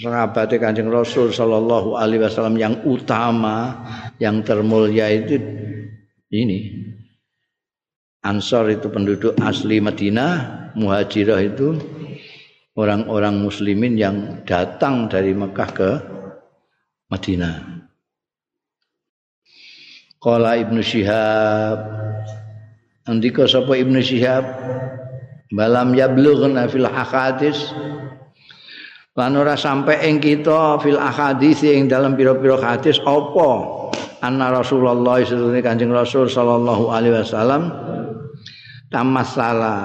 sahabat 0.00 0.48
Kanjeng 0.57 0.88
Rasul 0.88 1.34
sallallahu 1.34 1.98
alaihi 1.98 2.24
wasallam 2.24 2.57
yang 2.57 2.74
utama 2.88 3.84
yang 4.16 4.40
termulia 4.40 5.12
itu 5.12 5.36
ini. 6.32 6.88
Ansor 8.22 8.70
itu 8.70 8.86
penduduk 8.86 9.34
asli 9.42 9.82
Madinah, 9.82 10.70
Muhajirah 10.78 11.42
itu 11.42 11.74
orang-orang 12.77 13.45
muslimin 13.45 14.01
yang 14.01 14.16
datang 14.49 15.09
dari 15.09 15.37
Mekah 15.37 15.70
ke 15.73 15.91
Madinah. 17.12 17.85
Qala 20.23 20.55
Ibnu 20.55 20.79
Syihab 20.79 21.79
Andika 23.11 23.51
sapa 23.51 23.75
Ibnu 23.75 23.99
Syihab 23.99 24.47
balam 25.51 25.93
yablughna 25.93 26.70
fil 26.70 26.87
ahadits 26.87 27.75
lan 29.18 29.37
ora 29.37 29.59
sampe 29.59 29.93
ing 30.01 30.23
kita 30.23 30.81
fil 30.81 30.97
ahadits 30.97 31.61
ing 31.66 31.91
dalam 31.91 32.16
pira-pira 32.16 32.57
hadis 32.57 32.97
apa 33.05 33.51
anna 34.25 34.55
Rasulullah 34.55 35.20
sallallahu 35.20 35.93
Rasul 35.93 36.31
sallallahu 36.31 36.89
alaihi 36.89 37.20
wasallam 37.20 37.62
tamasala 38.93 39.76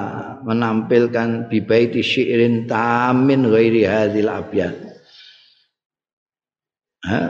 menampilkan 0.44 1.48
bibaiti 1.48 2.04
syi'rin 2.04 2.68
tamin 2.68 3.48
ghairi 3.48 3.88
hadzal 3.88 4.30
abyad 4.30 4.88
ha? 7.08 7.22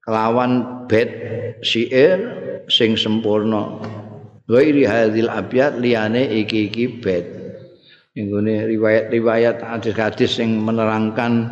Kelawan 0.00 0.84
bed 0.90 1.10
syair 1.62 2.18
sing 2.66 2.98
sempurna. 2.98 3.78
Ghairi 4.50 4.82
hadzal 4.82 5.30
abyad 5.30 5.78
liyane 5.78 6.26
iki-iki 6.42 6.98
bed. 6.98 7.24
Ini 8.10 8.66
riwayat-riwayat 8.66 9.62
hadis-hadis 9.62 10.42
yang 10.42 10.66
menerangkan 10.66 11.46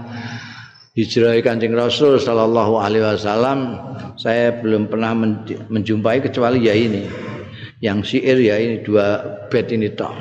hijrah 0.99 1.39
Kanjeng 1.39 1.79
Rasul 1.79 2.19
sallallahu 2.19 2.83
alaihi 2.83 3.07
wasallam 3.07 3.79
saya 4.19 4.59
belum 4.59 4.91
pernah 4.91 5.15
menjumpai 5.71 6.19
kecuali 6.19 6.67
ya 6.67 6.75
ini. 6.75 7.07
Yang 7.79 7.99
syair 8.11 8.39
ya 8.43 8.57
ini 8.59 8.83
dua 8.83 9.23
bed 9.47 9.67
ini 9.71 9.95
tok. 9.95 10.15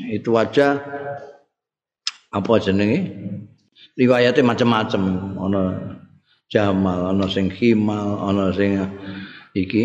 Itu 0.00 0.36
aja 0.40 0.80
apa 2.32 2.52
jenenge? 2.60 3.00
Riwayatnya 3.96 4.44
macam-macam. 4.44 5.02
Ono 5.36 5.62
Jamal, 6.52 7.16
ono 7.16 7.24
sing 7.32 7.48
Himal, 7.48 8.20
ono 8.20 8.52
sing 8.52 8.76
iki 9.56 9.84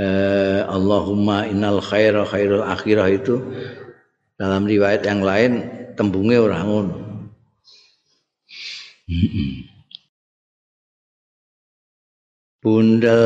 eh, 0.00 0.60
Allahumma 0.64 1.44
innal 1.44 1.84
khaira 1.84 2.24
khairul 2.24 2.64
akhirah 2.64 3.08
itu 3.12 3.36
dalam 4.40 4.64
riwayat 4.64 5.04
yang 5.04 5.20
lain 5.20 5.52
tembungnya 5.92 6.40
orang 6.40 6.64
ngono. 6.64 6.96
Bunda 12.62 13.18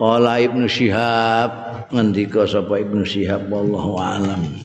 Qala 0.00 0.40
Ibnu 0.40 0.64
Syihab 0.64 1.52
ngendika 1.92 2.48
sapa 2.48 2.80
Ibnu 2.80 3.04
Syihab 3.04 3.52
wallahu 3.52 4.00
alam. 4.00 4.64